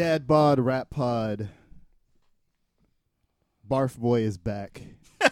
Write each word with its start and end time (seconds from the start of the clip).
Dad 0.00 0.26
Bod 0.26 0.58
Rap 0.58 0.88
Pod. 0.88 1.50
Barf 3.70 3.98
Boy 3.98 4.22
is 4.22 4.38
back. 4.38 4.80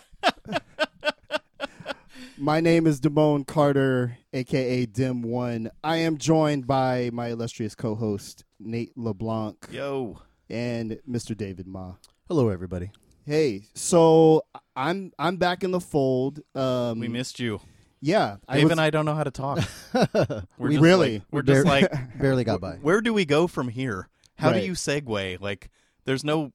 my 2.37 2.61
name 2.61 2.87
is 2.87 3.01
Damone 3.01 3.47
Carter, 3.47 4.19
aka 4.35 4.85
Dim 4.85 5.23
One. 5.23 5.71
I 5.83 5.97
am 5.97 6.19
joined 6.19 6.67
by 6.67 7.09
my 7.15 7.29
illustrious 7.29 7.75
co-host 7.75 8.45
Nate 8.61 8.93
LeBlanc 8.95 9.69
Yo. 9.71 10.21
and 10.51 10.99
Mr. 11.11 11.35
David 11.35 11.67
Ma. 11.67 11.95
Hello, 12.29 12.51
everybody. 12.51 12.91
Hey, 13.25 13.63
so 13.75 14.43
I'm 14.77 15.13
I'm 15.19 15.39
back 15.39 15.65
in 15.65 15.71
the 15.71 15.81
fold. 15.81 16.41
Um, 16.55 17.01
We 17.01 17.09
missed 17.09 17.41
you. 17.41 17.63
yeah, 18.03 18.37
Dave 18.53 18.65
was- 18.65 18.73
and 18.73 18.83
I 18.83 18.91
don't 18.91 19.07
know 19.07 19.15
how 19.15 19.25
to 19.25 19.31
talk. 19.31 19.61
We're 19.95 20.43
We 20.59 20.73
just 20.75 20.83
really- 20.83 21.15
like- 21.21 21.23
we're 21.31 21.43
Bar- 21.43 21.55
just 21.55 21.67
like, 21.67 21.91
barely 22.21 22.45
got 22.45 22.61
by. 22.61 22.73
where 22.83 23.01
do 23.01 23.15
we 23.15 23.25
go 23.25 23.47
from 23.47 23.69
here? 23.69 24.11
How 24.39 24.51
Right. 24.51 24.61
do 24.61 24.67
you 24.67 24.73
segue? 24.73 25.41
Like, 25.41 25.71
there's 26.05 26.25
no, 26.25 26.53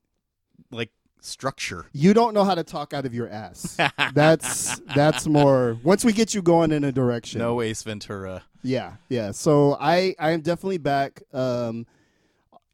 like, 0.72 0.92
structure. 1.22 1.86
you 1.94 2.14
don't 2.14 2.34
know 2.34 2.44
how 2.44 2.56
to 2.56 2.64
talk 2.64 2.94
out 2.94 3.06
of 3.06 3.14
your 3.14 3.30
ass. 3.30 3.78
that's 4.14 4.80
that's 4.96 5.26
more. 5.28 5.78
Once 5.84 6.04
we 6.04 6.12
get 6.14 6.34
you 6.34 6.42
going 6.42 6.72
in 6.72 6.84
a 6.84 6.92
direction. 6.92 7.40
No 7.40 7.62
Ace 7.62 7.84
Ventura. 7.84 8.44
Yeah, 8.62 8.94
yeah. 9.10 9.32
So 9.32 9.78
I 9.80 10.16
I 10.20 10.32
am 10.32 10.42
definitely 10.42 10.78
back. 10.80 11.22
Um, 11.34 11.86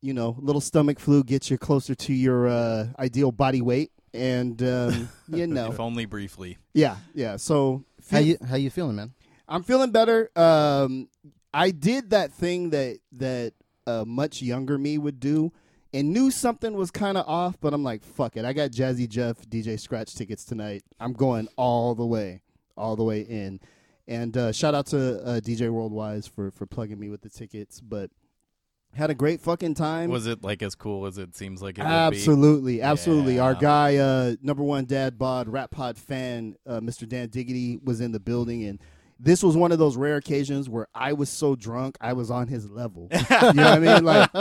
you 0.01 0.13
know, 0.13 0.35
little 0.39 0.61
stomach 0.61 0.99
flu 0.99 1.23
gets 1.23 1.51
you 1.51 1.57
closer 1.57 1.93
to 1.93 2.13
your 2.13 2.47
uh, 2.47 2.87
ideal 2.97 3.31
body 3.31 3.61
weight, 3.61 3.91
and 4.13 4.61
um, 4.63 5.09
you 5.27 5.45
know, 5.45 5.71
If 5.71 5.79
only 5.79 6.05
briefly. 6.05 6.57
yeah, 6.73 6.97
yeah. 7.13 7.35
So 7.37 7.83
How 8.09 8.19
you 8.19 8.37
how 8.47 8.55
you 8.55 8.69
feeling, 8.69 8.95
man? 8.95 9.13
I'm 9.47 9.63
feeling 9.63 9.91
better. 9.91 10.29
Um, 10.35 11.09
I 11.53 11.71
did 11.71 12.11
that 12.11 12.31
thing 12.31 12.69
that 12.69 12.99
that 13.13 13.53
uh, 13.89 14.05
much 14.05 14.41
younger 14.41 14.77
me 14.77 14.97
would 14.97 15.19
do, 15.19 15.51
and 15.93 16.13
knew 16.13 16.29
something 16.31 16.73
was 16.73 16.91
kind 16.91 17.17
of 17.17 17.27
off. 17.27 17.57
But 17.59 17.73
I'm 17.73 17.83
like, 17.83 18.03
fuck 18.03 18.37
it. 18.37 18.45
I 18.45 18.53
got 18.53 18.71
Jazzy 18.71 19.07
Jeff 19.07 19.37
DJ 19.49 19.79
Scratch 19.79 20.15
tickets 20.15 20.45
tonight. 20.45 20.83
I'm 20.99 21.13
going 21.13 21.47
all 21.55 21.95
the 21.95 22.05
way, 22.05 22.41
all 22.77 22.95
the 22.95 23.03
way 23.03 23.21
in. 23.21 23.59
And 24.07 24.35
uh, 24.35 24.51
shout 24.51 24.73
out 24.73 24.87
to 24.87 25.23
uh, 25.23 25.39
DJ 25.39 25.69
Worldwise 25.69 26.29
for 26.29 26.51
for 26.51 26.65
plugging 26.65 26.99
me 26.99 27.09
with 27.09 27.21
the 27.21 27.29
tickets. 27.29 27.79
But 27.79 28.09
had 28.93 29.09
a 29.09 29.15
great 29.15 29.39
fucking 29.39 29.75
time. 29.75 30.09
Was 30.09 30.25
it, 30.25 30.43
like, 30.43 30.63
as 30.63 30.75
cool 30.75 31.05
as 31.05 31.17
it 31.17 31.35
seems 31.35 31.61
like 31.61 31.77
it 31.77 31.81
would 31.81 31.87
be? 31.87 31.93
Absolutely, 31.93 32.81
absolutely. 32.81 33.39
Our 33.39 33.53
guy, 33.53 33.97
uh, 33.97 34.35
number 34.41 34.63
one 34.63 34.85
dad 34.85 35.17
bod, 35.17 35.47
rap 35.47 35.71
pod 35.71 35.97
fan, 35.97 36.55
uh, 36.65 36.79
Mr. 36.79 37.07
Dan 37.07 37.29
Diggity, 37.29 37.77
was 37.83 38.01
in 38.01 38.11
the 38.11 38.19
building, 38.19 38.63
and 38.63 38.79
this 39.21 39.43
was 39.43 39.57
one 39.57 39.71
of 39.73 39.79
those 39.79 39.97
rare 39.97 40.15
occasions 40.15 40.69
where 40.69 40.87
I 40.95 41.11
was 41.13 41.29
so 41.29 41.55
drunk 41.55 41.97
I 41.99 42.13
was 42.13 42.31
on 42.31 42.47
his 42.47 42.69
level. 42.69 43.09
you 43.11 43.17
know 43.19 43.47
what 43.49 43.59
I 43.59 43.79
mean? 43.79 44.03
Like, 44.05 44.33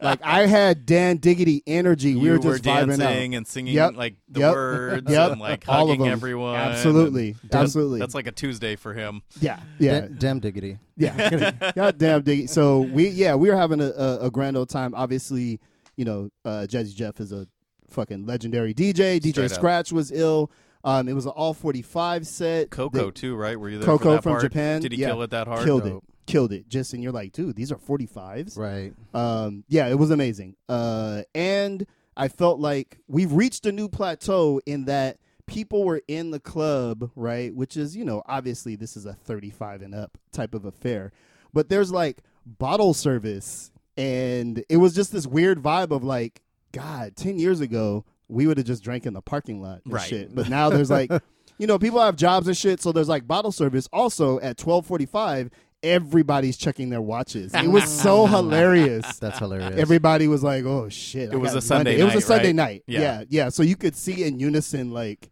like 0.00 0.20
I 0.22 0.46
had 0.46 0.84
Dan 0.84 1.18
Diggity 1.18 1.62
energy. 1.66 2.14
we 2.16 2.22
you 2.22 2.30
were 2.32 2.38
just 2.38 2.64
vibing 2.64 2.98
dancing 2.98 3.34
out. 3.34 3.36
and 3.38 3.46
singing, 3.46 3.74
Yep. 3.74 3.94
like, 3.96 4.16
the 4.28 4.40
Yep. 4.40 4.52
words 4.54 5.10
Yep. 5.12 5.32
and, 5.32 5.40
like, 5.40 5.64
All 5.68 5.86
hugging 5.86 6.02
them. 6.02 6.10
everyone. 6.12 6.56
Absolutely, 6.56 7.36
and 7.42 7.54
absolutely. 7.54 8.00
That's 8.00 8.14
like 8.14 8.26
a 8.26 8.32
Tuesday 8.32 8.74
for 8.76 8.94
him. 8.94 9.22
yeah, 9.40 9.60
yeah. 9.78 10.00
Da- 10.00 10.08
damn 10.18 10.40
diggity. 10.40 10.78
Yeah, 10.96 11.52
goddamn 11.76 12.22
Diggity. 12.22 12.46
So 12.48 12.80
we, 12.80 13.08
yeah, 13.08 13.34
we 13.34 13.50
were 13.50 13.56
having 13.56 13.80
a, 13.80 13.90
a, 13.90 14.18
a 14.26 14.30
grand 14.30 14.56
old 14.56 14.70
time. 14.70 14.94
Obviously, 14.94 15.60
you 15.96 16.04
know, 16.04 16.30
uh, 16.44 16.66
Jazzy 16.68 16.94
Jeff 16.94 17.20
is 17.20 17.32
a 17.32 17.46
fucking 17.90 18.26
legendary 18.26 18.74
DJ. 18.74 19.20
DJ 19.20 19.30
Straight 19.30 19.44
up. 19.44 19.50
Scratch 19.52 19.92
was 19.92 20.10
ill. 20.10 20.50
Um, 20.86 21.08
it 21.08 21.12
was 21.14 21.26
an 21.26 21.32
all 21.32 21.52
forty 21.52 21.82
five 21.82 22.26
set. 22.26 22.70
Coco, 22.70 23.06
They 23.06 23.10
too, 23.10 23.34
right? 23.36 23.58
Were 23.58 23.68
you 23.68 23.78
there 23.78 23.86
Coco 23.86 24.20
from 24.22 24.32
part? 24.34 24.42
Japan, 24.42 24.80
Did 24.80 24.92
he 24.92 24.98
yeah. 24.98 25.08
kill 25.08 25.22
it 25.22 25.30
that 25.30 25.48
hard? 25.48 25.64
killed 25.64 25.84
it, 25.84 26.00
killed 26.26 26.52
it. 26.52 26.68
Just 26.68 26.94
and 26.94 27.02
you're 27.02 27.12
like, 27.12 27.32
dude, 27.32 27.56
these 27.56 27.72
are 27.72 27.76
forty 27.78 28.06
fives. 28.06 28.56
Right. 28.56 28.94
Um, 29.12 29.64
yeah, 29.68 29.88
it 29.88 29.98
was 29.98 30.10
amazing. 30.12 30.54
Uh, 30.68 31.22
and 31.34 31.84
I 32.16 32.28
felt 32.28 32.60
like 32.60 32.98
we've 33.08 33.32
reached 33.32 33.66
a 33.66 33.72
new 33.72 33.88
plateau 33.88 34.60
in 34.64 34.84
that 34.84 35.18
people 35.46 35.84
were 35.84 36.02
in 36.08 36.30
the 36.30 36.40
club, 36.40 37.10
right? 37.16 37.54
Which 37.54 37.76
is, 37.76 37.96
you 37.96 38.04
know, 38.04 38.22
obviously 38.26 38.74
this 38.76 38.96
is 38.96 39.06
a 39.06 39.12
35 39.12 39.82
and 39.82 39.94
up 39.94 40.16
type 40.32 40.54
of 40.54 40.64
affair, 40.64 41.12
but 41.52 41.68
there's 41.68 41.90
like 41.92 42.22
bottle 42.46 42.94
service, 42.94 43.70
and 43.96 44.64
it 44.68 44.76
was 44.78 44.94
just 44.94 45.12
this 45.12 45.26
weird 45.26 45.62
vibe 45.62 45.90
of 45.90 46.04
like, 46.04 46.42
God, 46.72 47.16
10 47.16 47.38
years 47.38 47.60
ago 47.60 48.04
we 48.28 48.46
would 48.46 48.56
have 48.58 48.66
just 48.66 48.82
drank 48.82 49.06
in 49.06 49.12
the 49.14 49.22
parking 49.22 49.60
lot 49.62 49.80
and 49.84 49.92
Right. 49.94 50.08
shit, 50.08 50.34
but 50.34 50.48
now 50.48 50.70
there's 50.70 50.90
like. 50.90 51.10
You 51.58 51.66
know, 51.66 51.78
people 51.78 52.00
have 52.02 52.16
jobs 52.16 52.48
and 52.48 52.54
shit, 52.54 52.82
so 52.82 52.92
there's 52.92 53.08
like 53.08 53.26
bottle 53.26 53.50
service. 53.50 53.88
Also, 53.90 54.38
at 54.40 54.58
twelve 54.58 54.84
forty-five, 54.84 55.48
everybody's 55.82 56.58
checking 56.58 56.90
their 56.90 57.00
watches. 57.00 57.54
It 57.54 57.68
was 57.68 57.84
so 57.84 58.26
hilarious. 58.36 59.18
That's 59.18 59.38
hilarious. 59.38 59.74
Everybody 59.80 60.28
was 60.28 60.42
like, 60.42 60.66
"Oh 60.66 60.90
shit!" 60.90 61.32
It 61.32 61.36
was 61.38 61.54
a 61.54 61.62
Sunday 61.62 61.92
Monday. 61.92 62.02
It 62.02 62.04
was 62.04 62.12
a 62.12 62.16
night, 62.16 62.24
Sunday 62.24 62.48
right? 62.48 62.54
night. 62.56 62.82
Yeah. 62.86 63.00
yeah, 63.00 63.24
yeah. 63.30 63.48
So 63.48 63.62
you 63.62 63.74
could 63.74 63.96
see 63.96 64.24
in 64.24 64.38
unison, 64.38 64.90
like, 64.90 65.30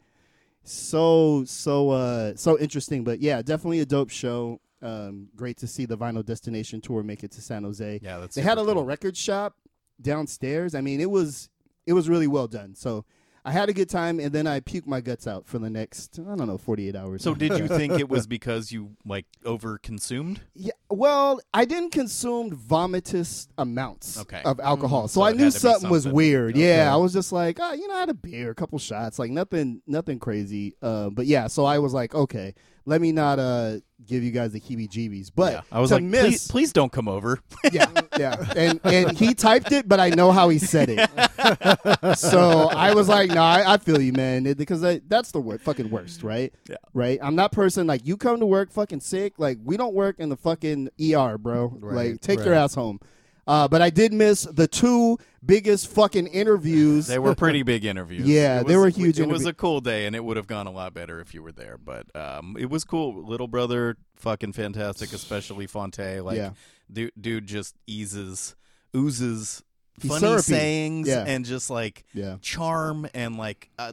so 0.62 1.44
so 1.47 1.91
uh 1.91 2.32
so 2.37 2.59
interesting. 2.59 3.05
But 3.05 3.21
yeah, 3.21 3.43
definitely 3.43 3.81
a 3.81 3.87
dope 3.87 4.09
show. 4.11 4.61
Um, 4.82 5.28
great 5.37 5.56
to 5.59 5.66
see 5.66 5.84
the 5.87 5.97
Vinyl 5.99 6.25
Destination 6.25 6.81
tour 6.81 7.03
make 7.03 7.22
it 7.22 7.32
to 7.32 7.43
San 7.43 7.65
Jose. 7.65 8.00
Yeah, 8.03 8.19
that's 8.19 8.34
they 8.34 8.41
had 8.43 8.56
a 8.59 8.62
little 8.62 8.82
cool. 8.82 8.88
record 8.88 9.16
shop 9.16 9.56
downstairs. 10.00 10.75
I 10.75 10.81
mean, 10.81 11.00
it 11.00 11.11
was 11.11 11.49
it 11.86 11.92
was 11.92 12.08
really 12.08 12.26
well 12.26 12.46
done. 12.48 12.74
So 12.74 13.04
I 13.46 13.52
had 13.52 13.68
a 13.68 13.74
good 13.74 13.90
time, 13.90 14.20
and 14.20 14.32
then 14.32 14.46
I 14.46 14.60
puked 14.60 14.86
my 14.86 15.02
guts 15.02 15.26
out 15.26 15.46
for 15.46 15.58
the 15.58 15.68
next 15.68 16.18
I 16.18 16.34
don't 16.34 16.46
know 16.46 16.56
forty 16.56 16.88
eight 16.88 16.96
hours. 16.96 17.22
So 17.22 17.34
did 17.34 17.58
you 17.58 17.68
think 17.68 17.92
it 18.00 18.08
was 18.08 18.26
because 18.26 18.72
you 18.72 18.92
like 19.04 19.26
over 19.44 19.76
consumed? 19.76 20.40
Yeah, 20.54 20.72
well, 20.88 21.40
I 21.52 21.66
didn't 21.66 21.90
consume 21.90 22.52
vomitous 22.56 23.48
amounts 23.58 24.18
Okay. 24.20 24.40
of 24.46 24.60
alcohol, 24.60 25.08
so, 25.08 25.20
So 25.20 25.26
I 25.26 25.32
knew 25.32 25.44
be 25.46 25.50
something 25.50 25.90
was 25.90 26.08
weird. 26.08 26.54
Okay. 26.54 26.76
Yeah, 26.78 26.92
I 26.92 26.96
was 26.96 27.12
just 27.12 27.32
like, 27.32 27.58
oh, 27.60 27.72
you 27.74 27.86
know, 27.86 27.94
I 27.96 28.00
had 28.00 28.08
a 28.08 28.14
beer, 28.14 28.50
a 28.50 28.54
couple 28.54 28.78
shots, 28.78 29.18
like 29.18 29.30
nothing, 29.30 29.82
nothing 29.86 30.18
crazy. 30.18 30.74
Uh, 30.80 31.10
but 31.10 31.26
yeah, 31.26 31.46
so 31.46 31.66
I 31.66 31.80
was 31.80 31.92
like, 31.92 32.14
okay, 32.14 32.54
let 32.86 33.00
me 33.00 33.12
not 33.12 33.38
uh 33.38 33.76
give 34.06 34.22
you 34.22 34.30
guys 34.30 34.52
the 34.52 34.60
heebie-jeebies. 34.60 35.30
But 35.34 35.52
yeah. 35.52 35.60
I 35.72 35.80
was 35.80 35.88
to 35.90 35.96
like, 35.96 36.04
miss, 36.04 36.22
please, 36.22 36.48
please 36.48 36.72
don't 36.72 36.92
come 36.92 37.08
over. 37.08 37.40
yeah, 37.72 37.86
yeah, 38.18 38.44
and 38.56 38.80
and 38.84 39.16
he 39.16 39.34
typed 39.34 39.72
it, 39.72 39.88
but 39.88 40.00
I 40.00 40.10
know 40.10 40.30
how 40.32 40.48
he 40.48 40.58
said 40.58 40.88
it. 40.90 42.18
so 42.18 42.68
I 42.70 42.94
was 42.94 43.08
like, 43.08 43.30
no, 43.30 43.42
I, 43.42 43.74
I 43.74 43.76
feel 43.78 44.00
you, 44.00 44.12
man, 44.12 44.46
It- 44.46 44.58
because 44.58 44.84
I, 44.84 45.00
that's 45.08 45.30
the 45.32 45.40
wor- 45.40 45.58
fucking 45.58 45.90
worst, 45.90 46.22
right? 46.22 46.52
Yeah. 46.68 46.76
Right. 46.92 47.18
I'm 47.22 47.36
that 47.36 47.52
person 47.52 47.86
like 47.86 48.06
you 48.06 48.16
come 48.16 48.40
to 48.40 48.46
work 48.46 48.70
fucking 48.70 49.00
sick. 49.00 49.34
Like 49.38 49.58
we 49.64 49.76
don't 49.76 49.94
work 49.94 50.16
in 50.18 50.28
the 50.28 50.36
fucking 50.36 50.90
ER, 51.00 51.38
bro. 51.38 51.72
Right, 51.80 52.12
like 52.12 52.20
take 52.20 52.44
your 52.44 52.54
ass 52.54 52.74
home. 52.74 53.00
Uh, 53.47 53.69
but 53.69 53.82
I 53.82 53.91
did 53.91 54.12
miss 54.12 54.43
the 54.44 54.66
two 54.66 55.19
biggest 55.44 55.88
fucking 55.88 56.27
interviews. 56.28 57.06
They 57.06 57.19
were 57.19 57.34
pretty 57.34 57.62
big 57.75 57.84
interviews. 57.84 58.27
Yeah, 58.27 58.60
It 58.60 58.66
they 58.66 58.77
were 58.77 58.88
huge 58.88 59.21
It 59.21 59.28
was 59.28 59.44
a 59.44 59.53
cool 59.53 59.81
day, 59.81 60.06
and 60.06 60.16
it 60.16 60.25
would 60.25 60.37
have 60.38 60.47
gone 60.47 60.66
a 60.66 60.71
lot 60.71 60.94
better 60.94 61.21
if 61.21 61.34
you 61.34 61.43
were 61.43 61.53
there. 61.53 61.77
But 61.77 62.15
um, 62.16 62.56
it 62.59 62.71
was 62.71 62.84
cool. 62.84 63.22
Little 63.22 63.49
brother, 63.49 63.97
fucking 64.16 64.53
fantastic, 64.55 65.12
especially 65.12 65.66
Phonte. 65.66 66.21
Like, 66.25 66.37
Yeah. 66.38 66.50
dude, 66.91 67.12
dude 67.21 67.47
just 67.47 67.75
eases, 67.87 68.55
oozes 68.97 69.62
He's 70.00 70.11
funny 70.11 70.20
syrupy. 70.20 70.43
sayings 70.43 71.08
Yeah. 71.08 71.25
and 71.26 71.44
just 71.44 71.69
like 71.70 72.05
yeah. 72.14 72.37
charm 72.40 73.06
and 73.14 73.37
like 73.37 73.70
uh, 73.79 73.93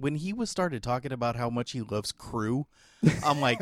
when 0.00 0.14
he 0.16 0.32
was 0.32 0.50
started 0.50 0.82
talking 0.82 1.12
about 1.12 1.36
how 1.36 1.50
much 1.50 1.72
he 1.72 1.80
loves 1.82 2.10
crew 2.12 2.66
i'm 3.24 3.40
like 3.48 3.60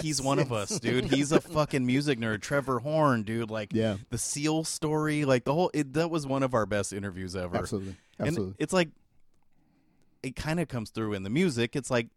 he's 0.00 0.20
one 0.22 0.38
of 0.38 0.52
us 0.52 0.80
dude. 0.80 1.04
He's 1.04 1.30
a 1.32 1.40
fucking 1.40 1.84
music 1.86 2.18
nerd. 2.18 2.40
Trevor 2.42 2.78
horn 2.80 3.22
dude. 3.22 3.50
Like 3.50 3.72
Yeah. 3.72 3.96
the 4.10 4.18
seal 4.18 4.64
story 4.64 5.24
like 5.24 5.44
the 5.44 5.54
whole 5.54 5.70
it, 5.74 5.92
that 5.94 6.10
was 6.10 6.26
one 6.26 6.42
of 6.42 6.54
our 6.54 6.66
best 6.66 6.92
interviews 6.92 7.36
ever. 7.36 7.56
Absolutely. 7.56 7.96
and 8.18 8.28
Absolutely. 8.28 8.54
it's 8.58 8.72
like 8.72 8.88
it 10.22 10.36
kind 10.36 10.60
of 10.60 10.68
comes 10.68 10.90
through 10.90 11.14
in 11.14 11.22
the 11.22 11.30
music. 11.30 11.76
It's 11.76 11.90
like 11.90 12.08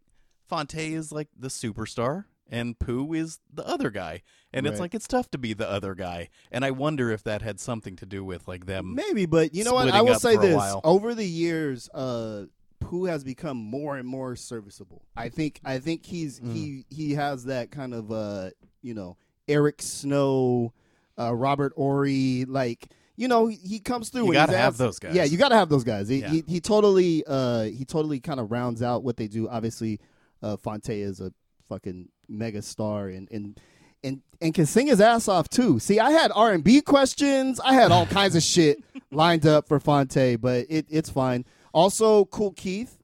phonte 0.48 0.74
is 0.74 1.12
like 1.12 1.28
the 1.38 1.48
superstar 1.48 2.24
and 2.50 2.78
pooh 2.78 3.12
is 3.14 3.38
the 3.52 3.66
other 3.66 3.90
guy. 3.90 4.22
And 4.52 4.66
it's 4.66 4.78
like 4.78 4.94
it's 4.94 5.08
tough 5.08 5.30
to 5.32 5.38
be 5.38 5.52
the 5.54 5.68
other 5.68 5.94
guy. 5.94 6.28
And 6.52 6.64
i 6.64 6.70
wonder 6.70 7.10
if 7.10 7.22
that 7.24 7.42
had 7.42 7.58
something 7.58 7.96
to 7.96 8.06
do 8.06 8.24
with 8.24 8.46
like 8.46 8.66
them 8.66 8.94
Maybe, 8.94 9.26
but 9.26 9.54
you 9.54 9.64
know 9.64 9.72
what? 9.74 9.88
I 9.90 10.02
will 10.02 10.18
say 10.18 10.36
this: 10.36 10.62
over 10.84 11.14
the 11.14 11.24
years, 11.26 11.88
uh, 11.94 12.44
Pooh 12.84 13.04
has 13.06 13.24
become 13.24 13.56
more 13.56 13.96
and 13.96 14.06
more 14.08 14.36
serviceable. 14.36 15.02
I 15.16 15.28
think. 15.28 15.60
I 15.64 15.78
think 15.78 16.04
he's 16.06 16.40
Mm. 16.40 16.52
he 16.54 16.84
he 16.90 17.12
has 17.14 17.44
that 17.44 17.70
kind 17.70 17.94
of 17.94 18.10
uh, 18.12 18.50
you 18.82 18.94
know, 18.94 19.16
Eric 19.48 19.82
Snow, 19.82 20.72
uh, 21.18 21.34
Robert 21.34 21.72
Horry, 21.76 22.44
like. 22.46 22.88
You 23.16 23.28
know, 23.28 23.46
he, 23.46 23.54
he 23.64 23.78
comes 23.78 24.08
through. 24.08 24.26
You 24.26 24.32
gotta 24.32 24.56
have 24.56 24.70
asked- 24.72 24.78
those 24.78 24.98
guys. 24.98 25.14
Yeah, 25.14 25.22
you 25.22 25.38
got 25.38 25.50
to 25.50 25.54
have 25.54 25.68
those 25.68 25.84
guys. 25.84 26.08
He, 26.08 26.18
Yeah. 26.18 26.30
he 26.30 26.42
he 26.48 26.60
totally 26.60 27.22
uh 27.28 27.62
he 27.62 27.84
totally 27.84 28.18
kind 28.18 28.40
of 28.40 28.50
rounds 28.50 28.82
out 28.82 29.04
what 29.04 29.16
they 29.16 29.28
do. 29.28 29.48
Obviously, 29.48 30.00
uh, 30.42 30.56
Phonte 30.56 30.88
is 31.00 31.20
a 31.20 31.32
fucking 31.68 32.08
mega 32.28 32.60
star 32.60 33.06
and 33.06 33.28
and 33.30 33.60
and 34.02 34.20
and 34.40 34.52
can 34.52 34.66
sing 34.66 34.88
his 34.88 35.00
ass 35.00 35.28
off 35.28 35.48
too. 35.48 35.78
See, 35.78 36.00
I 36.00 36.10
had 36.10 36.32
R 36.34 36.50
and 36.54 36.64
B 36.64 36.80
questions. 36.80 37.60
I 37.60 37.74
had 37.74 37.92
all 37.92 38.04
kinds 38.06 38.34
of 38.34 38.42
shit 38.42 38.78
lined 39.12 39.46
up 39.46 39.68
for 39.68 39.78
Phonte, 39.78 40.34
but 40.40 40.66
it 40.68 40.86
it's 40.90 41.08
fine. 41.08 41.44
Also, 41.74 42.24
Kool 42.26 42.52
Keith. 42.52 42.96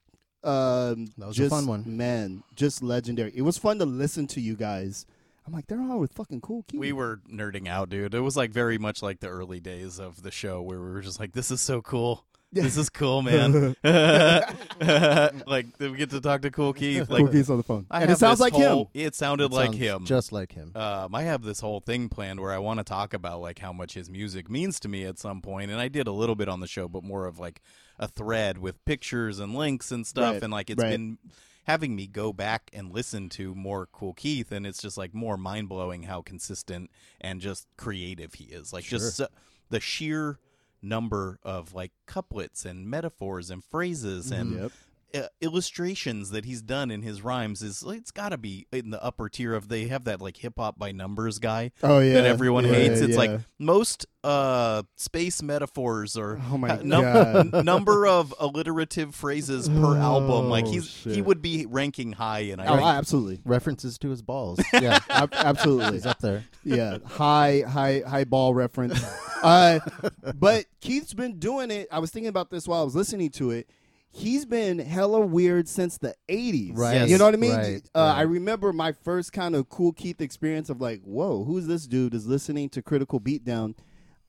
Um, 0.43 1.09
That 1.19 1.27
was 1.29 1.39
a 1.39 1.51
fun 1.51 1.67
one. 1.67 1.85
man. 1.97 2.43
Just 2.55 2.83
legendary. 2.83 3.33
It 3.35 3.43
was 3.43 3.59
fun 3.59 3.79
to 3.81 3.85
listen 3.85 4.27
to 4.29 4.41
you 4.41 4.55
guys. 4.57 5.05
I'm 5.47 5.53
like, 5.53 5.67
they're 5.67 5.81
all 5.83 5.99
with 5.99 6.13
fucking 6.13 6.41
Kool 6.41 6.65
Keith. 6.69 6.81
We 6.81 6.93
were 6.93 7.21
nerding 7.31 7.67
out, 7.69 7.91
dude. 7.91 8.15
It 8.15 8.21
was 8.21 8.37
like 8.37 8.51
very 8.53 8.79
much 8.79 9.03
like 9.03 9.21
the 9.21 9.29
early 9.29 9.61
days 9.61 9.99
of 9.99 10.23
the 10.23 10.31
show 10.31 10.63
where 10.63 10.79
we 10.81 10.89
were 10.91 11.01
just 11.01 11.19
like, 11.21 11.33
"This 11.33 11.51
is 11.51 11.61
so 11.61 11.83
cool. 11.83 12.25
This 12.53 12.77
is 12.77 12.89
cool, 12.91 13.23
man." 13.23 13.75
like 15.47 15.67
we 15.79 15.93
get 15.97 16.11
to 16.11 16.21
talk 16.21 16.43
to 16.43 16.51
Kool 16.51 16.73
Keith. 16.73 17.09
Like 17.11 17.21
kool 17.25 17.29
Keith's 17.29 17.51
on 17.51 17.57
the 17.59 17.63
phone, 17.63 17.87
I 17.91 18.03
and 18.03 18.11
it 18.11 18.19
sounds 18.19 18.41
like 18.41 18.53
whole- 18.53 18.91
him. 18.95 19.07
It 19.07 19.15
sounded 19.15 19.47
It 19.47 19.53
like 19.55 19.75
him. 19.75 20.05
Just 20.05 20.33
like 20.33 20.53
him. 20.53 20.73
um, 20.75 21.15
I 21.15 21.23
have 21.23 21.43
this 21.43 21.61
whole 21.61 21.81
thing 21.81 22.09
planned 22.09 22.41
where 22.41 22.53
I 22.53 22.59
want 22.59 22.79
to 22.79 22.85
talk 22.85 23.15
about 23.15 23.41
like 23.41 23.59
how 23.59 23.73
much 23.73 23.95
his 23.95 24.09
music 24.11 24.49
means 24.51 24.79
to 24.81 24.89
me 24.89 25.05
at 25.05 25.19
some 25.19 25.41
point, 25.43 25.71
and 25.71 25.81
I 25.81 25.89
did 25.89 26.07
a 26.07 26.13
little 26.13 26.35
bit 26.37 26.49
on 26.49 26.61
the 26.61 26.67
show, 26.69 26.89
but 26.89 27.03
more 27.05 27.27
of 27.27 27.39
like 27.39 27.61
a 28.01 28.09
thread 28.09 28.59
with 28.59 28.85
pictures 28.85 29.39
and 29.39 29.55
links 29.55 29.93
and 29.93 30.05
stuff, 30.05 30.35
Right, 30.35 30.43
and 30.43 30.53
like 30.53 30.71
it's 30.71 30.83
right. 30.83 30.91
been 30.91 31.19
having 31.65 31.95
me 31.95 32.09
go 32.09 32.33
back 32.33 32.69
and 32.73 32.91
listen 32.91 33.29
to 33.29 33.55
more 33.55 33.87
Kool 33.87 34.15
Keith, 34.15 34.51
and 34.51 34.67
it's 34.67 34.81
just 34.83 34.99
like 34.99 35.15
more 35.15 35.37
mind 35.37 35.69
blowing 35.69 36.05
how 36.05 36.23
consistent 36.23 36.91
and 37.21 37.41
just 37.41 37.69
creative 37.77 38.35
he 38.35 38.45
is. 38.45 38.73
Like 38.73 38.85
just 38.85 39.17
so- 39.17 39.29
the 39.69 39.79
sheer 39.79 40.39
number 40.83 41.39
of 41.43 41.75
like 41.75 41.93
couplets 42.07 42.65
and 42.65 42.89
metaphors 42.89 43.51
and 43.51 43.63
phrases 43.63 44.31
mm-hmm. 44.33 44.41
and 44.41 44.61
Yep. 44.63 44.73
Uh, 45.15 45.23
illustrations 45.41 46.31
that 46.31 46.45
he's 46.45 46.63
done 46.63 46.91
in 46.91 47.03
his 47.03 47.23
rhymes 47.23 47.63
is 47.63 47.85
it's 47.87 48.11
got 48.11 48.31
to 48.31 48.39
be 48.39 48.67
in 48.73 48.91
the 48.91 49.03
upper 49.03 49.29
tier 49.29 49.55
of 49.55 49.69
they 49.69 49.87
have 49.89 50.05
that 50.05 50.21
like 50.21 50.37
hip 50.39 50.55
hop 50.59 50.79
by 50.79 50.93
numbers 50.93 51.39
guy 51.39 51.71
Oh 51.83 51.99
yeah, 51.99 52.15
that 52.15 52.25
everyone 52.27 52.65
yeah, 52.65 52.73
hates 52.73 53.01
it's 53.01 53.13
yeah. 53.13 53.17
like 53.19 53.41
most 53.59 54.07
uh 54.23 54.83
space 54.97 55.43
metaphors 55.43 56.17
or 56.17 56.41
Oh 56.51 56.59
my 56.59 56.81
num- 56.83 57.03
God. 57.53 57.65
number 57.65 58.07
of 58.07 58.35
alliterative 58.39 59.15
phrases 59.15 59.69
per 59.69 59.97
album 59.97 60.49
like 60.51 60.67
Oh, 60.67 60.71
he's 60.73 60.95
he 61.05 61.23
would 61.23 61.41
be 61.43 61.67
ranking 61.67 62.13
high 62.13 62.41
in 62.41 62.61
I 62.61 62.67
Oh, 62.67 62.77
think. 62.77 62.87
absolutely, 62.89 63.41
References 63.45 63.99
to 63.99 64.11
his 64.11 64.23
balls. 64.23 64.61
Yeah, 64.81 64.99
Ab- 65.09 65.33
absolutely. 65.35 65.93
he's 65.95 66.07
up 66.07 66.21
there. 66.21 66.45
yeah, 66.65 66.99
high, 67.05 67.63
high, 67.67 68.03
high 68.07 68.25
ball 68.25 68.55
reference. 68.55 69.03
Uh, 69.43 69.81
but 70.35 70.67
Keith's 70.83 71.15
been 71.15 71.39
doing 71.39 71.71
it. 71.71 71.89
I 71.91 71.99
was 71.99 72.11
thinking 72.11 72.29
about 72.29 72.51
this 72.51 72.69
while 72.69 72.83
I 72.83 72.85
was 72.85 72.95
listening 72.95 73.31
to 73.31 73.53
it. 73.53 73.71
He's 74.13 74.45
been 74.45 74.81
hella 74.81 75.21
weird 75.21 75.69
since 75.69 75.99
the 75.99 76.15
'80s. 76.29 76.77
Right, 76.77 76.95
Yes. 76.95 77.11
You 77.11 77.19
know 77.19 77.25
what 77.27 77.35
I 77.35 77.37
mean? 77.39 77.55
right, 77.55 77.83
uh, 77.95 78.01
right. 78.01 78.19
I 78.19 78.23
remember 78.23 78.73
my 78.73 78.93
first 78.93 79.33
kind 79.33 79.55
of 79.55 79.69
kool 79.69 79.93
Keith 79.93 80.21
experience 80.21 80.69
of 80.69 80.81
like, 80.81 81.01
whoa, 81.03 81.45
who's 81.45 81.67
this 81.67 81.87
dude? 81.87 82.15
Is 82.15 82.27
listening 82.27 82.69
to 82.71 82.83
Critical 82.83 83.21
Beatdown, 83.21 83.75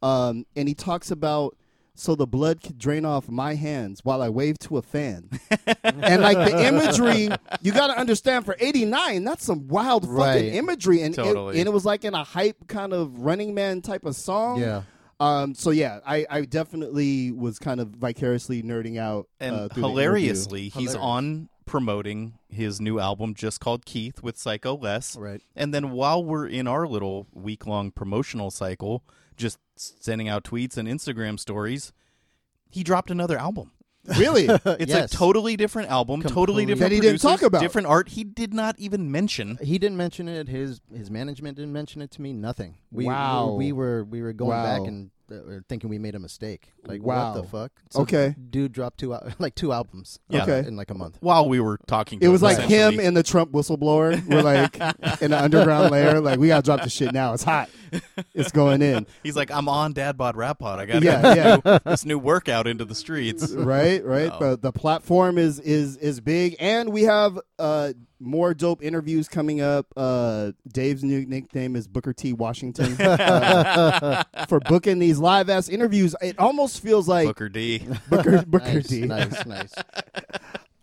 um, 0.01 0.45
and 0.56 0.68
he 0.68 0.74
talks 0.75 1.10
about. 1.12 1.57
So 1.94 2.16
the 2.16 2.25
blood 2.25 2.62
could 2.63 2.78
drain 2.78 3.04
off 3.04 3.28
my 3.28 3.54
hands 3.56 4.00
while 4.06 4.22
I 4.22 4.30
wave 4.30 4.57
to 4.60 4.78
a 4.78 4.81
fan, 4.81 5.30
and 5.84 6.22
like 6.22 6.38
the 6.38 6.66
imagery, 6.66 7.30
you 7.62 7.74
got 7.74 7.88
to 7.88 7.98
understand. 8.00 8.45
For 8.45 8.56
'89, 8.60 9.25
that's 9.25 9.44
some 9.45 9.68
wild 9.68 10.07
fucking 10.07 10.54
imagery, 10.54 11.01
and 11.01 11.13
Totally. 11.13 11.57
it, 11.57 11.60
and 11.60 11.68
it 11.68 11.72
was 11.72 11.84
like 11.86 12.06
in 12.06 12.13
a 12.13 12.24
hype 12.24 12.68
kind 12.68 12.94
of 12.94 13.19
Running 13.19 13.54
Man 13.54 13.81
type 13.81 14.06
of 14.06 14.16
song. 14.16 14.62
Yeah. 14.62 14.84
Um. 15.21 15.53
So 15.53 15.69
yeah, 15.69 16.00
I, 16.06 16.25
I 16.29 16.41
definitely 16.41 17.31
was 17.31 17.59
kind 17.59 17.79
of 17.79 17.89
vicariously 17.89 18.63
nerding 18.63 18.97
out. 18.97 19.27
and 19.39 19.56
uh, 19.56 19.68
through 19.69 19.83
the 19.83 19.88
hilariously 19.88 20.63
he's 20.63 20.73
Hilarious. 20.73 20.95
on 20.95 21.50
promoting 21.65 22.33
his 22.50 22.81
new 22.81 23.00
album 23.00 23.33
just 23.33 23.59
called 23.59 23.85
Keith 23.85 24.21
with 24.21 24.38
Psycho 24.38 24.75
Les. 24.75 25.15
Right. 25.15 25.41
And 25.56 25.73
then 25.73 25.91
while 25.91 26.23
we're 26.23 26.47
in 26.47 26.68
our 26.68 26.88
little 26.88 27.27
week 27.33 27.65
long 27.65 27.91
promotional 27.91 28.51
cycle, 28.51 29.03
just 29.38 29.57
sending 29.75 30.27
out 30.27 30.44
tweets 30.44 30.75
and 30.75 30.88
Instagram 30.88 31.39
stories, 31.39 31.94
he 32.69 32.83
dropped 32.83 33.12
another 33.12 33.38
album. 33.38 33.71
Interview. 34.06 34.21
Really? 34.25 34.45
It's 34.80 34.89
Yes. 34.92 35.13
a 35.13 35.18
totally 35.18 35.56
different 35.57 35.89
album, 35.89 36.21
totally 36.21 36.33
Completely. 36.65 36.65
different. 36.65 36.89
That 36.89 36.95
he 36.95 37.01
didn't 37.01 37.19
producers, 37.21 37.39
talk 37.42 37.48
about. 37.48 37.62
different 37.62 37.88
art. 37.88 38.09
He 38.09 38.24
did 38.24 38.53
not 38.53 38.77
even 38.80 39.12
mention. 39.12 39.57
He 39.62 39.77
didn't 39.77 39.98
mention 39.98 40.27
it. 40.27 40.48
His 40.48 40.81
his 40.95 41.09
management 41.12 41.57
didn't 41.57 41.74
mention 41.74 42.01
it 42.01 42.12
to 42.12 42.21
me. 42.21 42.33
Nothing. 42.33 42.75
We, 42.92 43.06
Wow. 43.06 43.53
We, 43.57 43.65
we 43.68 43.71
were 43.74 44.03
we 44.03 44.21
were 44.21 44.33
going 44.33 44.51
Wow. 44.51 44.63
back 44.80 44.88
and 44.88 45.12
uh, 45.31 45.60
thinking 45.69 45.89
we 45.89 45.98
made 46.00 46.16
a 46.16 46.19
mistake. 46.19 46.74
Like 46.86 47.01
Wow. 47.04 47.33
what 47.33 47.42
the 47.44 47.48
fuck? 47.48 47.72
Okay. 47.95 48.36
Dude 48.50 48.72
dropped 48.72 49.00
two 49.00 49.13
al- 49.13 49.28
like 49.39 49.56
two 49.56 49.72
albums. 49.72 50.19
Yeah. 50.30 50.44
Okay. 50.44 50.68
In 50.68 50.75
like 50.75 50.92
a 50.92 50.94
month. 50.94 51.18
While 51.22 51.48
we 51.50 51.60
were 51.60 51.80
talking, 51.88 52.19
to 52.19 52.25
It 52.25 52.30
was 52.30 52.42
him, 52.42 52.45
like 52.48 52.60
him 52.60 53.00
and 53.00 53.16
the 53.16 53.24
Trump 53.24 53.51
whistleblower 53.51 54.24
were 54.28 54.42
like 54.44 54.75
in 55.22 55.31
the 55.31 55.42
underground 55.42 55.92
layer. 55.92 56.19
Like 56.19 56.39
we 56.39 56.48
gotta 56.48 56.63
drop 56.63 56.81
the 56.83 56.89
shit 56.89 57.13
now. 57.13 57.33
It's 57.33 57.44
hot. 57.44 57.69
It's 58.33 58.51
going 58.51 58.81
in. 58.81 59.06
He's 59.24 59.36
like, 59.36 59.51
I'm 59.51 59.68
on 59.68 59.94
Dad 59.94 60.18
Bod 60.18 60.36
Rap 60.36 60.60
Pod. 60.60 60.80
I 60.80 60.86
got 60.86 61.04
Yeah, 61.04 61.57
yeah. 61.66 61.80
this 61.86 62.06
new 62.06 62.18
workout 62.19 62.68
into 62.68 62.86
the 62.86 62.95
streets. 62.95 63.51
Right, 63.51 64.04
right. 64.06 64.30
No. 64.39 64.51
The 64.51 64.57
the 64.57 64.72
platform 64.72 65.38
is 65.38 65.60
is 65.60 65.98
is 65.98 66.19
big, 66.22 66.56
and 66.60 66.89
we 66.92 67.04
have 67.04 67.39
uh 67.60 67.94
more 68.21 68.53
dope 68.53 68.83
interviews 68.83 69.27
coming 69.27 69.62
up. 69.62 69.88
Uh, 69.97 70.51
Dave's 70.68 71.03
new 71.03 71.25
nickname 71.25 71.75
is 71.75 71.88
Booker 71.88 72.13
T 72.13 72.33
Washington 72.33 72.94
uh, 73.01 74.23
for 74.47 74.59
booking 74.59 75.00
these 75.00 75.19
live 75.19 75.50
ass 75.50 75.68
interviews. 75.68 76.15
It 76.21 76.38
almost 76.39 76.81
feels 76.81 77.07
like 77.07 77.27
Booker 77.27 77.50
D. 77.50 77.88
Booker 78.09 78.44
Booker 78.47 78.73
nice, 78.75 78.88
T. 78.88 79.01
nice, 79.01 79.45
nice. 79.45 79.73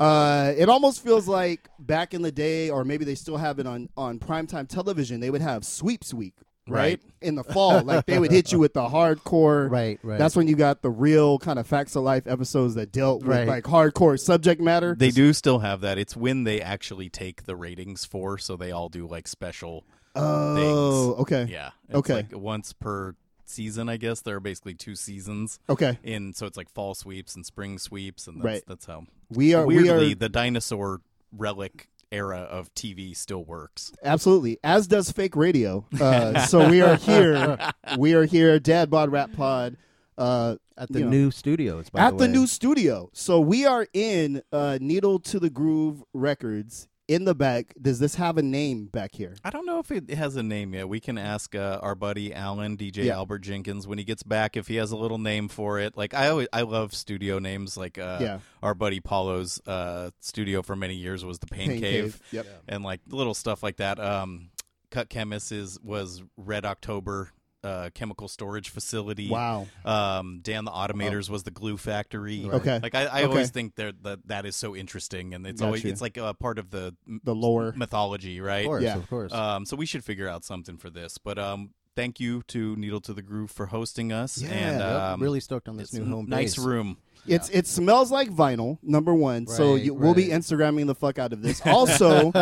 Uh, 0.00 0.52
it 0.56 0.68
almost 0.68 1.02
feels 1.02 1.26
like 1.26 1.68
back 1.78 2.14
in 2.14 2.22
the 2.22 2.32
day, 2.32 2.70
or 2.70 2.84
maybe 2.84 3.04
they 3.04 3.14
still 3.14 3.36
have 3.36 3.58
it 3.58 3.66
on 3.66 3.88
on 3.96 4.18
primetime 4.18 4.68
television. 4.68 5.20
They 5.20 5.30
would 5.30 5.42
have 5.42 5.64
sweeps 5.64 6.12
week, 6.12 6.34
right, 6.68 6.78
Right. 6.80 7.00
in 7.20 7.34
the 7.34 7.44
fall. 7.44 7.82
like 7.82 8.06
they 8.06 8.18
would 8.18 8.30
hit 8.30 8.52
you 8.52 8.58
with 8.58 8.74
the 8.74 8.82
hardcore. 8.88 9.68
Right, 9.78 9.98
right. 10.02 10.18
That's 10.18 10.36
when 10.36 10.48
you 10.48 10.56
got 10.56 10.82
the 10.82 10.90
real 10.90 11.38
kind 11.38 11.58
of 11.58 11.66
facts 11.66 11.96
of 11.96 12.02
life 12.02 12.26
episodes 12.26 12.74
that 12.76 12.92
dealt 12.92 13.20
with 13.22 13.36
Right. 13.36 13.48
like 13.48 13.64
hardcore 13.64 14.18
subject 14.18 14.60
matter. 14.60 14.94
They 14.98 15.10
do 15.10 15.32
still 15.32 15.58
have 15.60 15.80
that. 15.82 15.98
It's 15.98 16.16
when 16.16 16.44
they 16.44 16.60
actually 16.60 17.08
take 17.08 17.44
the 17.44 17.56
ratings 17.56 18.04
for, 18.04 18.38
so 18.38 18.56
they 18.56 18.70
all 18.72 18.88
do 18.88 19.06
like 19.06 19.26
special. 19.28 19.84
oh, 20.16 21.14
okay, 21.20 21.46
Yeah. 21.50 21.70
It's 21.88 21.96
Okay. 21.98 22.14
Like 22.14 22.36
once 22.36 22.72
per 22.72 23.14
season, 23.44 23.88
I 23.88 23.96
guess. 23.96 24.20
There 24.20 24.36
are 24.36 24.40
basically 24.40 24.74
two 24.74 24.94
seasons. 24.94 25.58
okay. 25.68 25.98
in 26.02 26.34
so 26.34 26.46
it's 26.46 26.56
like 26.56 26.68
fall 26.70 26.94
sweeps 26.94 27.34
and 27.34 27.44
spring 27.46 27.78
sweeps 27.78 28.26
and 28.26 28.38
that's, 28.38 28.44
Right. 28.44 28.62
that's 28.66 28.86
how 28.86 29.04
We 29.30 29.54
are 29.54 29.66
weirdly 29.66 29.90
we 30.06 30.12
are 30.12 30.14
the 30.14 30.28
dinosaur 30.28 31.00
relic 31.36 31.88
era 32.10 32.38
of 32.40 32.72
TV 32.74 33.16
still 33.16 33.44
works. 33.44 33.92
absolutely 34.02 34.58
as 34.64 34.86
does 34.86 35.10
fake 35.12 35.36
radio. 35.36 35.84
Uh, 36.00 36.40
so 36.46 36.68
we 36.68 36.80
are 36.80 36.96
here. 36.96 37.58
We 37.98 38.14
are 38.14 38.24
here. 38.24 38.58
Dad 38.60 38.90
Bod 38.90 39.10
Rap 39.10 39.32
Pod. 39.32 39.76
Uh, 40.18 40.56
At 40.76 40.90
the 40.92 40.98
you 41.00 41.04
know, 41.06 41.10
new 41.10 41.30
studios. 41.30 41.90
By 41.90 42.00
at 42.00 42.18
the 42.18 42.24
way. 42.24 42.28
new 42.32 42.46
studio. 42.46 43.08
So 43.12 43.40
we 43.40 43.64
are 43.66 43.86
in 43.92 44.42
uh, 44.52 44.78
Needle 44.80 45.20
to 45.20 45.38
the 45.40 45.48
Groove 45.48 46.02
Records. 46.12 46.88
In 47.08 47.24
the 47.24 47.34
back, 47.34 47.72
does 47.80 47.98
this 47.98 48.16
have 48.16 48.36
a 48.36 48.42
name 48.42 48.84
back 48.84 49.14
here? 49.14 49.34
I 49.42 49.48
don't 49.48 49.64
know 49.64 49.78
if 49.78 49.90
it 49.90 50.10
has 50.10 50.36
a 50.36 50.42
name 50.42 50.74
yet. 50.74 50.90
We 50.90 51.00
can 51.00 51.16
ask 51.16 51.54
uh, 51.54 51.78
our 51.82 51.94
buddy 51.94 52.34
Alan, 52.34 52.76
DJ 52.76 53.04
Yeah. 53.06 53.14
Albert 53.14 53.38
Jenkins, 53.38 53.86
when 53.86 53.96
he 53.96 54.04
gets 54.04 54.22
back 54.22 54.58
if 54.58 54.68
he 54.68 54.76
has 54.76 54.90
a 54.92 54.96
little 54.96 55.16
name 55.16 55.48
for 55.48 55.78
it. 55.80 55.96
Like 55.96 56.12
I 56.12 56.28
always, 56.28 56.48
I 56.52 56.62
love 56.62 56.92
studio 56.94 57.38
names. 57.38 57.78
Like 57.78 57.96
uh, 57.96 58.18
Yeah. 58.20 58.38
our 58.62 58.74
buddy 58.74 59.00
Paulo's 59.00 59.58
uh, 59.66 60.10
studio 60.20 60.60
for 60.60 60.76
many 60.76 60.96
years 60.96 61.24
was 61.24 61.38
the 61.38 61.46
Pain, 61.46 61.70
Pain 61.70 61.80
Cave, 61.80 62.02
Cave, 62.02 62.22
yep. 62.30 62.46
and 62.68 62.84
like 62.84 63.00
little 63.08 63.32
stuff 63.34 63.62
like 63.62 63.78
that. 63.78 63.98
Um, 63.98 64.50
Cut 64.90 65.08
Chemist 65.08 65.50
is 65.50 65.78
was 65.82 66.22
Red 66.36 66.66
October 66.66 67.30
uh, 67.68 67.90
chemical 67.94 68.28
storage 68.28 68.70
facility. 68.70 69.28
Wow. 69.28 69.66
Um, 69.84 70.40
Dan 70.42 70.64
the 70.64 70.70
Automator's 70.70 71.28
was 71.30 71.42
the 71.42 71.50
glue 71.50 71.76
factory. 71.76 72.44
Right. 72.44 72.54
Okay. 72.60 72.80
Like 72.82 72.94
I, 72.94 73.02
I 73.04 73.06
Okay. 73.22 73.24
always 73.26 73.50
think 73.50 73.74
that 73.76 74.02
that 74.04 74.26
that 74.28 74.46
is 74.46 74.56
so 74.56 74.74
interesting, 74.74 75.34
and 75.34 75.46
it's 75.46 75.60
always 75.62 75.84
it's 75.84 76.00
like 76.00 76.16
a 76.16 76.34
part 76.34 76.58
of 76.58 76.70
the 76.70 76.94
m- 77.06 77.20
The 77.24 77.34
lore. 77.34 77.72
mythology, 77.76 78.40
right? 78.40 78.60
Of 78.64 78.66
course, 78.66 78.82
Yeah. 78.82 78.96
of 78.96 79.08
course. 79.10 79.32
Um, 79.32 79.64
so 79.66 79.76
we 79.76 79.86
should 79.86 80.04
figure 80.04 80.28
out 80.28 80.44
something 80.44 80.78
for 80.78 80.90
this. 80.90 81.18
But 81.18 81.38
um, 81.38 81.70
thank 81.98 82.20
you 82.20 82.42
to 82.48 82.76
Needle 82.76 83.00
to 83.02 83.12
the 83.12 83.22
Groove 83.22 83.50
for 83.50 83.66
hosting 83.66 84.12
us. 84.12 84.40
Yeah. 84.40 84.48
and 84.50 84.78
Yep, 84.80 85.00
um, 85.02 85.22
really 85.22 85.40
stoked 85.40 85.68
on 85.68 85.76
this 85.76 85.92
new 85.92 86.04
home 86.04 86.26
nice 86.28 86.54
base. 86.56 86.64
room. 86.64 86.96
It's 87.26 87.48
it 87.50 87.66
smells 87.66 88.10
like 88.10 88.30
vinyl. 88.30 88.78
Number 88.82 89.12
one, 89.12 89.46
so 89.46 89.74
Right, 89.74 89.94
we'll 89.94 90.14
be. 90.14 90.28
Instagramming 90.28 90.86
the 90.86 90.94
fuck 90.94 91.18
out 91.18 91.32
of 91.34 91.42
this. 91.42 91.60
Also, 91.66 92.32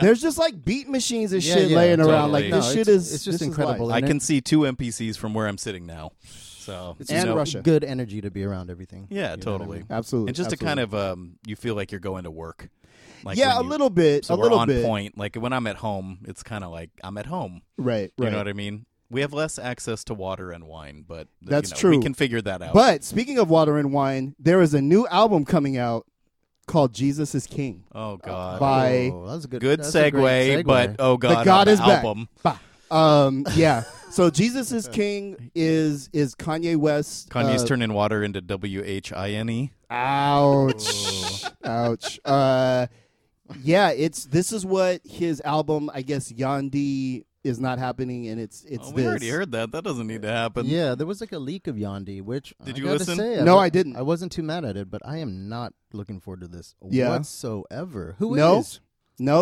there's 0.00 0.20
just 0.20 0.38
like 0.38 0.64
beat 0.64 0.88
machines 0.88 1.32
and 1.32 1.44
Yeah, 1.44 1.54
shit 1.54 1.70
yeah, 1.70 1.76
laying 1.76 2.00
around. 2.00 2.32
Like 2.32 2.46
No, 2.46 2.56
this 2.56 2.72
shit 2.72 2.88
is 2.88 3.12
it's 3.14 3.22
just 3.24 3.38
this 3.38 3.42
is 3.42 3.46
incredible. 3.48 3.92
I 3.92 4.00
can 4.00 4.16
it- 4.16 4.22
see 4.22 4.40
two 4.40 4.60
MPCs 4.60 5.16
from 5.16 5.34
where 5.34 5.46
I'm 5.46 5.58
sitting 5.58 5.86
now. 5.86 6.10
So 6.22 6.96
It's 6.98 7.10
you 7.10 7.18
And 7.18 7.28
know, 7.28 7.36
Russia. 7.36 7.60
good 7.60 7.84
energy 7.84 8.22
to 8.22 8.30
be 8.30 8.42
around 8.42 8.70
everything. 8.70 9.06
Yeah, 9.10 9.16
You 9.16 9.20
know 9.22 9.28
what 9.28 9.38
I 9.38 9.44
totally. 9.44 9.78
mean? 9.80 9.86
Absolutely, 9.90 10.28
and 10.30 10.36
just 10.36 10.50
to 10.50 10.54
absolutely. 10.54 10.82
kind 10.82 10.94
of 10.94 10.94
um, 11.18 11.38
you 11.46 11.54
feel 11.56 11.74
like 11.74 11.92
you're 11.92 12.00
going 12.00 12.24
to 12.24 12.30
work. 12.30 12.70
Like 13.22 13.36
yeah, 13.38 13.58
a 13.58 13.62
you- 13.62 13.68
little 13.68 13.90
bit, 13.90 14.24
So 14.24 14.34
a 14.34 14.36
we're 14.38 14.44
little 14.44 14.58
on 14.58 14.68
bit. 14.68 14.84
point. 14.84 15.16
Like 15.18 15.36
when 15.36 15.52
I'm 15.52 15.66
at 15.66 15.76
home, 15.76 16.18
it's 16.24 16.42
kind 16.42 16.64
of 16.64 16.70
like 16.72 16.90
I'm 17.04 17.18
at 17.18 17.26
home. 17.26 17.62
Right, 17.76 18.10
You 18.18 18.24
right. 18.24 18.32
know 18.32 18.38
what 18.38 18.48
I 18.48 18.52
mean? 18.54 18.86
We 19.10 19.20
have 19.20 19.32
less 19.32 19.58
access 19.58 20.02
to 20.04 20.14
water 20.14 20.50
and 20.50 20.64
wine, 20.64 21.04
but 21.06 21.28
you 21.40 21.48
That's 21.50 21.70
know, 21.70 21.76
true. 21.76 21.90
We 21.96 22.02
can 22.02 22.14
figure 22.14 22.40
that 22.42 22.62
out. 22.62 22.74
But 22.74 23.04
speaking 23.04 23.38
of 23.38 23.48
water 23.50 23.76
and 23.78 23.92
wine, 23.92 24.34
there 24.38 24.60
is 24.62 24.74
a 24.74 24.80
new 24.82 25.06
album 25.08 25.44
coming 25.44 25.76
out 25.76 26.06
called 26.66 26.94
Jesus 26.94 27.34
is 27.34 27.46
King. 27.46 27.84
oh 27.94 28.16
god, 28.16 28.58
By- 28.58 29.10
Oh, 29.12 29.26
that's 29.28 29.44
a 29.44 29.48
good. 29.48 29.60
good 29.60 29.80
that's 29.80 29.94
a 29.94 30.10
segue, 30.10 30.62
segue. 30.62 30.64
But 30.64 30.96
oh 30.98 31.16
god, 31.16 31.40
the 31.40 31.44
God 31.44 31.68
on 31.68 31.72
is 31.74 31.78
the 31.78 31.86
back. 31.86 32.04
album. 32.04 32.28
Bah. 32.42 32.58
Um, 32.90 33.46
yeah. 33.54 33.84
So 34.10 34.30
Jesus 34.30 34.70
is 34.72 34.88
King 34.88 35.50
is 35.54 36.08
is 36.12 36.34
Kanye 36.34 36.76
West. 36.76 37.28
Kanye's 37.30 37.64
uh, 37.64 37.66
turning 37.66 37.92
water 37.92 38.22
into 38.22 38.40
W 38.40 38.82
H 38.84 39.12
I 39.12 39.30
N 39.30 39.50
E. 39.50 39.72
Ouch. 39.90 41.44
Ouch. 41.64 42.20
Uh 42.24 42.86
yeah, 43.62 43.90
it's 43.90 44.24
this 44.24 44.52
is 44.52 44.64
what 44.64 45.00
his 45.04 45.40
album, 45.44 45.90
I 45.92 46.02
guess 46.02 46.32
Yandhi 46.32 47.24
is 47.44 47.60
not 47.60 47.78
happening, 47.78 48.28
and 48.28 48.40
it's 48.40 48.64
it's 48.64 48.88
Oh, 48.88 48.92
we 48.92 49.02
this. 49.02 49.10
already 49.10 49.28
heard 49.28 49.52
that. 49.52 49.72
That 49.72 49.84
doesn't 49.84 50.06
need 50.06 50.22
to 50.22 50.30
happen. 50.30 50.66
yeah, 50.66 50.94
there 50.94 51.06
was 51.06 51.20
like 51.20 51.32
a 51.32 51.38
leak 51.38 51.66
of 51.66 51.76
Yandhi, 51.76 52.22
which 52.22 52.54
Did 52.64 52.74
I 52.74 52.78
you 52.78 52.84
gotta 52.84 52.98
listen? 52.98 53.16
Say, 53.18 53.44
No, 53.44 53.56
wa- 53.56 53.62
I 53.62 53.68
didn't. 53.68 53.96
I 53.96 54.02
wasn't 54.02 54.32
too 54.32 54.42
mad 54.42 54.64
at 54.64 54.76
it, 54.76 54.90
but 54.90 55.02
I 55.04 55.18
am 55.18 55.48
not 55.48 55.74
looking 55.92 56.20
forward 56.20 56.40
to 56.40 56.48
this 56.48 56.74
Yeah. 56.90 57.10
whatsoever. 57.10 58.16
Who 58.18 58.34
is? 58.34 58.38
No? 58.38 58.64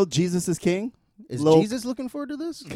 No, 0.01 0.05
Jesus 0.05 0.49
is 0.49 0.59
king. 0.59 0.93
Is 1.31 1.41
Lil- 1.41 1.63
Jesus 1.63 1.85
looking 1.85 2.09
forward 2.09 2.31
to 2.31 2.37
this? 2.37 2.63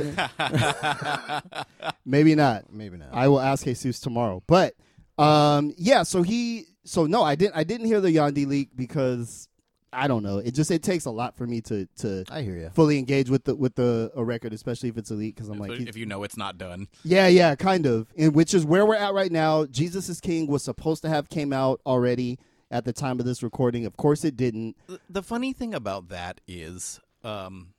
Maybe 2.05 2.35
not. 2.35 2.73
Maybe 2.73 2.97
not. 2.97 3.09
I 3.13 3.29
will 3.29 3.41
ask 3.41 3.65
Jesus 3.65 4.01
tomorrow. 4.01 4.43
But 4.47 4.75
um, 5.19 5.75
yeah. 5.77 6.03
So 6.05 6.23
he. 6.23 6.67
So 6.85 7.07
no, 7.07 7.23
I 7.23 7.35
didn't. 7.35 7.57
I 7.57 7.65
didn't 7.65 7.87
hear 7.87 8.01
the 8.01 8.11
Yandhi 8.15 8.47
leak 8.47 8.71
because 8.77 9.49
I 9.97 10.07
don't 10.09 10.23
know. 10.23 10.39
It 10.39 10.53
just 10.55 10.71
it 10.71 10.83
takes 10.83 11.07
a 11.07 11.11
lot 11.11 11.37
for 11.37 11.47
me 11.47 11.61
to 11.63 11.87
to 11.99 12.25
I 12.31 12.43
hear 12.43 12.57
you. 12.57 12.71
fully 12.75 12.99
engage 12.99 13.31
with 13.31 13.45
the 13.45 13.55
with 13.57 13.75
the 13.75 14.13
a 14.15 14.23
record, 14.25 14.53
especially 14.53 14.89
if 14.91 14.99
it's 14.99 15.11
elite. 15.11 15.35
Because 15.35 15.49
I'm 15.49 15.59
like, 15.59 15.69
But 15.71 15.79
he's- 15.79 15.89
if 15.89 15.97
you 15.97 16.07
know 16.07 16.23
it's 16.23 16.37
not 16.37 16.59
done. 16.59 16.89
yeah, 17.05 17.27
yeah, 17.29 17.55
kind 17.55 17.87
of. 17.87 18.07
And 18.17 18.35
which 18.35 18.53
is 18.55 18.65
where 18.65 18.85
we're 18.87 18.95
at 18.97 19.15
right 19.15 19.33
now. 19.33 19.65
Jesus 19.67 20.09
is 20.09 20.21
King 20.21 20.47
was 20.47 20.63
supposed 20.63 21.03
to 21.03 21.09
have 21.09 21.29
came 21.29 21.53
out 21.53 21.81
already 21.87 22.39
at 22.71 22.85
the 22.85 22.93
time 22.93 23.19
of 23.21 23.27
this 23.27 23.43
recording. 23.43 23.87
Of 23.87 23.97
course, 23.97 24.25
it 24.25 24.37
didn't. 24.37 24.77
The, 24.87 25.01
the 25.09 25.23
funny 25.23 25.53
thing 25.53 25.73
about 25.75 26.09
that 26.11 26.41
is, 26.47 27.01
um, 27.25 27.75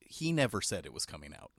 he 0.00 0.32
never 0.32 0.60
said 0.60 0.86
it 0.86 0.92
was 0.94 1.04
coming 1.06 1.32
out. 1.34 1.50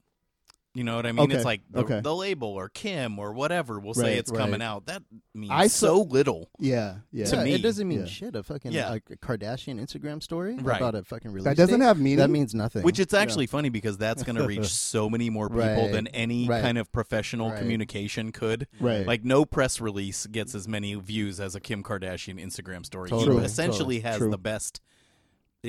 You 0.75 0.83
know 0.83 0.97
what 0.97 1.05
I 1.05 1.13
mean? 1.13 1.23
Okay, 1.23 1.35
It's 1.35 1.45
like 1.45 1.61
the, 1.71 1.79
okay. 1.79 2.01
the 2.01 2.13
label 2.13 2.49
or 2.49 2.67
Kim 2.67 3.17
or 3.17 3.31
whatever 3.31 3.79
will 3.79 3.93
say 3.93 4.17
it's 4.17 4.29
right. 4.29 4.37
coming 4.39 4.61
out. 4.61 4.87
That 4.87 5.03
means 5.33 5.49
I 5.51 5.67
so 5.67 6.03
saw- 6.03 6.09
little. 6.11 6.49
Yeah, 6.59 6.97
yeah. 7.13 7.25
To 7.25 7.37
yeah, 7.37 7.43
me, 7.45 7.53
it 7.53 7.61
doesn't 7.63 7.87
mean 7.87 8.01
yeah. 8.01 8.05
shit. 8.05 8.35
A 8.35 8.43
fucking 8.43 8.73
Yeah. 8.73 8.93
a 8.93 8.99
Kardashian 8.99 9.79
Instagram 9.81 10.21
story 10.21 10.57
Right. 10.57 10.75
about 10.75 10.93
a 10.93 11.03
fucking 11.03 11.31
release 11.31 11.45
That 11.45 11.55
doesn't 11.55 11.79
date? 11.79 11.85
have 11.85 11.97
meaning. 11.97 12.17
That 12.17 12.29
means 12.29 12.53
nothing. 12.53 12.83
Which 12.83 12.99
it's 12.99 13.13
actually 13.13 13.47
funny 13.47 13.69
because 13.69 13.97
that's 13.97 14.21
going 14.23 14.35
to 14.35 14.45
reach 14.45 14.65
so 14.67 15.09
many 15.09 15.29
more 15.29 15.47
people 15.49 15.63
Right, 15.65 15.91
than 15.93 16.07
any 16.07 16.47
right. 16.47 16.61
kind 16.61 16.77
of 16.77 16.91
professional 16.91 17.51
Right. 17.51 17.59
communication 17.59 18.33
could. 18.33 18.67
right. 18.81 19.07
Like 19.07 19.23
no 19.23 19.45
press 19.45 19.79
release 19.79 20.25
gets 20.27 20.53
as 20.53 20.67
many 20.67 20.93
views 20.95 21.39
as 21.39 21.55
a 21.55 21.61
Kim 21.61 21.83
Kardashian 21.83 22.37
Instagram 22.43 22.85
story. 22.85 23.09
Totally, 23.09 23.39
He 23.39 23.45
essentially 23.45 23.99
has 24.01 24.17
True. 24.17 24.29
the 24.29 24.37
best 24.37 24.81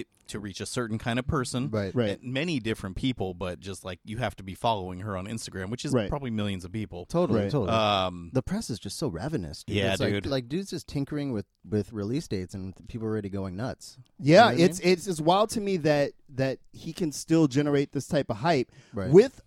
it, 0.01 0.07
to 0.29 0.39
reach 0.41 0.61
a 0.61 0.67
certain 0.67 0.99
kind 0.99 1.19
of 1.19 1.27
person. 1.27 1.71
right. 1.71 1.95
right. 1.95 2.23
Many 2.23 2.59
different 2.61 2.97
people, 2.97 3.33
but 3.35 3.61
just 3.61 3.85
like 3.85 4.01
you 4.05 4.19
have 4.19 4.35
to 4.37 4.43
be 4.43 4.55
following 4.55 5.01
her 5.01 5.17
on 5.17 5.27
Instagram, 5.27 5.71
which 5.71 5.85
is 5.85 5.93
Right. 5.93 6.09
probably 6.09 6.31
millions 6.31 6.65
of 6.65 6.73
people. 6.73 7.07
Totally, 7.07 7.43
Right. 7.43 7.51
totally. 7.51 7.71
Um, 7.77 8.31
the 8.33 8.43
press 8.43 8.69
is 8.71 8.79
just 8.79 8.99
so 8.99 9.09
ravenous. 9.09 9.63
Dude. 9.65 9.77
Yeah, 9.77 9.93
it's 9.93 10.01
dude. 10.01 10.27
Like 10.27 10.49
dudes 10.49 10.71
just 10.71 10.89
tinkering 10.89 11.33
with 11.33 11.47
with 11.69 11.93
release 11.93 12.27
dates, 12.29 12.55
and 12.55 12.75
people 12.89 13.07
are 13.07 13.11
already 13.11 13.29
going 13.31 13.57
nuts. 13.57 13.99
Yeah, 14.19 14.27
You 14.27 14.35
know 14.37 14.45
what 14.47 14.61
I 14.61 14.65
it's 14.65 14.81
it's 14.81 15.07
it's 15.07 15.21
wild 15.21 15.51
to 15.51 15.61
me 15.61 15.77
that 15.79 16.13
that 16.35 16.59
he 16.73 16.93
can 16.93 17.13
still 17.13 17.47
generate 17.47 17.93
this 17.93 18.07
type 18.09 18.29
of 18.31 18.39
hype 18.39 18.71
Right. 18.93 19.11
with 19.11 19.43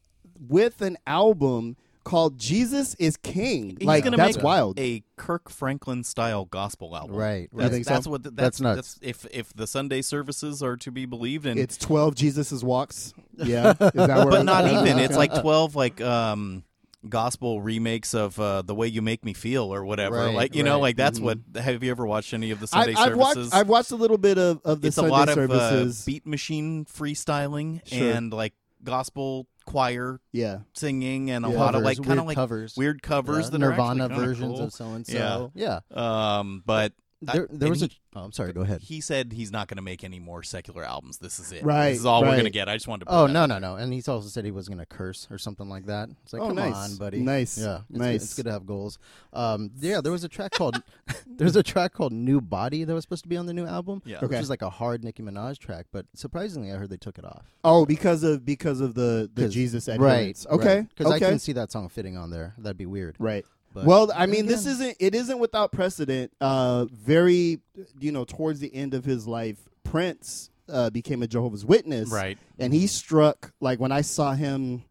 with 0.48 0.82
an 0.82 0.98
album 1.06 1.76
called 2.10 2.38
Jesus 2.38 2.96
is 2.96 3.16
King. 3.18 3.78
he's 3.80 3.88
like 3.88 4.04
gonna 4.04 4.18
that's 4.18 4.38
make 4.38 4.44
wild. 4.44 4.80
a 4.80 5.04
Kirk 5.16 5.50
Franklin 5.50 6.04
style 6.04 6.46
gospel 6.46 6.96
album. 6.96 7.16
Right. 7.16 7.50
That's, 7.54 7.72
think 7.72 7.86
so? 7.86 7.94
that's 7.94 8.08
what. 8.08 8.24
That's, 8.24 8.36
That's 8.36 8.62
nuts. 8.62 9.00
if 9.02 9.26
if 9.32 9.54
the 9.54 9.68
Sunday 9.68 10.02
services 10.02 10.64
are 10.64 10.76
to 10.78 10.92
be 10.92 11.06
believed, 11.06 11.46
and 11.46 11.60
it's 11.60 11.78
twelve 11.78 12.16
Jesus's 12.16 12.64
walks. 12.64 13.14
Yeah, 13.42 13.70
is 13.72 13.78
that 13.94 14.18
where 14.18 14.32
but 14.32 14.44
not 14.44 14.66
even. 14.66 15.00
It's 15.00 15.16
like 15.16 15.34
twelve 15.42 15.74
like 15.76 16.02
um 16.02 16.64
gospel 17.08 17.62
remakes 17.62 18.14
of 18.14 18.38
uh, 18.38 18.62
the 18.62 18.76
way 18.76 18.86
you 18.88 19.02
make 19.02 19.24
me 19.24 19.34
feel 19.34 19.74
or 19.74 19.86
whatever. 19.86 20.18
Right, 20.18 20.36
like 20.36 20.56
you 20.56 20.64
know, 20.64 20.80
like 20.82 20.98
that's 20.98 21.20
Mhm. 21.20 21.24
what. 21.54 21.64
Have 21.64 21.82
you 21.82 21.92
ever 21.92 22.06
watched 22.06 22.34
any 22.34 22.52
of 22.52 22.60
the 22.60 22.68
Sunday 22.68 22.96
I've 22.96 23.16
watched 23.16 23.36
services? 23.36 23.54
I've 23.54 23.70
watched 23.70 23.92
a 23.92 23.96
little 23.96 24.18
bit 24.18 24.38
of, 24.38 24.60
of 24.66 24.82
the 24.82 24.88
it's 24.88 24.98
Sunday 24.98 25.10
a 25.10 25.12
lot 25.14 25.30
of 25.30 25.36
services. 25.36 26.02
uh, 26.02 26.06
beat 26.06 26.28
machine 26.28 26.84
freestyling 26.86 27.80
Sure. 27.88 28.12
and 28.12 28.34
like 28.34 28.54
gospel 28.84 29.48
choir 29.70 30.20
yeah, 30.32 30.60
singing 30.74 31.30
and 31.32 31.46
a 31.46 31.50
Yeah. 31.50 31.58
lot 31.60 31.76
of 31.76 31.84
like 31.84 32.02
kind 32.04 32.20
of 32.20 32.26
like 32.26 32.36
covers, 32.36 32.76
weird 32.76 33.02
covers 33.02 33.46
Yeah, 33.46 33.50
that 33.52 33.58
Nirvana 33.60 34.10
versions 34.10 34.58
cool. 34.58 34.62
of 34.66 34.74
so 34.74 34.86
and 34.88 35.06
so. 35.06 35.52
Yeah. 35.54 35.80
Um, 35.92 36.64
but 36.66 36.94
There, 37.22 37.48
there 37.52 37.68
and 37.68 37.70
was 37.70 37.82
he- 37.82 37.88
a. 37.88 37.90
Oh, 38.18 38.22
I'm 38.24 38.32
sorry. 38.32 38.54
Go 38.54 38.62
ahead. 38.62 38.82
He 38.82 39.02
said 39.02 39.34
he's 39.34 39.52
not 39.52 39.68
going 39.68 39.76
to 39.76 39.82
make 39.84 40.04
any 40.04 40.20
more 40.20 40.42
secular 40.42 40.84
albums. 40.84 41.18
This 41.20 41.38
is 41.40 41.52
it. 41.52 41.64
Right, 41.64 41.90
This 41.90 42.00
is 42.00 42.06
all 42.06 42.22
we're 42.22 42.32
going 42.32 42.46
to 42.46 42.50
get. 42.50 42.68
I 42.70 42.76
just 42.76 42.88
wanted 42.88 43.06
to. 43.06 43.12
Oh 43.12 43.28
no 43.28 43.46
no 43.46 43.60
no! 43.60 43.76
And 43.76 43.94
he's 43.94 44.08
also 44.08 44.30
said 44.30 44.46
he 44.46 44.52
was 44.52 44.68
going 44.68 44.78
to 44.80 44.86
curse 44.86 45.28
or 45.30 45.38
something 45.38 45.68
like 45.70 45.86
that. 45.88 46.10
It's 46.24 46.32
like, 46.34 46.42
Oh, 46.42 46.48
come 46.48 46.56
nice. 46.56 46.74
on, 46.76 46.96
buddy. 46.96 47.20
Nice. 47.20 47.58
Yeah, 47.58 47.82
it's 47.90 48.00
Nice. 48.00 48.08
Good, 48.08 48.16
it's 48.24 48.34
good 48.36 48.46
to 48.46 48.52
have 48.54 48.66
goals. 48.66 48.98
Um, 49.34 49.70
yeah, 49.80 50.00
there 50.02 50.12
was 50.14 50.24
a 50.24 50.30
track 50.30 50.52
called 50.54 50.82
there's 51.28 51.56
a 51.56 51.62
track 51.64 51.94
called 51.94 52.14
"New 52.14 52.40
Body" 52.42 52.84
that 52.86 52.94
was 52.94 53.04
supposed 53.04 53.24
to 53.24 53.30
be 53.30 53.38
on 53.38 53.46
the 53.46 53.54
new 53.54 53.66
album. 53.66 54.02
Yeah. 54.06 54.20
which 54.22 54.32
Okay. 54.32 54.40
is 54.40 54.50
like 54.50 54.62
a 54.62 54.70
hard 54.70 55.04
Nicki 55.04 55.22
Minaj 55.22 55.60
track, 55.60 55.88
but 55.92 56.06
surprisingly, 56.16 56.72
I 56.72 56.78
heard 56.78 56.90
they 56.90 56.98
took 56.98 57.18
it 57.20 57.26
off. 57.26 57.46
Oh, 57.64 57.86
because 57.86 58.24
of 58.24 58.46
because 58.46 58.80
of 58.82 58.96
the 58.96 59.30
the 59.34 59.50
Jesus 59.50 59.88
Right. 59.90 60.44
Okay. 60.50 60.88
Because 60.90 61.12
I 61.12 61.16
okay. 61.18 61.26
couldn't 61.26 61.40
see 61.40 61.54
that 61.54 61.72
song 61.72 61.90
fitting 61.90 62.18
on 62.18 62.30
there. 62.32 62.54
That'd 62.58 62.78
be 62.78 62.86
weird. 62.86 63.18
Right. 63.20 63.46
But 63.80 63.88
well, 63.88 64.12
I 64.14 64.26
then 64.26 64.32
mean, 64.32 64.46
this 64.46 64.66
isn't 64.66 64.98
it 65.00 65.16
isn't 65.16 65.40
without 65.40 65.72
precedent. 65.72 66.32
Uh, 66.40 66.86
very, 66.86 67.60
you 68.00 68.12
know, 68.12 68.26
towards 68.26 68.60
the 68.60 68.74
end 68.74 68.94
of 68.94 69.06
his 69.06 69.28
life, 69.28 69.58
Prince 69.84 70.50
uh, 70.70 70.90
became 70.90 71.24
a 71.24 71.28
Jehovah's 71.28 71.66
Witness, 71.66 72.10
Right. 72.12 72.38
And 72.60 72.74
he 72.74 72.88
struck 72.88 73.52
like 73.60 73.80
when 73.80 73.92
I 73.92 74.02
saw 74.02 74.34
him, 74.34 74.84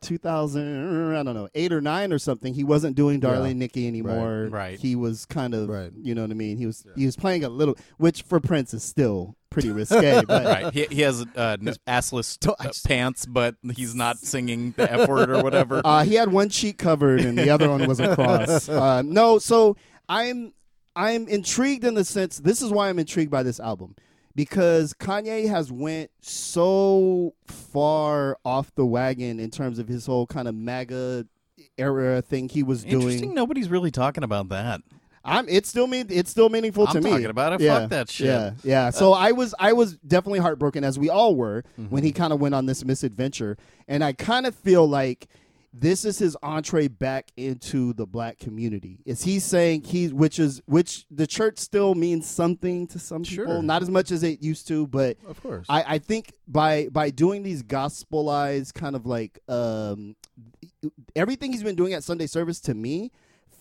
two 0.00 0.18
thousand, 0.18 1.14
I 1.14 1.22
don't 1.22 1.34
know, 1.34 1.48
eight 1.54 1.72
or 1.72 1.80
nine 1.80 2.12
or 2.12 2.18
something. 2.18 2.54
He 2.54 2.64
wasn't 2.64 2.96
doing 2.96 3.20
Darling 3.20 3.58
Nikki 3.58 3.86
anymore. 3.86 4.48
Right. 4.50 4.78
He 4.78 4.96
was 4.96 5.26
kind 5.26 5.54
of, 5.54 5.68
Right. 5.68 5.92
you 6.00 6.14
know 6.14 6.22
what 6.22 6.30
I 6.30 6.34
mean. 6.34 6.56
He 6.56 6.66
was 6.66 6.84
he 6.96 7.06
was 7.06 7.16
playing 7.16 7.44
a 7.44 7.48
little, 7.48 7.76
which 7.98 8.22
for 8.22 8.40
Prince 8.40 8.72
is 8.74 8.82
still 8.82 9.36
pretty 9.52 9.70
risque, 9.70 10.22
but 10.26 10.44
Right. 10.44 10.72
He, 10.74 10.86
he 10.90 11.00
has 11.02 11.22
uh, 11.36 11.56
n- 11.60 11.74
assless 11.86 12.38
Don't- 12.38 12.60
uh, 12.60 12.70
pants, 12.86 13.26
but 13.26 13.54
he's 13.74 13.94
not 13.94 14.18
singing 14.18 14.72
the 14.76 14.90
F 14.90 15.08
word 15.08 15.30
or 15.30 15.42
whatever. 15.42 15.80
Uh, 15.92 16.04
he 16.04 16.14
had 16.14 16.32
one 16.32 16.48
cheek 16.48 16.78
covered 16.78 17.20
and 17.20 17.36
the 17.36 17.50
other 17.50 17.68
one 17.68 17.86
was 17.86 18.00
across. 18.00 18.68
Uh, 18.68 19.02
no, 19.02 19.38
so 19.38 19.76
I'm 20.08 20.52
I'm 20.96 21.26
intrigued 21.28 21.84
in 21.84 21.94
the 21.94 22.04
sense. 22.04 22.38
This 22.38 22.60
is 22.62 22.70
why 22.70 22.88
I'm 22.88 22.98
intrigued 22.98 23.30
by 23.30 23.42
this 23.42 23.58
album 23.60 23.94
because 24.34 24.92
Kanye 24.94 25.48
has 25.48 25.70
went 25.72 26.10
so 26.20 27.34
far 27.46 28.36
off 28.44 28.74
the 28.74 28.86
wagon 28.86 29.38
in 29.40 29.50
terms 29.50 29.78
of 29.78 29.88
his 29.88 30.06
whole 30.06 30.26
kind 30.26 30.48
of 30.48 30.54
MAGA 30.54 31.26
era 31.78 32.22
thing 32.22 32.48
he 32.48 32.62
was 32.62 32.84
Interesting. 32.84 33.20
doing. 33.22 33.34
Nobody's 33.34 33.68
really 33.68 33.90
talking 33.90 34.24
about 34.24 34.48
that. 34.50 34.80
I'm 35.24 35.48
it's 35.48 35.68
still 35.68 35.86
mean 35.86 36.06
it's 36.10 36.30
still 36.30 36.48
meaningful 36.48 36.86
to 36.88 36.98
I'm 36.98 37.04
me. 37.04 37.10
talking 37.10 37.26
about 37.26 37.52
it. 37.54 37.60
Yeah, 37.60 37.80
Fuck 37.80 37.90
that 37.90 38.10
shit. 38.10 38.26
Yeah, 38.26 38.52
yeah. 38.64 38.90
So 38.90 39.12
I 39.12 39.32
was 39.32 39.54
I 39.58 39.72
was 39.72 39.96
definitely 39.98 40.40
heartbroken 40.40 40.82
as 40.84 40.98
we 40.98 41.08
all 41.10 41.34
were 41.36 41.62
when 41.76 41.86
Mm-hmm. 41.88 41.98
he 41.98 42.12
kind 42.12 42.32
of 42.32 42.40
went 42.40 42.54
on 42.54 42.66
this 42.66 42.84
misadventure, 42.84 43.56
and 43.86 44.02
I 44.02 44.12
kind 44.14 44.46
of 44.46 44.54
feel 44.54 44.86
like 44.88 45.28
this 45.74 46.04
is 46.04 46.18
his 46.18 46.36
entree 46.42 46.86
back 46.86 47.30
into 47.34 47.94
the 47.94 48.04
black 48.04 48.38
community. 48.38 48.98
Is 49.06 49.22
he 49.22 49.38
saying 49.38 49.84
he's 49.84 50.12
which 50.12 50.38
is 50.38 50.60
which 50.66 51.06
the 51.10 51.26
church 51.26 51.58
still 51.58 51.94
means 51.94 52.28
something 52.28 52.86
to 52.88 52.98
some 52.98 53.22
people, 53.22 53.62
not 53.62 53.80
as 53.80 53.88
much 53.88 54.10
as 54.10 54.22
it 54.22 54.42
used 54.42 54.68
to, 54.68 54.86
but 54.86 55.16
Of 55.26 55.42
course. 55.42 55.64
I, 55.70 55.94
I 55.94 55.98
think 55.98 56.32
by 56.46 56.88
by 56.92 57.08
doing 57.10 57.42
these 57.42 57.62
gospelized 57.62 58.74
kind 58.74 58.94
of 58.96 59.06
like 59.06 59.38
um 59.48 60.14
everything 61.16 61.52
he's 61.52 61.62
been 61.62 61.76
doing 61.76 61.92
at 61.94 62.04
Sunday 62.04 62.26
service 62.26 62.60
to 62.62 62.74
me 62.74 63.10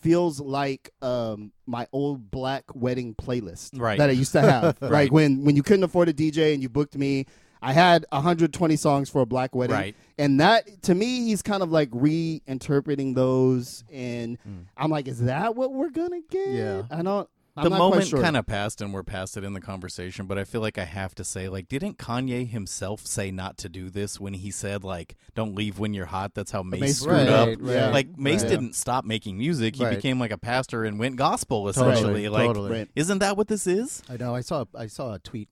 feels 0.02 0.40
like 0.42 0.90
um 1.02 1.52
my 1.66 1.88
old 1.94 2.30
black 2.32 2.64
wedding 2.74 3.16
playlist 3.16 3.80
Right. 3.80 3.98
that 3.98 4.10
I 4.10 4.14
used 4.14 4.32
to 4.34 4.42
have. 4.52 4.78
Right. 4.82 4.92
Like 4.92 5.12
when 5.12 5.44
when 5.46 5.56
you 5.56 5.64
couldn't 5.64 5.84
afford 5.84 6.10
a 6.10 6.14
DJ 6.14 6.54
and 6.54 6.62
you 6.62 6.70
booked 6.70 6.98
me, 6.98 7.26
I 7.62 7.74
had 7.74 8.06
120 8.12 8.76
songs 8.76 9.10
for 9.10 9.22
a 9.22 9.26
black 9.26 9.54
wedding. 9.56 9.76
Right. 9.76 9.96
And 10.18 10.40
that 10.40 10.82
to 10.84 10.96
me 10.96 11.26
he's 11.26 11.42
kind 11.42 11.62
of 11.64 11.72
like 11.72 11.90
reinterpreting 11.92 13.16
those 13.16 13.84
and 13.92 14.38
I'm 14.78 14.90
like 14.92 15.08
is 15.08 15.20
that 15.22 15.56
what 15.56 15.72
we're 15.74 15.90
going 15.90 16.12
to 16.12 16.22
get? 16.30 16.48
Yeah. 16.50 16.82
I 16.92 17.02
don't 17.02 17.30
I'm 17.56 17.64
the 17.64 17.70
moment 17.70 18.08
sure. 18.08 18.22
kind 18.22 18.38
of 18.38 18.46
passed 18.46 18.82
and 18.82 18.94
we're 18.94 19.04
past 19.04 19.38
it 19.38 19.44
in 19.44 19.54
the 19.54 19.62
conversation 19.62 20.26
but 20.26 20.38
i 20.38 20.44
feel 20.44 20.62
like 20.62 20.78
i 20.78 20.86
have 20.86 21.14
to 21.16 21.24
say 21.24 21.50
like 21.50 21.68
didn't 21.68 21.98
kanye 21.98 22.48
himself 22.48 23.06
say 23.06 23.32
not 23.32 23.58
to 23.60 23.70
do 23.70 23.90
this 23.90 24.20
when 24.20 24.34
he 24.34 24.52
said 24.52 24.84
like 24.84 25.16
don't 25.36 25.56
leave 25.56 25.80
when 25.80 25.94
you're 25.94 26.06
hot 26.06 26.34
that's 26.34 26.52
how 26.52 26.64
mase, 26.64 26.82
Mase 26.82 27.00
screwed 27.00 27.28
right, 27.28 27.30
up 27.30 27.50
right, 27.60 27.92
like 27.92 28.18
mase 28.18 28.44
right. 28.44 28.50
didn't 28.50 28.76
stop 28.76 29.06
making 29.06 29.38
music 29.38 29.76
he 29.76 29.86
became 29.86 30.20
like 30.20 30.32
a 30.32 30.38
pastor 30.38 30.84
and 30.86 31.00
went 31.00 31.16
gospel 31.16 31.72
Totally, 31.72 31.92
essentially 31.94 32.30
like 32.30 32.48
totally. 32.48 32.88
Isn't 32.96 33.20
that 33.20 33.38
what 33.38 33.48
this 33.48 33.68
is 33.68 34.02
I 34.10 34.18
know. 34.18 34.36
I 34.36 34.42
saw. 34.42 34.66
I 34.76 34.88
saw 34.88 35.14
a 35.14 35.20
tweet. 35.20 35.50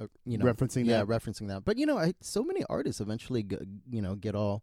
Uh, 0.00 0.06
you 0.24 0.38
know, 0.38 0.44
Referencing 0.44 0.86
yeah, 0.86 1.04
that. 1.04 1.06
referencing 1.06 1.48
that. 1.48 1.64
But 1.64 1.78
you 1.78 1.86
know, 1.86 1.98
I, 1.98 2.14
so 2.20 2.42
many 2.42 2.64
artists 2.68 3.00
eventually, 3.00 3.44
g- 3.44 3.58
you 3.88 4.02
know, 4.02 4.14
get 4.16 4.34
all 4.34 4.62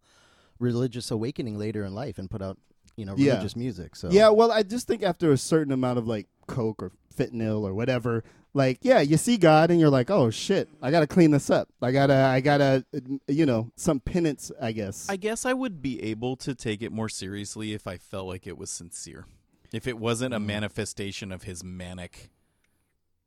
religious 0.59 1.09
awakening 1.11 1.57
later 1.57 1.85
in 1.85 1.93
life 1.93 2.17
and 2.17 2.29
put 2.29 2.41
out, 2.41 2.57
you 2.99 3.05
know, 3.05 3.15
Yeah. 3.17 3.31
religious 3.33 3.55
music. 3.55 3.95
So 3.95 4.09
Yeah, 4.11 4.29
well, 4.29 4.51
I 4.51 4.63
just 4.63 4.87
think 4.87 5.01
after 5.03 5.31
a 5.31 5.37
certain 5.37 5.71
amount 5.73 5.97
of 5.99 6.07
like 6.07 6.27
coke 6.47 6.83
or 6.83 6.91
fentanyl 7.15 7.61
or 7.63 7.73
whatever, 7.73 8.23
like 8.53 8.79
yeah, 8.81 8.99
you 8.99 9.15
see 9.17 9.37
God 9.37 9.71
and 9.71 9.79
you're 9.79 9.89
like, 9.89 10.09
oh 10.09 10.29
shit, 10.29 10.67
I 10.81 10.91
gotta 10.91 11.07
clean 11.07 11.31
this 11.31 11.49
up. 11.49 11.69
I 11.81 11.91
gotta, 11.91 12.15
I 12.15 12.41
gotta, 12.41 12.83
uh, 12.95 12.99
you 13.27 13.45
know, 13.45 13.71
some 13.75 13.99
penance, 13.99 14.51
I 14.61 14.71
guess. 14.73 15.07
i 15.09 15.15
guess 15.15 15.45
i 15.45 15.53
would 15.53 15.81
be 15.81 16.01
able 16.03 16.35
to 16.37 16.53
take 16.55 16.81
it 16.81 16.91
more 16.91 17.09
seriously 17.09 17.73
if 17.73 17.85
i 17.87 17.97
felt 17.97 18.27
like 18.27 18.45
it 18.47 18.57
was 18.57 18.69
sincere 18.69 19.25
if 19.71 19.87
it 19.87 19.97
wasn't 19.99 20.33
Mm. 20.33 20.37
a 20.37 20.39
manifestation 20.39 21.31
of 21.31 21.43
his 21.43 21.63
manic 21.63 22.29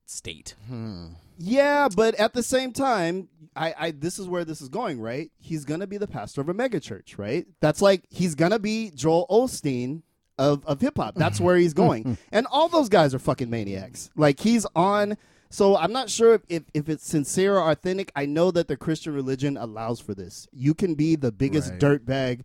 state. 0.06 0.54
Hmm. 0.68 1.08
Yeah, 1.38 1.88
but 1.94 2.14
at 2.16 2.34
the 2.34 2.42
same 2.42 2.72
time, 2.72 3.28
I, 3.56 3.74
I 3.78 3.90
this 3.90 4.18
is 4.18 4.28
where 4.28 4.44
this 4.44 4.60
is 4.60 4.68
going, 4.68 5.00
right? 5.00 5.30
He's 5.38 5.64
gonna 5.64 5.86
be 5.86 5.96
the 5.98 6.06
pastor 6.06 6.40
of 6.40 6.48
a 6.48 6.54
megachurch, 6.54 7.18
right? 7.18 7.46
That's 7.60 7.82
like 7.82 8.04
he's 8.10 8.34
gonna 8.34 8.58
be 8.58 8.90
Joel 8.94 9.26
Osteen 9.28 10.02
of, 10.38 10.64
of 10.66 10.80
hip 10.80 10.96
hop. 10.96 11.14
That's 11.14 11.40
where 11.40 11.56
he's 11.56 11.74
going. 11.74 12.18
and 12.32 12.46
all 12.50 12.68
those 12.68 12.88
guys 12.88 13.14
are 13.14 13.18
fucking 13.18 13.50
maniacs. 13.50 14.10
Like 14.16 14.40
he's 14.40 14.66
on 14.76 15.16
so 15.50 15.76
I'm 15.76 15.92
not 15.92 16.08
sure 16.08 16.32
if, 16.32 16.42
if, 16.48 16.62
if 16.72 16.88
it's 16.88 17.06
sincere 17.06 17.58
or 17.58 17.70
authentic. 17.70 18.10
I 18.16 18.24
know 18.24 18.50
that 18.52 18.68
the 18.68 18.76
Christian 18.76 19.12
religion 19.12 19.58
allows 19.58 20.00
for 20.00 20.14
this. 20.14 20.48
You 20.50 20.72
can 20.72 20.94
be 20.94 21.14
the 21.14 21.30
biggest 21.30 21.72
Right. 21.72 21.80
dirtbag 21.80 22.40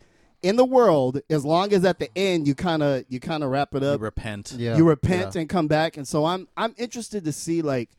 in 0.47 0.55
the 0.55 0.65
world 0.65 1.19
as 1.29 1.43
long 1.43 1.73
as 1.73 1.83
at 1.85 1.99
the 1.99 2.09
end 2.17 2.47
you 2.47 2.55
kinda 2.55 3.03
you 3.09 3.19
kinda 3.19 3.47
wrap 3.47 3.73
it 3.75 3.81
You 3.83 3.89
up 3.89 4.01
repent. 4.01 4.53
Yeah. 4.57 4.77
you 4.77 4.87
repent 4.87 5.35
yeah. 5.35 5.41
and 5.41 5.49
come 5.49 5.67
back 5.67 5.97
and 5.97 6.07
so 6.07 6.25
i'm 6.25 6.47
i'm 6.55 6.73
interested 6.77 7.25
to 7.25 7.31
see 7.31 7.61
like 7.61 7.89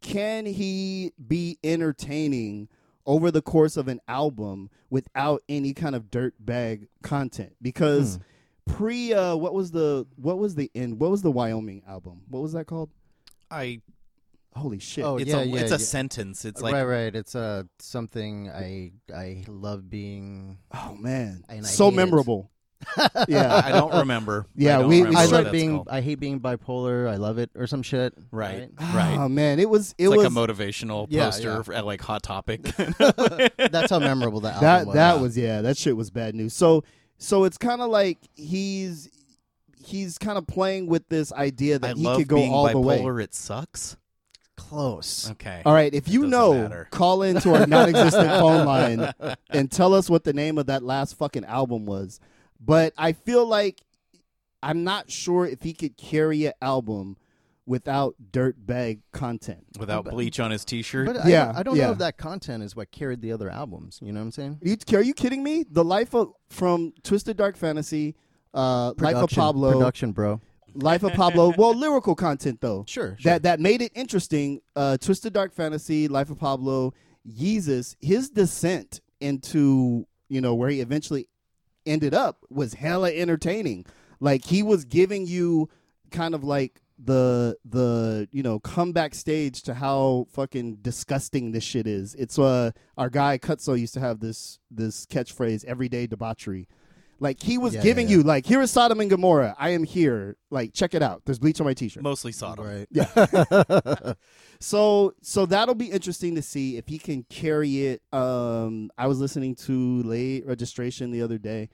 can 0.00 0.46
he 0.46 1.12
be 1.28 1.58
entertaining 1.62 2.68
over 3.06 3.30
the 3.30 3.42
course 3.42 3.76
of 3.76 3.88
an 3.88 4.00
album 4.08 4.70
without 4.90 5.42
any 5.48 5.72
kind 5.74 5.94
of 5.94 6.10
dirt 6.10 6.34
bag 6.40 6.88
content 7.02 7.54
because 7.62 8.16
Hmm. 8.66 8.72
pre 8.74 9.12
uh 9.12 9.34
what 9.36 9.54
was 9.54 9.70
the 9.72 10.06
what 10.16 10.38
was 10.38 10.54
the 10.54 10.70
end 10.74 10.98
what 11.00 11.10
was 11.10 11.22
the 11.22 11.30
wyoming 11.32 11.82
album 11.86 12.22
what 12.28 12.40
was 12.42 12.52
that 12.52 12.66
called 12.66 12.90
I. 13.50 13.80
holy 14.54 14.78
shit 14.78 15.04
Oh, 15.04 15.16
It's 15.18 15.30
yeah, 15.30 15.38
a 15.40 15.44
yeah, 15.44 15.60
it's 15.60 15.70
a 15.70 15.74
yeah. 15.74 15.78
sentence. 15.78 16.44
It's 16.44 16.60
like 16.60 16.74
right, 16.74 16.84
right. 16.84 17.14
It's 17.16 17.34
uh 17.34 17.64
something 17.78 18.50
I 18.50 18.92
I 19.14 19.44
love 19.48 19.88
being. 19.90 20.58
oh 20.74 20.94
man 20.98 21.44
so 21.62 21.90
memorable 21.90 22.50
yeah 23.28 23.62
I 23.64 23.70
don't 23.70 23.94
remember. 23.94 24.44
Yeah, 24.56 24.78
I 24.78 24.80
don't 24.80 24.88
we- 24.88 24.96
we 24.96 25.02
remember 25.06 25.18
I 25.20 25.24
what 25.26 25.44
love 25.44 25.52
being. 25.52 25.70
called. 25.76 25.88
I 25.88 26.00
hate 26.00 26.16
being 26.18 26.40
bipolar. 26.40 27.08
I 27.08 27.14
love 27.14 27.38
it, 27.38 27.50
or 27.54 27.68
some 27.68 27.82
shit. 27.84 28.12
Right. 28.32 28.70
Right. 28.92 29.16
oh 29.18 29.28
man 29.28 29.60
it 29.60 29.70
was 29.70 29.94
it 29.98 30.08
It's 30.08 30.16
was 30.16 30.18
like 30.24 30.26
a 30.26 30.52
motivational 30.52 31.06
Yeah, 31.08 31.26
poster 31.26 31.62
yeah. 31.70 31.78
at 31.78 31.86
like 31.86 32.00
Hot 32.00 32.22
Topic. 32.24 32.62
That's 33.58 33.90
how 33.90 34.00
memorable 34.00 34.40
that 34.40 34.54
album 34.54 34.64
that 34.64 34.86
was. 34.86 34.94
that 34.94 35.20
was 35.20 35.38
yeah 35.38 35.62
that 35.62 35.76
shit 35.76 35.96
was 35.96 36.10
bad 36.10 36.34
news 36.34 36.54
so 36.54 36.82
so 37.18 37.44
it's 37.44 37.56
kind 37.56 37.80
of 37.82 37.88
like 37.90 38.18
he's 38.34 39.08
he's 39.84 40.18
kind 40.18 40.36
of 40.36 40.46
playing 40.48 40.86
with 40.88 41.08
this 41.08 41.32
idea 41.32 41.78
that 41.78 41.90
I 41.92 41.98
he 41.98 42.02
love 42.04 42.18
could 42.18 42.28
go 42.28 42.36
being 42.36 42.52
all 42.52 42.68
the 42.68 42.78
way 42.80 42.98
bipolar. 42.98 43.22
It 43.22 43.32
sucks. 43.34 43.96
Close. 44.68 45.30
Okay. 45.32 45.62
all 45.64 45.72
right 45.74 45.92
if 45.94 46.08
you 46.08 46.26
know 46.26 46.54
matter. 46.54 46.88
call 46.90 47.22
into 47.22 47.52
our 47.54 47.66
non-existent 47.66 48.28
phone 48.28 48.66
line 48.66 49.12
and 49.50 49.70
tell 49.70 49.94
us 49.94 50.08
what 50.08 50.24
the 50.24 50.32
name 50.32 50.58
of 50.58 50.66
that 50.66 50.82
last 50.82 51.16
fucking 51.16 51.44
album 51.44 51.86
was 51.86 52.20
but 52.60 52.92
i 52.96 53.12
feel 53.12 53.46
like 53.46 53.82
i'm 54.62 54.84
not 54.84 55.10
sure 55.10 55.46
if 55.46 55.62
he 55.62 55.72
could 55.72 55.96
carry 55.96 56.46
an 56.46 56.52
album 56.62 57.16
without 57.66 58.14
dirt 58.32 58.56
bag 58.64 59.00
content 59.12 59.64
Without 59.78 60.04
bleach 60.04 60.40
on 60.40 60.50
his 60.50 60.64
T-shirt. 60.64 61.06
But 61.06 61.24
I 61.24 61.28
Yeah, 61.28 61.44
don't, 61.46 61.56
I 61.56 61.62
don't 61.62 61.76
yeah. 61.76 61.86
know 61.86 61.92
if 61.92 61.98
that 61.98 62.18
content 62.18 62.62
is 62.62 62.74
what 62.74 62.90
carried 62.90 63.20
the 63.22 63.30
other 63.32 63.48
albums. 63.48 64.00
You 64.02 64.12
know 64.12 64.18
what 64.18 64.24
I'm 64.26 64.30
saying? 64.32 64.58
are 64.64 64.68
you, 64.68 64.98
are 64.98 65.02
you 65.02 65.14
kidding 65.14 65.44
me 65.44 65.64
the 65.70 65.84
life 65.84 66.12
of 66.12 66.32
from 66.50 66.92
twisted 67.04 67.36
dark 67.36 67.56
fantasy 67.56 68.16
uh, 68.52 68.92
life 68.98 69.14
of 69.16 69.30
pablo 69.30 69.72
production, 69.72 70.12
bro. 70.12 70.40
Life 70.74 71.02
of 71.02 71.12
Pablo. 71.12 71.52
Well, 71.58 71.74
lyrical 71.74 72.14
content 72.14 72.60
though. 72.60 72.84
Sure, 72.88 73.16
sure. 73.18 73.32
That 73.32 73.42
that 73.42 73.60
made 73.60 73.82
it 73.82 73.92
interesting. 73.94 74.60
Uh, 74.74 74.96
Twisted 74.96 75.32
Dark 75.32 75.52
Fantasy, 75.52 76.08
Life 76.08 76.30
of 76.30 76.38
Pablo, 76.38 76.94
Yeezus, 77.28 77.96
his 78.00 78.30
descent 78.30 79.00
into 79.20 80.06
you 80.28 80.40
know 80.40 80.54
where 80.54 80.70
he 80.70 80.80
eventually 80.80 81.28
ended 81.86 82.14
up 82.14 82.38
was 82.48 82.74
hella 82.74 83.10
entertaining. 83.10 83.86
Like 84.20 84.44
he 84.44 84.62
was 84.62 84.84
giving 84.84 85.26
you 85.26 85.68
kind 86.10 86.34
of 86.34 86.44
like 86.44 86.80
the 86.98 87.56
the 87.64 88.28
you 88.30 88.42
know 88.42 88.60
comeback 88.60 89.14
stage 89.14 89.62
to 89.62 89.74
how 89.74 90.26
fucking 90.30 90.76
disgusting 90.76 91.52
this 91.52 91.64
shit 91.64 91.86
is. 91.86 92.14
It's 92.14 92.38
uh 92.38 92.70
our 92.96 93.10
guy 93.10 93.38
Cutso 93.38 93.78
used 93.78 93.94
to 93.94 94.00
have 94.00 94.20
this 94.20 94.58
this 94.70 95.06
catchphrase 95.06 95.64
everyday 95.64 96.06
debauchery. 96.06 96.68
Like 97.22 97.40
he 97.40 97.56
was 97.56 97.72
Yeah, 97.74 97.82
giving 97.82 98.08
yeah, 98.08 98.16
you 98.16 98.22
like 98.24 98.44
here 98.44 98.60
is 98.60 98.72
Sodom 98.72 98.98
and 98.98 99.08
Gomorrah. 99.08 99.54
I 99.56 99.70
am 99.70 99.84
here. 99.84 100.36
Like 100.50 100.74
check 100.74 100.92
it 100.92 101.02
out. 101.02 101.22
There's 101.24 101.38
bleach 101.38 101.60
on 101.60 101.66
my 101.66 101.72
t-shirt. 101.72 102.02
Mostly 102.02 102.32
Sodom. 102.32 102.66
Right. 102.66 102.88
Yeah. 102.90 104.14
so 104.60 105.14
so 105.22 105.46
that'll 105.46 105.76
be 105.76 105.86
interesting 105.86 106.34
to 106.34 106.42
see 106.42 106.76
if 106.76 106.88
he 106.88 106.98
can 106.98 107.22
carry 107.30 107.86
it. 107.86 108.02
Um, 108.12 108.90
I 108.98 109.06
was 109.06 109.20
listening 109.20 109.54
to 109.66 110.02
late 110.02 110.44
registration 110.46 111.12
the 111.12 111.22
other 111.22 111.38
day, 111.38 111.68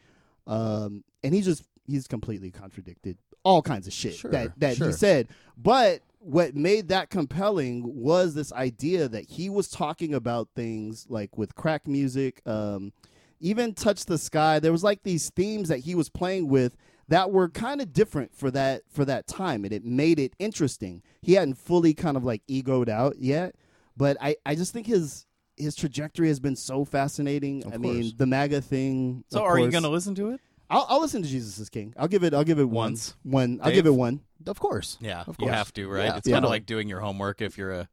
um, 0.47 1.03
and 1.25 1.35
he 1.35 1.41
just 1.41 1.65
he's 1.87 2.07
completely 2.07 2.51
contradicted 2.51 3.17
all 3.43 3.63
kinds 3.63 3.87
of 3.87 3.95
shit 3.95 4.17
Sure, 4.17 4.31
that 4.31 4.61
that 4.61 4.77
he 4.77 4.93
said. 4.93 5.29
But 5.57 6.03
what 6.19 6.55
made 6.55 6.89
that 6.89 7.09
compelling 7.09 7.83
was 7.87 8.35
this 8.35 8.53
idea 8.53 9.09
that 9.09 9.25
he 9.31 9.49
was 9.49 9.71
talking 9.71 10.13
about 10.13 10.49
things 10.55 11.07
like 11.09 11.39
with 11.39 11.55
crack 11.55 11.87
music, 11.87 12.43
um, 12.45 12.93
even 13.41 13.75
touch 13.75 14.05
the 14.07 14.19
sky. 14.19 14.59
There 14.59 14.73
was 14.73 14.85
like 14.85 15.03
these 15.03 15.31
themes 15.31 15.69
that 15.69 15.79
he 15.81 15.95
was 15.95 16.09
playing 16.09 16.49
with 16.49 16.77
that 17.09 17.31
were 17.31 17.49
kind 17.49 17.81
of 17.81 17.93
different 17.93 18.35
for 18.35 18.51
that 18.51 18.83
for 18.91 19.05
that 19.05 19.27
time 19.27 19.65
and 19.65 19.73
it 19.73 19.85
made 19.85 20.19
it 20.19 20.35
interesting 20.39 21.03
he 21.23 21.33
hadn't 21.35 21.55
fully 21.55 21.95
kind 21.95 22.17
of 22.19 22.25
like 22.25 22.43
egoed 22.47 22.89
out 22.89 23.17
yet 23.19 23.55
but 23.97 24.17
i 24.21 24.37
i 24.45 24.55
just 24.55 24.75
think 24.75 24.87
his 24.87 25.25
his 25.57 25.75
trajectory 25.75 26.29
has 26.29 26.39
been 26.39 26.55
so 26.55 26.85
fascinating 26.85 27.65
Of 27.65 27.73
i 27.73 27.77
mean 27.79 28.13
the 28.19 28.27
maga 28.27 28.61
thing 28.61 29.25
So 29.31 29.39
of 29.41 29.47
are 29.47 29.59
you 29.59 29.71
going 29.71 29.85
to 29.85 29.89
listen 29.89 30.15
to 30.17 30.33
it? 30.33 30.41
I'll, 30.69 30.85
I'll 30.89 31.01
listen 31.01 31.23
to 31.23 31.29
jesus 31.29 31.59
is 31.59 31.71
king 31.71 31.95
i'll 31.97 32.09
give 32.09 32.25
it 32.25 32.35
i'll 32.35 32.45
give 32.45 32.59
it 32.59 32.65
one. 32.65 32.91
Once. 32.93 33.17
one 33.23 33.59
i'll 33.63 33.73
give 33.73 33.87
it 33.87 33.95
one 33.95 34.21
Of 34.47 34.61
course. 34.61 34.99
Yeah, 35.01 35.25
Of 35.27 35.37
you 35.41 35.49
have 35.49 35.73
to, 35.75 35.89
right? 35.89 36.05
Yeah, 36.05 36.17
it's 36.19 36.29
yeah. 36.29 36.35
kind 36.37 36.45
of 36.45 36.51
like 36.51 36.67
doing 36.67 36.89
your 36.89 37.01
homework 37.01 37.41
if 37.41 37.57
you're 37.59 37.73
a 37.73 37.89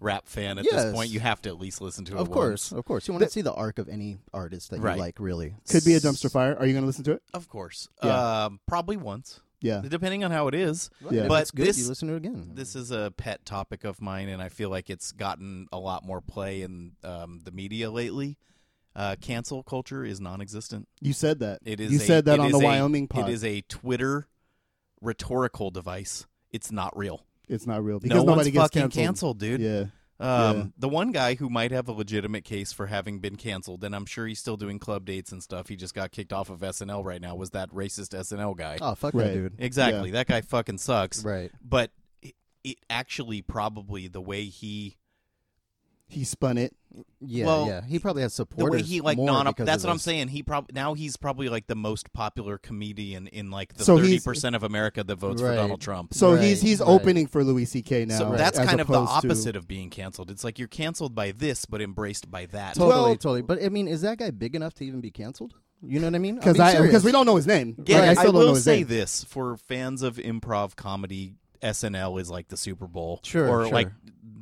rap 0.00 0.26
fan 0.26 0.58
at 0.58 0.64
this 0.64 0.92
point. 0.92 1.10
You 1.10 1.20
have 1.20 1.40
to 1.42 1.48
at 1.50 1.58
least 1.58 1.80
listen 1.80 2.04
to 2.06 2.16
it 2.16 2.18
Of 2.18 2.30
course, 2.30 2.72
once. 2.72 2.78
of 2.78 2.84
course. 2.84 3.06
You 3.08 3.14
want 3.14 3.24
to 3.24 3.30
see 3.30 3.42
the 3.42 3.52
arc 3.52 3.78
of 3.78 3.88
any 3.88 4.18
artist 4.32 4.70
that 4.70 4.80
Right. 4.80 4.94
you 4.96 5.00
like, 5.00 5.20
really. 5.20 5.54
could 5.68 5.84
be 5.84 5.94
a 5.94 6.00
dumpster 6.00 6.30
fire 6.30 6.56
are 6.58 6.66
you 6.66 6.74
gonna 6.74 6.86
listen 6.86 7.04
to 7.04 7.12
it 7.12 7.22
Of 7.34 7.48
course. 7.48 7.88
Yeah. 8.02 8.44
Um, 8.46 8.60
probably 8.66 8.96
once, 8.96 9.40
yeah 9.60 9.82
depending 9.86 10.24
on 10.24 10.30
how 10.30 10.48
it 10.48 10.54
is. 10.54 10.90
Yeah. 11.10 11.22
If 11.22 11.28
But 11.28 11.42
it's 11.42 11.50
good, 11.50 11.66
this- 11.66 11.78
you 11.78 11.88
listen 11.88 12.08
to 12.08 12.14
it 12.14 12.18
again. 12.18 12.52
This 12.54 12.74
is 12.74 12.90
a 12.90 13.12
pet 13.16 13.44
topic 13.44 13.84
of 13.84 14.00
mine, 14.00 14.28
and 14.28 14.42
I 14.42 14.48
feel 14.48 14.70
like 14.70 14.88
it's 14.90 15.12
gotten 15.12 15.68
a 15.72 15.78
lot 15.78 16.04
more 16.04 16.20
play 16.20 16.62
in 16.62 16.92
um, 17.04 17.40
the 17.44 17.50
media 17.52 17.90
lately. 17.90 18.38
Uh, 18.96 19.14
cancel 19.20 19.62
culture 19.62 20.04
is 20.04 20.20
non-existent. 20.20 20.88
you 21.00 21.12
said 21.12 21.38
that 21.38 21.60
It 21.64 21.78
is. 21.78 21.92
you 21.92 21.98
a- 21.98 22.02
said 22.02 22.24
that 22.24 22.40
on 22.40 22.50
the 22.50 22.58
a- 22.58 22.64
wyoming 22.64 23.06
pod 23.06 23.28
It 23.28 23.32
is 23.34 23.44
a 23.44 23.60
Twitter 23.62 24.26
rhetorical 25.00 25.70
device. 25.70 26.26
It's 26.50 26.72
not 26.72 26.96
real. 26.96 27.24
It's 27.50 27.66
not 27.66 27.84
real 27.84 27.98
because 28.00 28.16
no 28.16 28.22
nobody 28.24 28.36
one's 28.36 28.70
gets 28.70 28.74
fucking 28.74 28.90
canceled, 28.90 29.38
dude. 29.38 29.60
yeah 29.60 29.84
Um, 30.20 30.56
Yeah. 30.56 30.64
The 30.78 30.88
one 30.88 31.12
guy 31.12 31.34
who 31.34 31.48
might 31.50 31.70
have 31.72 31.88
a 31.88 31.92
legitimate 31.92 32.44
case 32.44 32.72
for 32.72 32.86
having 32.86 33.20
been 33.20 33.36
canceled, 33.36 33.82
and 33.84 33.94
I'm 33.96 34.04
sure 34.06 34.26
he's 34.26 34.38
still 34.38 34.56
doing 34.58 34.78
club 34.78 35.04
dates 35.06 35.32
and 35.32 35.42
stuff. 35.42 35.68
He 35.68 35.76
just 35.76 35.94
got 35.94 36.10
kicked 36.12 36.32
off 36.32 36.50
of 36.50 36.60
SNL 36.60 37.02
right 37.04 37.20
now. 37.20 37.34
Was 37.36 37.50
that 37.50 37.70
racist 37.70 38.10
SNL 38.14 38.54
guy? 38.56 38.76
oh, 38.80 38.94
fuck 38.94 39.14
Right. 39.14 39.28
that 39.28 39.34
dude. 39.34 39.54
exactly. 39.58 40.10
That 40.12 40.26
guy 40.26 40.42
fucking 40.42 40.78
sucks. 40.78 41.24
Right. 41.24 41.50
But 41.66 41.90
it, 42.22 42.34
it 42.64 42.76
actually 42.90 43.40
probably 43.42 44.08
the 44.08 44.20
way 44.20 44.44
he 44.44 44.96
he 46.10 46.24
spun 46.24 46.58
it 46.58 46.74
Yeah, 47.20 47.46
Well, 47.46 47.66
yeah. 47.68 47.82
He 47.84 47.98
probably 47.98 48.22
has 48.22 48.36
the 48.36 48.46
way 48.56 48.82
he 48.82 49.00
like 49.00 49.16
non 49.16 49.52
that's 49.56 49.84
what 49.84 49.90
I'm 49.90 49.98
saying. 49.98 50.28
He 50.28 50.42
probably 50.42 50.72
now 50.74 50.94
he's 50.94 51.16
probably 51.16 51.48
like 51.48 51.66
the 51.68 51.76
most 51.76 52.12
popular 52.12 52.58
comedian 52.58 53.26
in 53.28 53.50
like 53.50 53.74
the 53.74 53.84
thirty 53.84 54.08
he's- 54.08 54.24
percent 54.24 54.56
of 54.56 54.62
America 54.64 55.04
that 55.04 55.16
votes 55.16 55.40
for 55.40 55.54
Donald 55.54 55.80
Trump. 55.80 56.12
so 56.14 56.34
Right, 56.34 56.42
he's 56.42 56.60
he's 56.60 56.80
right. 56.80 56.88
opening 56.88 57.26
for 57.28 57.44
louis 57.44 57.66
ck 57.66 57.90
now 58.08 58.18
So 58.18 58.32
that's 58.36 58.58
kind 58.58 58.80
of 58.80 58.88
the 58.88 58.92
opposed 58.94 59.22
to- 59.22 59.28
opposite 59.28 59.56
of 59.56 59.68
being 59.68 59.88
canceled. 59.90 60.30
It's 60.30 60.42
like 60.44 60.58
you're 60.58 60.68
canceled 60.68 61.14
by 61.14 61.32
this, 61.32 61.64
but 61.64 61.80
embraced 61.80 62.30
by 62.30 62.46
that. 62.46 62.74
Totally, 62.74 62.88
Well- 62.90 63.06
totally. 63.14 63.42
But 63.42 63.62
I 63.62 63.68
mean, 63.68 63.86
is 63.88 64.02
that 64.02 64.18
guy 64.18 64.30
big 64.30 64.54
enough 64.56 64.74
to 64.74 64.84
even 64.84 65.00
be 65.00 65.10
canceled? 65.12 65.54
You 65.82 66.00
know 66.00 66.08
what 66.08 66.14
I 66.14 66.18
mean? 66.18 66.34
because 66.36 66.58
I 66.60 66.80
because 66.82 67.04
we 67.04 67.12
don't 67.12 67.24
know 67.24 67.36
his 67.36 67.46
name. 67.46 67.76
Yeah, 67.86 68.00
I 68.00 68.10
I, 68.10 68.24
don't 68.24 68.34
will 68.34 68.48
know 68.48 68.54
say 68.54 68.78
name. 68.78 68.88
this 68.88 69.24
for 69.24 69.56
fans 69.56 70.02
of 70.02 70.16
improv 70.16 70.74
comedy. 70.76 71.36
SNL 71.62 72.18
is 72.20 72.30
like 72.30 72.48
the 72.48 72.56
Super 72.56 72.86
Bowl, 72.86 73.20
Sure, 73.22 73.46
or 73.48 73.64
sure. 73.64 73.72
like 73.72 73.90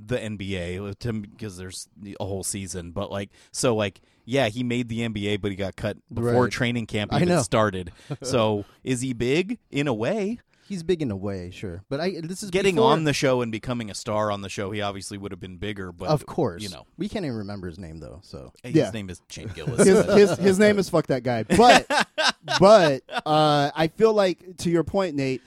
the 0.09 0.18
NBA, 0.18 0.99
because 1.31 1.57
there's 1.57 1.88
a 2.21 2.25
whole 2.25 2.42
season. 2.44 2.90
But 2.92 3.11
like, 3.11 3.31
so 3.53 3.75
like, 3.77 4.01
yeah, 4.25 4.49
he 4.49 4.62
made 4.64 4.88
the 4.88 5.01
NBA, 5.09 5.40
but 5.40 5.51
he 5.51 5.57
got 5.57 5.77
cut 5.77 5.97
before 6.12 6.44
Right. 6.44 6.53
training 6.53 6.87
camp 6.87 7.12
even 7.14 7.42
started. 7.42 7.92
so 8.23 8.64
is 8.85 9.01
he 9.01 9.12
big 9.12 9.59
in 9.71 9.87
a 9.88 9.94
way? 9.94 10.40
He's 10.68 10.83
big 10.83 11.01
in 11.01 11.11
a 11.11 11.16
way, 11.16 11.51
sure. 11.51 11.83
But 11.88 11.99
I 12.01 12.21
this 12.23 12.42
is 12.42 12.51
Getting 12.51 12.75
before- 12.75 12.92
on 12.92 13.05
the 13.05 13.14
show 13.14 13.40
and 13.40 13.51
becoming 13.51 13.90
a 13.90 13.94
star 13.94 14.31
on 14.31 14.42
the 14.42 14.51
show, 14.51 14.71
he 14.71 14.83
obviously 14.83 15.16
would 15.16 15.33
have 15.33 15.40
been 15.40 15.57
bigger. 15.57 15.92
But 15.92 16.09
Of 16.11 16.27
course, 16.27 16.62
you 16.62 16.68
know, 16.68 16.85
we 16.99 17.09
can't 17.09 17.25
even 17.25 17.38
remember 17.38 17.68
his 17.68 17.79
name 17.79 18.01
though. 18.01 18.21
So 18.23 18.53
his 18.62 18.75
Yeah. 18.75 18.90
name 18.90 19.09
is 19.09 19.23
Shane 19.31 19.49
Gillis. 19.55 19.87
his, 19.87 20.05
his 20.05 20.37
his 20.38 20.59
name 20.59 20.79
is 20.79 20.90
fuck 20.90 21.07
that 21.07 21.23
guy. 21.23 21.44
But 21.44 21.87
but 22.61 23.03
uh, 23.25 23.71
I 23.75 23.88
feel 23.88 24.12
like 24.12 24.59
to 24.59 24.68
your 24.71 24.85
point, 24.85 25.16
Nate, 25.16 25.40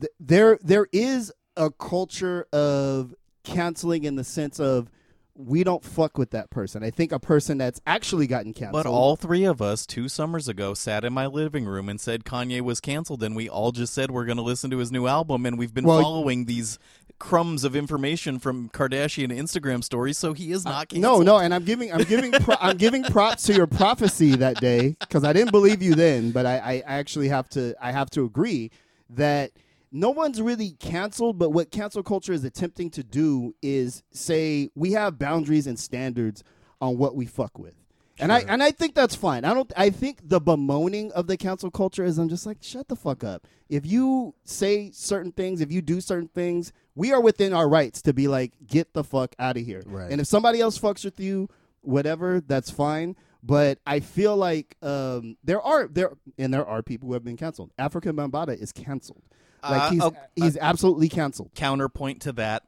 th- 0.00 0.12
there 0.20 0.60
there 0.62 0.86
is 0.92 1.32
a 1.56 1.68
culture 1.70 2.46
of 2.52 3.14
canceling 3.44 4.04
in 4.04 4.16
the 4.16 4.24
sense 4.24 4.60
of 4.60 4.90
we 5.34 5.64
don't 5.64 5.82
fuck 5.82 6.18
with 6.18 6.30
that 6.32 6.50
person. 6.50 6.82
I 6.84 6.90
think 6.90 7.10
a 7.10 7.18
person 7.18 7.56
that's 7.56 7.80
actually 7.86 8.26
gotten 8.26 8.52
canceled. 8.52 8.84
But 8.84 8.88
all 8.88 9.16
three 9.16 9.44
of 9.44 9.62
us 9.62 9.86
two 9.86 10.08
summers 10.08 10.46
ago 10.46 10.74
sat 10.74 11.04
in 11.04 11.12
my 11.14 11.26
living 11.26 11.64
room 11.64 11.88
and 11.88 11.98
said 12.00 12.24
Kanye 12.24 12.60
was 12.60 12.80
canceled, 12.80 13.22
and 13.22 13.34
we 13.34 13.48
all 13.48 13.72
just 13.72 13.94
said 13.94 14.10
we're 14.10 14.26
going 14.26 14.36
to 14.36 14.42
listen 14.42 14.70
to 14.70 14.78
his 14.78 14.92
new 14.92 15.06
album, 15.06 15.46
and 15.46 15.58
we've 15.58 15.72
been 15.72 15.84
Well, 15.86 16.02
following 16.02 16.44
these 16.44 16.78
crumbs 17.18 17.64
of 17.64 17.74
information 17.74 18.38
from 18.40 18.68
Kardashian 18.70 19.28
Instagram 19.32 19.82
stories, 19.82 20.18
so 20.18 20.34
he 20.34 20.52
is 20.52 20.64
not 20.64 20.92
Uh, 20.92 20.98
no, 20.98 21.22
no, 21.22 21.38
and 21.38 21.54
I'm 21.54 21.64
giving 21.64 21.90
I'm 21.92 22.02
giving 22.02 22.32
pro- 22.32 22.56
I'm 22.60 22.76
giving 22.76 23.02
props 23.04 23.44
to 23.44 23.54
your 23.54 23.66
prophecy 23.66 24.36
that 24.36 24.60
day 24.60 24.96
because 25.00 25.24
I 25.24 25.32
didn't 25.32 25.52
believe 25.52 25.80
you 25.82 25.94
then, 25.94 26.32
but 26.32 26.44
I, 26.44 26.58
I 26.58 26.82
actually 26.84 27.28
have 27.28 27.48
to 27.50 27.74
I 27.80 27.92
have 27.92 28.10
to 28.10 28.24
agree 28.24 28.70
that 29.10 29.52
no 29.92 30.10
one's 30.10 30.40
really 30.40 30.70
canceled. 30.72 31.38
But 31.38 31.50
what 31.50 31.70
cancel 31.70 32.02
culture 32.02 32.32
is 32.32 32.44
attempting 32.44 32.90
to 32.90 33.02
do 33.02 33.54
is 33.62 34.02
say 34.10 34.70
we 34.74 34.92
have 34.92 35.18
boundaries 35.18 35.66
and 35.66 35.78
standards 35.78 36.42
on 36.80 36.98
what 36.98 37.14
we 37.14 37.26
fuck 37.26 37.58
with. 37.58 37.74
And 38.18 38.32
I 38.32 38.40
and 38.40 38.62
I 38.62 38.70
think 38.70 38.94
that's 38.94 39.14
fine. 39.14 39.44
I 39.44 39.54
don't. 39.54 39.72
I 39.76 39.90
think 39.90 40.18
the 40.22 40.40
bemoaning 40.40 41.10
of 41.12 41.26
the 41.26 41.36
cancel 41.36 41.70
culture 41.70 42.04
is 42.04 42.18
I'm 42.18 42.28
just 42.28 42.46
like 42.46 42.58
shut 42.60 42.88
the 42.88 42.96
fuck 42.96 43.24
up. 43.24 43.46
If 43.68 43.86
you 43.86 44.34
say 44.44 44.90
certain 44.92 45.32
things, 45.32 45.60
if 45.60 45.72
you 45.72 45.80
do 45.82 46.00
certain 46.00 46.28
things, 46.28 46.72
we 46.94 47.12
are 47.12 47.20
within 47.20 47.52
our 47.52 47.68
rights 47.68 48.02
to 48.02 48.12
be 48.12 48.28
like 48.28 48.52
get 48.66 48.92
the 48.92 49.02
fuck 49.02 49.34
out 49.38 49.56
of 49.56 49.64
here. 49.64 49.82
Right. 49.86 50.10
And 50.10 50.20
if 50.20 50.26
somebody 50.26 50.60
else 50.60 50.78
fucks 50.78 51.04
with 51.04 51.18
you, 51.18 51.48
whatever, 51.80 52.40
that's 52.40 52.70
fine. 52.70 53.16
But 53.42 53.78
I 53.86 54.00
feel 54.00 54.36
like 54.36 54.76
um, 54.82 55.36
there 55.42 55.60
are 55.60 55.88
there 55.88 56.12
and 56.38 56.54
there 56.54 56.66
are 56.66 56.82
people 56.82 57.08
who 57.08 57.14
have 57.14 57.24
been 57.24 57.36
canceled. 57.36 57.72
Afrika 57.78 58.12
Bambaataa 58.12 58.60
is 58.60 58.72
canceled. 58.72 59.22
Like 59.62 59.82
Uh, 59.82 59.90
he's 59.90 60.02
oh, 60.02 60.12
he's 60.36 60.56
absolutely 60.56 61.08
canceled. 61.08 61.50
Counterpoint 61.54 62.22
to 62.22 62.32
that, 62.32 62.64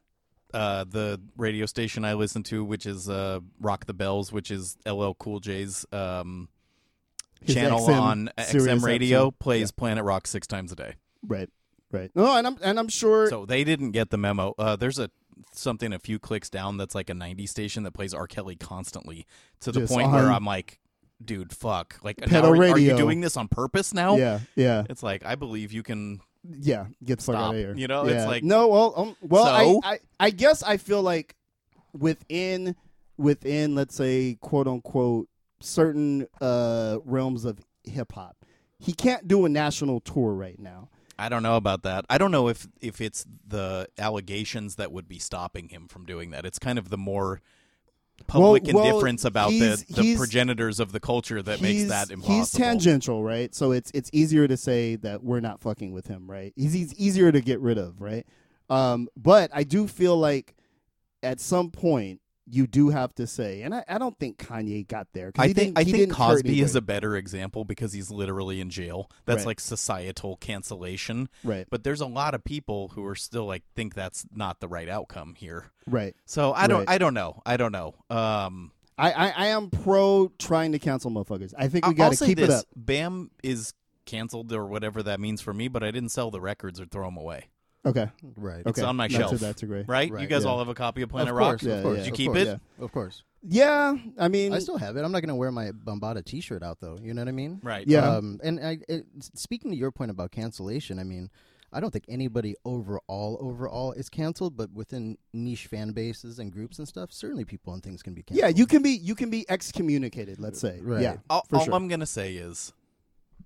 uh, 0.53 0.85
the 0.89 1.21
radio 1.37 1.67
station 1.67 2.05
I 2.05 2.15
listen 2.15 2.43
to, 2.45 2.65
which 2.65 2.87
is 2.87 3.09
uh, 3.09 3.41
Rock 3.61 3.87
the 3.87 3.95
Bells, 3.95 4.33
which 4.33 4.51
is 4.51 4.77
LL 4.87 5.13
Cool 5.19 5.41
J's 5.41 5.85
um, 5.93 6.49
His 7.43 7.55
channel 7.55 7.81
XM 7.81 8.01
on 8.01 8.31
XM 8.39 8.83
radio, 8.85 9.31
XM. 9.31 9.39
plays 9.39 9.71
Planet 9.73 10.05
Rock 10.05 10.27
six 10.27 10.47
times 10.47 10.73
a 10.73 10.77
day. 10.77 10.95
Right. 11.27 11.51
Right. 11.91 12.11
No, 12.15 12.37
and 12.37 12.47
I'm 12.47 12.57
and 12.63 12.79
I'm 12.79 12.89
sure 12.89 13.29
So 13.29 13.47
they 13.47 13.65
didn't 13.65 13.93
get 13.93 14.11
the 14.11 14.19
memo. 14.19 14.55
Uh, 14.59 14.77
there's 14.77 14.99
a 14.99 15.11
something 15.53 15.93
a 15.93 15.99
few 15.99 16.19
clicks 16.19 16.49
down 16.51 16.77
that's 16.77 16.95
like 16.95 17.11
a 17.11 17.15
90 17.15 17.47
station 17.47 17.83
that 17.85 17.93
plays 17.93 18.15
R. 18.15 18.27
Kelly 18.27 18.57
constantly 18.57 19.27
to 19.61 19.73
the 19.73 19.81
Just 19.81 19.93
point 19.93 20.11
where 20.13 20.31
I'm 20.31 20.45
like, 20.45 20.81
dude, 21.25 21.53
fuck. 21.53 21.99
Like, 22.03 22.31
now 22.31 22.51
are 22.51 22.79
you 22.79 22.97
doing 22.97 23.21
this 23.21 23.37
on 23.37 23.49
purpose 23.49 23.93
now? 23.95 24.17
Yeah, 24.17 24.41
yeah, 24.55 24.85
It's 24.89 25.03
like 25.03 25.25
I 25.25 25.35
believe 25.35 25.73
you 25.73 25.83
can. 25.83 26.21
Yeah. 26.49 26.87
Get 27.05 27.19
the 27.19 27.25
fuck 27.25 27.35
Stop. 27.35 27.49
out 27.51 27.55
of 27.55 27.61
here. 27.61 27.75
You 27.77 27.87
know, 27.89 28.07
Yeah. 28.07 28.15
it's 28.19 28.27
like- 28.27 28.43
no. 28.45 28.69
Well, 28.69 28.93
um, 28.97 29.17
well, 29.23 29.45
So? 29.45 29.81
I, 29.85 29.93
I, 29.95 29.99
I 30.21 30.31
guess 30.31 30.63
I 30.63 30.77
feel 30.77 31.03
like 31.03 31.35
within 31.93 32.77
within 33.17 33.75
let's 33.75 33.95
say 33.95 34.37
quote 34.41 34.67
unquote 34.67 35.29
certain 35.61 36.27
uh 36.41 36.99
realms 37.05 37.45
of 37.45 37.59
hip 37.85 38.13
hop, 38.13 38.37
he 38.79 38.93
can't 38.93 39.27
do 39.29 39.45
a 39.45 39.49
national 39.49 40.01
tour 40.01 40.33
right 40.35 40.59
now. 40.59 40.89
I 41.17 41.29
don't 41.29 41.45
know 41.45 41.57
about 41.57 41.85
that. 41.85 42.05
I 42.11 42.19
don't 42.19 42.33
know 42.33 42.49
if 42.49 42.67
if 42.81 43.01
it's 43.01 43.25
the 43.47 43.89
allegations 43.99 44.75
that 44.77 44.91
would 44.93 45.09
be 45.09 45.19
stopping 45.21 45.69
him 45.69 45.87
from 45.87 46.05
doing 46.05 46.31
that. 46.31 46.45
It's 46.45 46.59
kind 46.59 46.79
of 46.79 46.91
the 46.91 46.99
more 46.99 47.41
public 48.27 48.65
Well- 48.65 48.75
well, 48.75 48.87
indifference 48.87 49.25
about 49.25 49.51
the, 49.51 49.85
the 49.91 50.03
he's- 50.03 50.19
progenitors 50.19 50.81
of 50.81 50.93
the 50.93 51.01
culture 51.01 51.43
that 51.43 51.61
makes 51.61 51.85
that 51.85 52.11
impossible. 52.11 52.37
He's 52.39 52.51
tangential, 52.51 53.23
right? 53.23 53.55
So 53.55 53.73
it's 53.73 53.91
it's 53.95 54.11
easier 54.13 54.49
to 54.49 54.57
say 54.57 54.97
that 54.97 55.23
we're 55.23 55.41
not 55.41 55.61
fucking 55.61 55.93
with 55.93 56.07
him, 56.07 56.31
right? 56.31 56.53
He's, 56.57 56.73
he's 56.73 56.95
easier 56.95 57.31
to 57.33 57.41
get 57.41 57.61
rid 57.61 57.79
of, 57.79 58.01
right? 58.01 58.27
Um, 58.71 59.09
but 59.17 59.51
I 59.53 59.65
do 59.65 59.87
feel 59.87 60.17
like 60.17 60.55
at 61.23 61.41
some 61.41 61.71
point 61.71 62.21
you 62.47 62.67
do 62.67 62.91
have 62.91 63.15
to 63.15 63.27
say, 63.27 63.63
and 63.63 63.75
I, 63.75 63.85
I 63.89 63.99
don't 63.99 64.19
think 64.19 64.39
Kanye 64.39 64.87
got 64.87 65.09
there. 65.15 65.33
I 65.39 65.53
think 65.53 65.79
I 65.79 65.85
think 65.85 66.13
Cosby 66.13 66.61
is 66.61 66.75
a 66.75 66.83
better 66.83 67.17
example 67.17 67.65
because 67.65 67.93
he's 67.93 68.11
literally 68.11 68.61
in 68.61 68.71
jail. 68.71 69.11
That's 69.25 69.39
Right. 69.39 69.47
like 69.47 69.61
societal 69.61 70.37
cancellation. 70.37 71.29
right, 71.43 71.67
But 71.71 71.85
there's 71.85 72.01
a 72.01 72.07
lot 72.07 72.35
of 72.35 72.45
people 72.45 72.89
who 72.89 73.05
are 73.07 73.15
still 73.15 73.47
like 73.47 73.63
think 73.75 73.95
that's 73.95 74.27
not 74.35 74.61
the 74.61 74.69
right 74.69 74.89
outcome 74.89 75.35
here. 75.37 75.71
right. 75.87 76.15
So 76.27 76.53
I 76.53 76.67
don't 76.67 76.81
Right. 76.81 76.91
I 76.91 76.99
don't 76.99 77.15
know. 77.15 77.41
I 77.47 77.57
don't 77.57 77.73
know. 77.73 77.95
Um 78.11 78.73
I, 78.97 79.11
I, 79.13 79.29
I 79.31 79.47
am 79.49 79.71
pro 79.71 80.31
trying 80.39 80.71
to 80.73 80.79
cancel 80.79 81.11
motherfuckers. 81.11 81.53
I 81.59 81.67
think 81.69 81.85
we 81.87 81.95
got 81.95 82.13
to 82.13 82.25
keep 82.25 82.39
this. 82.39 82.49
it 82.49 82.53
up. 82.53 82.65
Bam 82.77 83.31
is 83.43 83.73
canceled 84.07 84.53
or 84.53 84.67
whatever 84.67 85.03
that 85.03 85.19
means 85.19 85.41
for 85.41 85.53
me, 85.53 85.67
but 85.67 85.83
I 85.83 85.91
didn't 85.91 86.11
sell 86.11 86.31
the 86.31 86.41
records 86.41 86.79
or 86.81 86.85
throw 86.85 87.07
them 87.07 87.17
away. 87.17 87.49
Okay, 87.87 88.09
Right. 88.37 88.67
okay. 88.67 88.83
on 88.83 88.97
my 88.97 89.09
that's 89.09 89.19
shelf. 89.19 89.33
A, 89.33 89.37
that's 89.37 89.63
a 89.63 89.67
great. 89.67 89.87
Right? 89.89 90.11
Right, 90.11 90.23
you 90.23 90.27
guys 90.27 90.45
yeah. 90.45 90.51
all 90.51 90.59
have 90.59 90.69
a 90.69 90.75
copy 90.75 91.03
of 91.03 91.11
Planet 91.11 91.31
of 91.31 91.37
Rock. 91.37 91.63
Yeah, 91.63 91.75
of 91.75 91.83
course. 91.83 91.99
yeah. 91.99 92.05
Did 92.05 92.07
you 92.07 92.13
of 92.13 92.17
keep 92.17 92.27
course, 92.29 92.39
it? 92.41 92.47
Yeah, 92.79 92.85
of 92.85 92.93
course. 92.93 93.23
Yeah, 93.47 93.97
I 94.19 94.29
mean, 94.29 94.55
I 94.55 94.59
still 94.59 94.79
have 94.79 94.97
it. 94.97 95.05
I'm 95.05 95.13
not 95.13 95.21
going 95.21 95.29
to 95.29 95.35
wear 95.35 95.51
my 95.53 95.71
Bambaataa 95.73 96.25
T-shirt 96.25 96.63
out 96.63 96.81
though. 96.81 96.99
You 97.03 97.13
know 97.13 97.21
what 97.21 97.29
I 97.29 97.33
mean? 97.33 97.61
Right. 97.63 97.87
Yeah. 97.87 98.09
Um, 98.17 98.41
and 98.43 98.59
I, 98.59 98.79
it, 98.89 99.05
speaking 99.35 99.71
to 99.71 99.77
your 99.77 99.91
point 99.91 100.11
about 100.11 100.31
cancellation, 100.33 100.99
I 100.99 101.05
mean, 101.05 101.29
I 101.71 101.81
don't 101.81 101.91
think 101.91 102.05
anybody 102.09 102.55
overall 102.65 103.37
overall 103.41 103.93
is 103.93 104.09
canceled, 104.09 104.57
but 104.57 104.71
within 104.73 105.19
niche 105.35 105.67
fan 105.67 105.91
bases 105.91 106.39
and 106.39 106.51
groups 106.53 106.79
and 106.79 106.89
stuff, 106.89 107.13
certainly 107.13 107.45
people 107.45 107.75
and 107.75 107.83
things 107.83 108.03
can 108.03 108.15
be 108.15 108.23
canceled. 108.23 108.43
yeah, 108.49 108.57
you 108.57 108.65
can 108.65 108.81
be 108.81 108.91
you 108.93 109.15
can 109.15 109.29
be 109.29 109.45
excommunicated. 109.51 110.39
Let's 110.41 110.61
say, 110.61 110.79
Right. 110.81 111.03
yeah, 111.03 111.17
All, 111.29 111.45
for 111.51 111.57
all 111.57 111.65
sure. 111.67 111.75
I'm 111.75 111.89
gonna 111.89 112.07
say 112.07 112.35
is, 112.37 112.73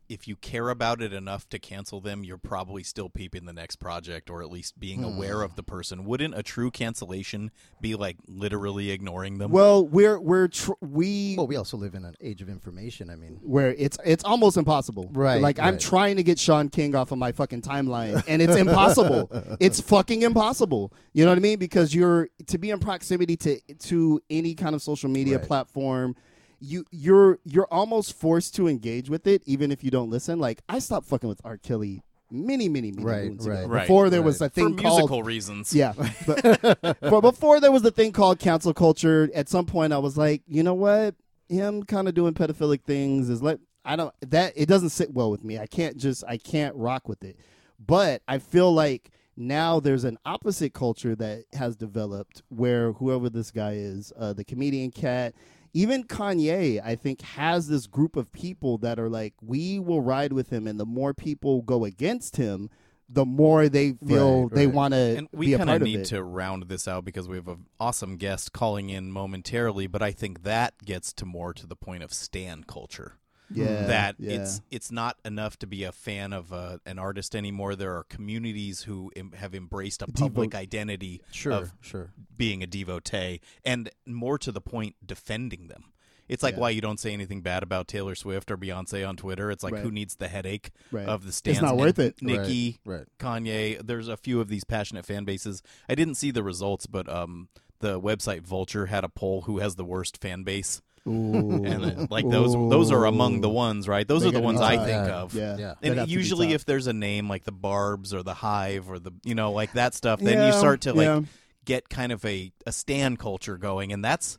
if 0.09 0.27
you 0.27 0.37
care 0.37 0.69
about 0.71 1.03
it 1.03 1.13
enough 1.13 1.49
to 1.51 1.59
cancel 1.59 2.01
them, 2.01 2.25
you're 2.25 2.39
probably 2.39 2.83
still 2.83 3.09
peeping 3.09 3.45
the 3.45 3.53
next 3.53 3.77
project 3.77 4.31
or 4.31 4.43
at 4.43 4.51
least 4.51 4.79
being 4.79 5.05
aware 5.05 5.43
of 5.43 5.53
hmm. 5.53 5.57
the 5.57 5.63
person. 5.63 6.05
Wouldn't 6.05 6.35
a 6.37 6.43
true 6.43 6.71
cancellation 6.71 7.51
be 7.81 7.95
like 7.95 8.17
literally 8.27 8.91
ignoring 8.91 9.39
them? 9.39 9.51
Well, 9.51 9.87
we're 9.87 10.19
we're 10.19 10.49
tr- 10.49 10.73
we 10.81 11.35
Well, 11.37 11.47
we 11.47 11.57
also 11.57 11.77
live 11.77 11.95
in 11.95 12.05
an 12.05 12.15
age 12.21 12.43
of 12.43 12.49
information. 12.49 13.11
I 13.11 13.17
mean, 13.17 13.39
where 13.43 13.75
it's 13.75 13.99
it's 14.05 14.25
almost 14.25 14.57
impossible. 14.57 15.11
Right, 15.13 15.41
Like 15.41 15.59
I'm 15.59 15.79
trying 15.79 16.17
to 16.17 16.23
get 16.23 16.39
Shaun 16.39 16.69
King 16.69 16.95
off 16.95 17.13
of 17.13 17.19
my 17.19 17.33
fucking 17.33 17.63
timeline, 17.63 18.23
and 18.27 18.41
it's 18.43 18.57
impossible. 18.57 19.31
it's 19.61 19.81
fucking 19.81 20.23
impossible. 20.23 20.93
You 21.13 21.25
know 21.25 21.31
what 21.31 21.39
I 21.39 21.43
mean? 21.43 21.59
Because 21.59 21.95
you're 21.95 22.29
to 22.47 22.59
be 22.59 22.71
in 22.71 22.79
proximity 22.79 23.37
to 23.39 23.61
to 23.61 24.21
any 24.31 24.55
kind 24.55 24.75
of 24.75 24.83
social 24.83 25.11
media 25.11 25.39
Right. 25.39 25.47
platform. 25.47 26.17
You 26.61 26.85
you're 26.91 27.39
you're 27.45 27.69
almost 27.71 28.15
forced 28.19 28.55
to 28.57 28.67
engage 28.69 29.09
with 29.09 29.27
it, 29.27 29.43
even 29.47 29.71
if 29.71 29.85
you 29.85 29.91
don't 29.91 30.11
listen. 30.11 30.39
Like 30.41 30.63
I 30.69 30.79
stopped 30.81 31.07
fucking 31.07 31.29
with 31.29 31.41
R. 31.45 31.57
Kelly 31.57 32.03
many 32.31 32.69
many 32.69 32.91
many 32.93 33.05
Right, 33.05 33.25
moons 33.29 33.47
ago. 33.47 33.55
right. 33.55 33.69
Right, 33.69 33.81
Before 33.83 34.11
there 34.11 34.23
was 34.23 34.41
right. 34.41 34.47
a 34.47 34.51
for 34.51 34.55
thing 34.55 34.77
musical 34.77 35.23
reasons. 35.23 35.73
yeah, 35.75 35.93
but, 36.27 36.99
but 37.01 37.21
before 37.21 37.61
there 37.61 37.73
was 37.73 37.83
the 37.83 37.91
thing 37.91 38.13
called 38.13 38.39
cancel 38.39 38.75
culture. 38.75 39.31
At 39.35 39.49
some 39.49 39.67
point, 39.67 39.93
I 39.93 39.99
was 39.99 40.17
like, 40.19 40.43
you 40.47 40.63
know 40.63 40.75
what? 40.75 41.15
Him 41.49 41.85
kind 41.85 42.09
of 42.09 42.15
doing 42.15 42.35
pedophilic 42.35 42.83
things 42.83 43.29
is 43.31 43.41
like 43.43 43.59
I 43.85 43.97
don't 43.97 44.13
that 44.29 44.53
it 44.57 44.67
doesn't 44.67 44.91
sit 44.91 45.13
well 45.15 45.31
with 45.31 45.45
me. 45.45 45.59
I 45.59 45.67
can't 45.67 45.97
just 45.97 46.25
I 46.27 46.37
can't 46.39 46.75
rock 46.75 47.09
with 47.09 47.23
it. 47.25 47.37
But 47.79 48.23
I 48.27 48.39
feel 48.39 48.73
like 48.75 49.11
now 49.37 49.79
there's 49.79 50.03
an 50.05 50.19
opposite 50.27 50.75
culture 50.75 51.15
that 51.15 51.45
has 51.53 51.77
developed 51.77 52.43
where 52.49 52.93
whoever 52.95 53.31
this 53.31 53.53
guy 53.53 53.75
is, 53.75 54.13
uh, 54.19 54.33
the 54.33 54.45
comedian 54.45 54.91
cat. 54.91 55.35
Even 55.79 56.03
Kanye, 56.03 56.81
I 56.85 56.97
think, 56.97 57.23
has 57.23 57.69
this 57.69 57.87
group 57.87 58.17
of 58.17 58.33
people 58.33 58.79
that 58.79 58.99
are 58.99 59.09
like, 59.09 59.35
we 59.41 59.79
will 59.79 60.03
ride 60.03 60.33
with 60.33 60.51
him, 60.51 60.67
and 60.67 60.81
the 60.81 60.85
more 60.85 61.15
people 61.15 61.63
go 61.63 61.85
against 61.85 62.35
him, 62.37 62.69
the 63.09 63.25
more 63.25 63.69
they 63.69 63.93
feel 63.93 64.43
Right, 64.43 64.53
they 64.53 64.67
right. 64.67 64.75
want 64.75 64.95
to 64.95 65.17
And 65.19 65.29
we 65.33 65.57
kind 65.57 65.71
of 65.71 65.77
of 65.77 65.83
need 65.83 66.05
to 66.07 66.21
round 66.23 66.65
this 66.65 66.89
out 66.89 67.05
because 67.05 67.29
we 67.29 67.37
have 67.37 67.47
an 67.47 67.67
awesome 67.79 68.17
guest 68.17 68.53
calling 68.53 68.91
in 68.91 69.13
momentarily, 69.13 69.87
but 69.87 70.03
I 70.03 70.11
think 70.11 70.43
that 70.43 70.75
gets 70.85 71.13
to 71.13 71.25
more 71.25 71.55
to 71.55 71.65
the 71.65 71.77
point 71.77 72.03
of 72.03 72.13
stan 72.13 72.65
culture. 72.65 73.15
Yeah, 73.51 73.87
that 73.87 74.17
yeah. 74.19 74.41
it's 74.43 74.61
it's 74.71 74.91
not 74.93 75.17
enough 75.25 75.59
to 75.61 75.67
be 75.67 75.85
a 75.85 75.93
fan 75.93 76.33
of 76.33 76.53
uh, 76.53 76.79
an 76.87 76.99
artist 76.99 77.35
anymore. 77.35 77.75
There 77.77 77.97
are 77.97 78.05
communities 78.05 78.83
who 78.83 79.11
Im- 79.17 79.33
have 79.33 79.55
embraced 79.55 80.03
a 80.03 80.07
public 80.07 80.55
identity 80.55 81.23
sure, 81.31 81.53
of 81.53 81.73
sure. 81.81 82.11
being 82.37 82.63
a 82.63 82.67
devotee, 82.67 83.41
and 83.65 83.91
more 84.07 84.39
to 84.39 84.53
the 84.53 84.61
point, 84.61 84.97
defending 85.05 85.69
them. 85.69 85.85
It's 86.29 86.43
like 86.43 86.55
Yeah. 86.57 86.61
why 86.61 86.71
you 86.71 86.83
don't 86.83 87.01
say 87.01 87.15
anything 87.15 87.41
bad 87.41 87.63
about 87.63 87.89
Taylor 87.89 88.15
Swift 88.15 88.51
or 88.51 88.59
Beyonce 88.59 89.09
on 89.09 89.17
Twitter. 89.17 89.51
It's 89.51 89.65
like 89.65 89.73
Right. 89.73 89.83
who 89.83 89.91
needs 89.91 90.17
the 90.17 90.29
headache 90.29 90.71
Right. 90.93 91.09
of 91.09 91.25
the 91.25 91.33
stands? 91.33 91.63
not 91.63 91.79
worth 91.79 91.99
it. 91.99 92.21
Nicki, 92.21 92.81
right. 92.85 93.07
Kanye. 93.19 93.81
There's 93.87 94.09
a 94.09 94.17
few 94.19 94.39
of 94.43 94.49
these 94.49 94.65
passionate 94.65 95.07
fan 95.07 95.25
bases. 95.25 95.63
I 95.89 95.95
didn't 95.95 96.17
see 96.17 96.31
the 96.31 96.43
results, 96.43 96.87
but 96.87 97.09
um, 97.09 97.49
the 97.81 97.99
website 97.99 98.43
Vulture 98.43 98.87
had 98.87 99.05
a 99.05 99.09
poll 99.09 99.43
who 99.43 99.61
has 99.61 99.77
the 99.77 99.87
worst 99.87 100.19
fan 100.21 100.43
base, 100.43 100.83
Ooh. 101.09 101.65
and 101.65 101.85
uh, 101.85 102.07
like 102.11 102.29
those 102.29 102.53
those 102.53 102.93
are 102.93 103.05
among 103.07 103.41
the 103.41 103.49
ones, 103.49 103.89
right? 103.89 104.07
Those 104.07 104.23
They 104.23 104.29
are 104.29 104.33
the 104.33 104.41
ones 104.41 104.61
I 104.61 104.77
top. 104.77 104.85
think 104.87 105.07
Yeah. 105.09 105.15
of. 105.17 105.35
Yeah, 105.35 105.57
Yeah. 105.59 105.75
And 105.83 105.99
have 105.99 106.07
to 106.07 106.13
usually, 106.13 106.53
if 106.53 106.65
there's 106.65 106.87
a 106.87 106.93
name 106.93 107.29
like 107.29 107.45
the 107.45 107.53
Barbs 107.53 108.13
or 108.15 108.23
the 108.23 108.35
Hive 108.35 108.91
or 108.91 108.99
the 108.99 109.13
you 109.25 109.35
know 109.35 109.53
like 109.53 109.73
that 109.73 109.95
stuff, 109.95 110.21
then 110.21 110.47
you 110.47 110.53
start 110.59 110.83
to 110.83 110.93
like 110.93 111.05
yeah. 111.07 111.21
get 111.65 111.89
kind 111.89 112.13
of 112.13 112.25
a 112.25 112.53
a 112.67 112.73
stan 112.73 113.17
culture 113.17 113.57
going, 113.57 113.93
and 113.93 114.05
that's 114.05 114.39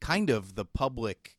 kind 0.00 0.30
of 0.30 0.54
the 0.54 0.64
public 0.64 1.36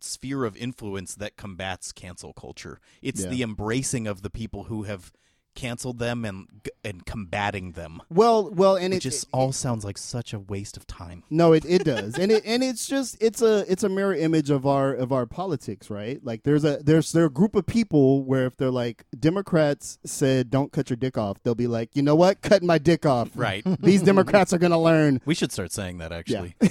sphere 0.00 0.44
of 0.44 0.56
influence 0.56 1.14
that 1.14 1.36
combats 1.36 1.92
cancel 1.92 2.32
culture. 2.32 2.80
It's 3.02 3.22
Yeah. 3.22 3.28
the 3.30 3.42
embracing 3.42 4.06
of 4.06 4.22
the 4.22 4.30
people 4.30 4.64
who 4.64 4.84
have 4.84 5.12
canceled 5.54 5.98
them 5.98 6.24
and 6.24 6.46
and 6.84 7.04
combating 7.06 7.72
them. 7.72 8.00
Well, 8.08 8.50
well, 8.50 8.76
and 8.76 8.94
It 8.94 9.00
just 9.00 9.24
it- 9.24 9.28
all 9.32 9.52
sounds 9.52 9.84
like 9.84 9.98
such 9.98 10.32
a 10.32 10.38
waste 10.38 10.76
of 10.76 10.86
time. 10.86 11.24
No, 11.30 11.52
it, 11.52 11.64
it 11.66 11.84
does, 11.84 12.18
and 12.18 12.30
it 12.32 12.42
and 12.46 12.62
it's 12.62 12.86
just 12.86 13.16
it's 13.20 13.42
a 13.42 13.70
it's 13.70 13.82
a 13.82 13.88
mirror 13.88 14.14
image 14.14 14.50
of 14.50 14.66
our 14.66 14.92
of 14.94 15.12
our 15.12 15.26
politics, 15.26 15.90
right? 15.90 16.18
Like 16.24 16.42
there's 16.44 16.64
a 16.64 16.78
there's 16.82 17.12
there 17.12 17.24
a 17.26 17.30
group 17.30 17.54
of 17.54 17.66
people 17.66 18.22
where 18.24 18.46
if 18.46 18.56
they're 18.56 18.70
like 18.70 19.04
Democrats 19.18 19.98
said 20.04 20.50
don't 20.50 20.72
cut 20.72 20.88
your 20.90 20.96
dick 20.96 21.18
off, 21.18 21.42
they'll 21.42 21.54
be 21.54 21.66
like, 21.66 21.94
you 21.94 22.02
know 22.02 22.14
what, 22.14 22.40
cutting 22.42 22.66
my 22.66 22.78
dick 22.78 23.04
off. 23.04 23.30
Right. 23.34 23.64
These 23.80 24.02
Democrats 24.02 24.52
are 24.52 24.58
gonna 24.58 24.80
learn. 24.80 25.20
We 25.24 25.34
should 25.34 25.52
start 25.52 25.72
saying 25.72 25.98
that 25.98 26.12
actually. 26.12 26.54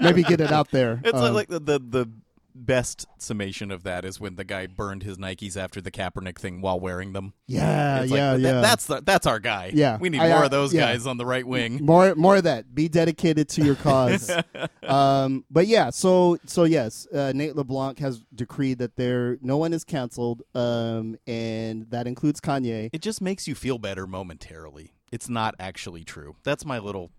Maybe 0.00 0.22
get 0.22 0.40
it 0.40 0.52
out 0.52 0.70
there. 0.70 1.00
It's 1.04 1.16
Um, 1.16 1.34
like 1.34 1.48
the, 1.48 1.60
the 1.60 1.78
the 1.78 2.08
best 2.56 3.06
summation 3.18 3.70
of 3.70 3.82
that 3.82 4.04
is 4.04 4.20
when 4.20 4.36
the 4.36 4.44
guy 4.44 4.66
burned 4.66 5.02
his 5.02 5.18
Nikes 5.18 5.56
after 5.56 5.80
the 5.80 5.90
Kaepernick 5.90 6.38
thing 6.38 6.60
while 6.60 6.78
wearing 6.78 7.12
them. 7.12 7.32
yeah, 7.48 8.02
It's 8.02 8.10
like, 8.12 8.18
yeah, 8.18 8.32
that- 8.34 8.40
yeah. 8.40 8.60
that's 8.60 8.86
the, 8.86 9.02
that's 9.04 9.26
our 9.26 9.40
guy. 9.40 9.72
Yeah. 9.74 9.98
we 9.98 10.08
need 10.08 10.20
I- 10.20 10.28
more 10.28 10.38
I- 10.42 10.44
of 10.44 10.50
those 10.52 10.72
yeah. 10.72 10.92
guys 10.92 11.06
on 11.06 11.16
the 11.16 11.26
right 11.26 11.46
wing. 11.46 11.84
more 11.84 12.14
more 12.14 12.36
of 12.36 12.44
that. 12.44 12.74
Be 12.74 12.88
dedicated 12.88 13.48
to 13.50 13.64
your 13.64 13.74
cause. 13.74 14.30
um, 14.84 15.44
but 15.50 15.66
yeah, 15.66 15.90
so 15.90 16.38
so 16.46 16.64
yes, 16.64 17.06
uh, 17.12 17.32
Nate 17.34 17.56
LeBlanc 17.56 17.98
has 17.98 18.22
decreed 18.34 18.78
that 18.78 18.96
there 18.96 19.38
no 19.40 19.56
one 19.56 19.72
is 19.72 19.82
canceled, 19.84 20.42
um, 20.54 21.16
and 21.26 21.90
that 21.90 22.06
includes 22.06 22.40
Kanye. 22.40 22.90
It 22.92 23.02
just 23.02 23.20
makes 23.20 23.48
you 23.48 23.54
feel 23.54 23.78
better 23.78 24.06
momentarily. 24.06 24.92
It's 25.10 25.28
not 25.28 25.54
actually 25.58 26.04
true. 26.04 26.36
That's 26.44 26.64
my 26.64 26.78
little 26.78 27.10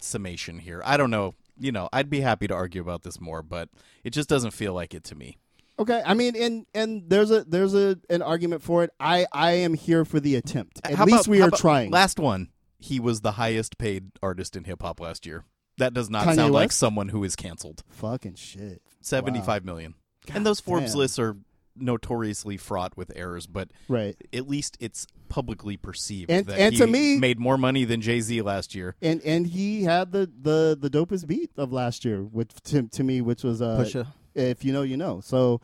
summation 0.00 0.58
here. 0.58 0.82
I 0.84 0.96
don't 0.96 1.10
know. 1.10 1.34
You 1.62 1.72
know, 1.72 1.88
I'd 1.92 2.10
be 2.10 2.20
happy 2.20 2.48
to 2.48 2.54
argue 2.54 2.80
about 2.80 3.02
this 3.02 3.20
more, 3.20 3.42
but 3.42 3.68
it 4.04 4.10
just 4.10 4.28
doesn't 4.28 4.50
feel 4.50 4.72
like 4.74 4.94
it 4.94 5.04
to 5.04 5.14
me. 5.14 5.38
Okay, 5.78 6.02
I 6.04 6.14
mean, 6.14 6.34
and 6.36 6.66
and 6.74 7.04
there's 7.08 7.30
a 7.30 7.44
there's 7.44 7.74
a 7.74 7.98
an 8.10 8.20
argument 8.20 8.62
for 8.62 8.84
it. 8.84 8.90
I 9.00 9.26
I 9.32 9.52
am 9.52 9.74
here 9.74 10.04
for 10.04 10.20
the 10.20 10.34
attempt. 10.36 10.80
At 10.84 10.94
How 10.94 11.04
least 11.04 11.26
about- 11.26 11.28
we 11.28 11.40
are 11.40 11.50
trying. 11.50 11.90
Last 11.90 12.18
one, 12.18 12.50
he 12.78 13.00
was 13.00 13.20
the 13.20 13.32
highest 13.32 13.78
paid 13.78 14.10
artist 14.22 14.56
in 14.56 14.64
hip 14.64 14.82
hop 14.82 15.00
last 15.00 15.24
year. 15.24 15.44
That 15.78 15.94
does 15.94 16.10
not 16.10 16.26
Kanye 16.26 16.34
sound 16.34 16.52
like 16.52 16.72
someone 16.72 17.08
who 17.08 17.24
is 17.24 17.34
canceled. 17.36 17.82
Fucking 17.88 18.34
shit. 18.34 18.82
Seventy-five 19.00 19.64
million, 19.64 19.94
and 20.28 20.44
those 20.44 20.60
Forbes 20.60 20.92
damn. 20.92 20.98
lists 20.98 21.18
are 21.18 21.36
notoriously 21.76 22.56
fraught 22.56 22.96
with 22.96 23.12
errors, 23.16 23.46
but 23.46 23.70
Right. 23.88 24.16
at 24.32 24.48
least 24.48 24.76
it's 24.80 25.06
publicly 25.28 25.76
perceived 25.76 26.30
And- 26.30 26.46
that 26.46 26.58
and 26.58 26.72
he 26.74 26.78
to 26.80 26.86
me- 26.86 27.18
made 27.18 27.38
more 27.38 27.56
money 27.56 27.84
than 27.84 28.00
Jay 28.00 28.20
Z 28.20 28.42
last 28.42 28.74
year. 28.74 28.94
And 29.00 29.20
and 29.22 29.46
he 29.46 29.84
had 29.84 30.12
the 30.12 30.30
the 30.40 30.76
the 30.80 30.90
dopest 30.90 31.26
beat 31.26 31.50
of 31.56 31.72
last 31.72 32.04
year, 32.04 32.22
which 32.22 32.50
to 32.64 32.82
to 32.88 33.02
me, 33.02 33.20
which 33.20 33.42
was 33.42 33.62
uh, 33.62 33.78
Pusha. 33.78 34.06
if 34.34 34.64
you 34.64 34.72
know, 34.72 34.82
you 34.82 34.96
know. 34.96 35.20
So, 35.20 35.60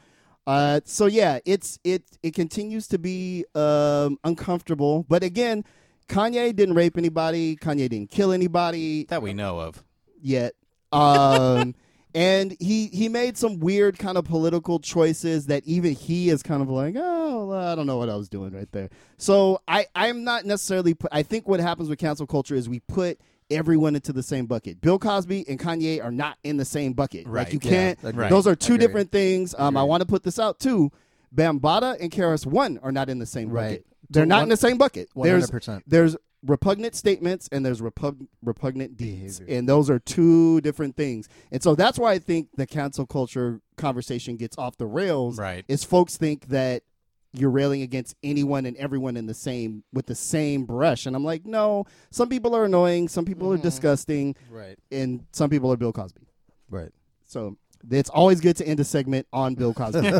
uh, 0.46 0.80
so 0.84 1.06
yeah, 1.06 1.38
it's 1.44 1.78
it 1.84 2.04
it 2.22 2.34
continues 2.34 2.88
to 2.88 2.98
be 2.98 3.44
um 3.54 4.18
uncomfortable. 4.24 5.04
But 5.08 5.22
again, 5.22 5.64
Kanye 6.08 6.56
didn't 6.56 6.74
rape 6.74 6.96
anybody. 6.96 7.54
Kanye 7.56 7.88
didn't 7.90 8.10
kill 8.10 8.32
anybody. 8.32 9.04
That 9.04 9.20
we 9.20 9.34
know 9.34 9.60
of. 9.60 9.84
yet. 10.22 10.54
Um, 10.90 11.74
and 12.14 12.56
he 12.60 12.86
he 12.88 13.08
made 13.08 13.36
some 13.36 13.58
weird 13.60 13.98
kind 13.98 14.16
of 14.18 14.24
political 14.24 14.78
choices 14.78 15.46
that 15.46 15.62
even 15.66 15.92
he 15.94 16.30
is 16.30 16.42
kind 16.42 16.62
of 16.62 16.68
like, 16.70 16.94
oh, 16.96 17.52
I 17.52 17.74
don't 17.74 17.86
know 17.86 17.96
what 17.98 18.08
I 18.08 18.16
was 18.16 18.28
doing 18.28 18.52
right 18.52 18.70
there. 18.72 18.88
So 19.18 19.60
I 19.68 19.86
I'm 19.94 20.24
not 20.24 20.44
necessarily. 20.44 20.94
Put, 20.94 21.10
I 21.12 21.22
think 21.22 21.46
what 21.48 21.60
happens 21.60 21.88
with 21.88 21.98
cancel 21.98 22.26
culture 22.26 22.54
is 22.54 22.68
we 22.68 22.80
put 22.80 23.20
everyone 23.50 23.94
into 23.94 24.12
the 24.12 24.22
same 24.22 24.46
bucket. 24.46 24.80
Bill 24.80 24.98
Cosby 24.98 25.46
and 25.48 25.58
Kanye 25.58 26.04
are 26.04 26.10
not 26.10 26.36
in 26.44 26.56
the 26.58 26.64
same 26.66 26.92
bucket. 26.92 27.26
Right. 27.26 27.44
Like 27.46 27.52
you 27.54 27.60
Yeah, 27.62 27.70
can't. 27.70 27.98
agreed. 28.04 28.30
Those 28.30 28.46
are 28.46 28.54
two 28.54 28.74
Agreed. 28.74 28.86
different 28.86 29.12
things. 29.12 29.54
Um, 29.56 29.76
I 29.76 29.82
want 29.84 30.02
to 30.02 30.06
put 30.06 30.22
this 30.22 30.38
out 30.38 30.58
too. 30.60 30.90
Bambaataa 31.34 31.96
and 32.00 32.10
KRS-One 32.10 32.78
are 32.82 32.92
not 32.92 33.08
in 33.08 33.18
the 33.18 33.26
same 33.26 33.50
Right. 33.50 33.68
bucket. 33.70 33.86
They're 34.10 34.26
not 34.26 34.36
One- 34.36 34.42
in 34.44 34.48
the 34.50 34.56
same 34.56 34.78
bucket. 34.78 35.08
There's 35.14 35.50
100%. 35.50 35.82
there's 35.86 36.16
repugnant 36.46 36.94
statements 36.94 37.48
and 37.50 37.66
there's 37.66 37.80
repug- 37.80 38.26
repugnant 38.44 38.96
deeds 38.96 39.40
Behavior. 39.40 39.58
and 39.58 39.68
those 39.68 39.90
are 39.90 39.98
two 39.98 40.60
different 40.60 40.96
things 40.96 41.28
and 41.50 41.62
so 41.62 41.74
that's 41.74 41.98
why 41.98 42.12
i 42.12 42.18
think 42.18 42.48
the 42.56 42.66
cancel 42.66 43.06
culture 43.06 43.60
conversation 43.76 44.36
gets 44.36 44.56
off 44.56 44.76
the 44.76 44.86
rails 44.86 45.36
Right. 45.38 45.64
is 45.66 45.82
folks 45.82 46.16
think 46.16 46.46
that 46.48 46.84
you're 47.32 47.50
railing 47.50 47.82
against 47.82 48.14
anyone 48.22 48.66
and 48.66 48.76
everyone 48.76 49.16
in 49.16 49.26
the 49.26 49.34
same 49.34 49.82
with 49.92 50.06
the 50.06 50.14
same 50.14 50.64
brush 50.64 51.06
and 51.06 51.16
i'm 51.16 51.24
like 51.24 51.44
no 51.44 51.84
some 52.10 52.28
people 52.28 52.54
are 52.54 52.64
annoying 52.66 53.08
some 53.08 53.24
people 53.24 53.50
are 53.52 53.56
mm-hmm. 53.56 53.62
disgusting 53.64 54.36
Right. 54.48 54.78
and 54.92 55.24
some 55.32 55.50
people 55.50 55.72
are 55.72 55.76
bill 55.76 55.92
cosby 55.92 56.22
Right. 56.70 56.90
so 57.26 57.56
it's 57.90 58.10
always 58.10 58.40
good 58.40 58.56
to 58.56 58.66
end 58.66 58.80
a 58.80 58.84
segment 58.84 59.26
on 59.32 59.54
bill 59.54 59.72
cosby 59.74 60.08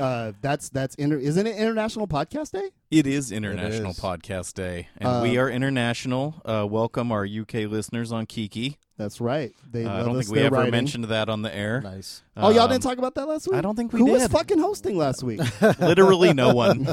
uh, 0.00 0.32
that's 0.40 0.68
that's 0.70 0.94
inter- 0.96 1.18
isn't 1.18 1.46
it 1.46 1.56
international 1.56 2.06
podcast 2.06 2.52
day 2.52 2.70
It 2.90 3.06
is 3.06 3.32
International 3.32 3.90
is. 3.90 3.98
Podcast 4.00 4.54
Day, 4.54 4.88
and 4.98 5.08
Uh, 5.08 5.20
we 5.22 5.38
are 5.38 5.48
international. 5.50 6.40
Uh, 6.44 6.66
welcome 6.68 7.10
our 7.12 7.24
UK 7.26 7.54
listeners 7.68 8.12
on 8.12 8.26
Kiki. 8.26 8.78
that's 8.96 9.20
right 9.20 9.52
they 9.70 9.84
Uh, 9.84 9.90
I 9.90 9.96
love 9.98 10.06
don't 10.06 10.16
us 10.16 10.24
think 10.26 10.32
we 10.34 10.38
their 10.38 10.46
ever 10.46 10.56
writing. 10.56 10.70
mentioned 10.72 11.04
that 11.06 11.28
on 11.28 11.42
the 11.42 11.54
air. 11.54 11.80
Nice. 11.80 12.22
Oh, 12.36 12.50
y'all 12.50 12.62
Um, 12.64 12.70
didn't 12.70 12.82
talk 12.82 12.98
about 12.98 13.14
that 13.16 13.26
last 13.28 13.48
week? 13.48 13.56
I 13.56 13.60
don't 13.60 13.74
think 13.76 13.92
we 13.92 13.98
Who 14.00 14.06
was 14.06 14.22
did. 14.22 14.30
fucking 14.30 14.58
hosting 14.58 14.96
last 14.96 15.22
week? 15.22 15.40
Literally 15.80 16.32
no 16.34 16.54
one. 16.54 16.86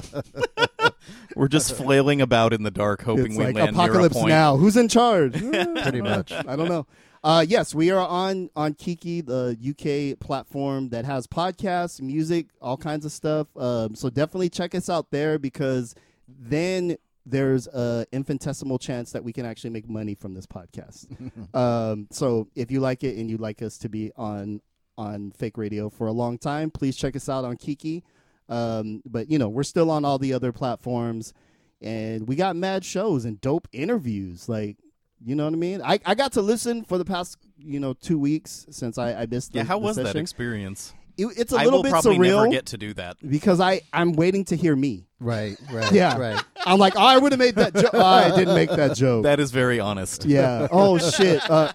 We're 1.36 1.48
just 1.48 1.76
flailing 1.76 2.22
about 2.22 2.54
in 2.54 2.64
the 2.64 2.72
dark, 2.72 3.02
hoping 3.04 3.26
it's 3.28 3.38
we 3.38 3.44
like 3.46 3.56
land 3.56 3.76
near 3.76 3.84
a 3.84 3.86
apocalypse 3.88 4.16
point. 4.16 4.30
now. 4.30 4.56
Who's 4.58 4.78
in 4.78 4.88
charge? 4.88 5.34
Pretty 5.34 6.02
much. 6.02 6.32
I 6.32 6.56
don't 6.56 6.70
know. 6.70 6.86
Uh, 7.24 7.46
yes, 7.48 7.74
we 7.74 7.90
are 7.90 8.06
on 8.06 8.50
on 8.56 8.74
Kiki, 8.74 9.22
the 9.22 9.58
UK 9.70 10.20
platform 10.20 10.90
that 10.90 11.06
has 11.06 11.26
podcasts, 11.26 12.02
music, 12.02 12.48
all 12.62 12.76
kinds 12.76 13.06
of 13.06 13.12
stuff. 13.14 13.48
Um, 13.56 13.96
so 13.96 14.10
definitely 14.10 14.50
check 14.50 14.76
us 14.76 14.90
out 14.90 15.10
there 15.12 15.40
because 15.40 15.96
then 16.28 16.98
there's 17.26 17.68
a 17.68 18.06
infinitesimal 18.12 18.78
chance 18.78 19.14
that 19.14 19.24
we 19.24 19.32
can 19.32 19.46
actually 19.46 19.70
make 19.70 19.90
money 19.90 20.16
from 20.16 20.34
this 20.34 20.46
podcast. 20.46 21.08
um, 21.56 22.08
so 22.12 22.50
if 22.56 22.70
you 22.70 22.82
like 22.82 23.04
it 23.06 23.18
and 23.18 23.30
you'd 23.30 23.40
like 23.40 23.62
us 23.62 23.78
to 23.80 23.90
be 23.90 24.12
on 24.18 24.62
on 24.98 25.32
fake 25.32 25.58
radio 25.58 25.90
for 25.90 26.08
a 26.08 26.12
long 26.12 26.38
time, 26.38 26.70
please 26.70 26.96
check 26.98 27.16
us 27.16 27.30
out 27.30 27.46
on 27.46 27.56
Kiki. 27.56 28.04
Um, 28.50 29.02
but 29.06 29.32
you 29.32 29.40
know, 29.40 29.48
we're 29.48 29.64
still 29.64 29.90
on 29.90 30.04
all 30.04 30.20
the 30.20 30.34
other 30.34 30.52
platforms 30.52 31.34
and 31.82 32.28
we 32.28 32.36
got 32.36 32.56
mad 32.56 32.84
shows 32.86 33.26
and 33.26 33.40
dope 33.42 33.68
interviews. 33.72 34.48
Like, 34.48 34.78
you 35.26 35.36
know 35.36 35.46
what 35.46 35.54
I 35.54 35.58
mean? 35.58 35.82
I, 35.82 36.00
I 36.06 36.16
got 36.16 36.34
to 36.34 36.42
listen 36.42 36.84
for 36.84 36.98
the 36.98 37.06
past, 37.06 37.38
you 37.58 37.80
know, 37.80 37.94
two 37.94 38.20
weeks 38.20 38.66
since 38.70 38.98
I, 38.98 39.14
I 39.14 39.26
missed 39.26 39.54
the, 39.54 39.60
Yeah, 39.60 39.64
how 39.66 39.80
the 39.80 39.86
was 39.86 39.96
that 39.98 40.16
experience? 40.16 40.94
It- 41.18 41.28
it's 41.38 41.54
a 41.54 41.58
I 41.58 41.66
little 41.66 41.80
will 41.80 41.84
bit 41.84 41.92
probably 41.92 42.18
surreal 42.18 42.38
never 42.44 42.48
get 42.50 42.66
to 42.68 42.78
do 42.78 42.94
that. 42.96 43.18
because 43.28 43.60
I, 43.60 43.82
I'm 43.94 44.14
waiting 44.14 44.46
to 44.46 44.56
hear 44.56 44.76
me. 44.76 45.06
Right. 45.20 45.56
Right. 45.72 45.92
Yeah. 45.92 46.18
Right. 46.18 46.44
I'm 46.66 46.80
like, 46.80 46.96
oh, 46.96 47.00
I 47.02 47.18
would 47.20 47.32
have 47.32 47.40
made 47.40 47.56
that 47.56 47.74
joke. 47.76 47.92
Oh, 47.94 48.04
I 48.04 48.36
didn't 48.36 48.56
make 48.56 48.70
that 48.72 48.96
joke. 48.98 49.24
That 49.24 49.40
is 49.40 49.52
very 49.52 49.80
honest. 49.80 50.26
yeah. 50.26 50.68
Oh, 50.72 50.98
shit. 50.98 51.48
Uh, 51.50 51.72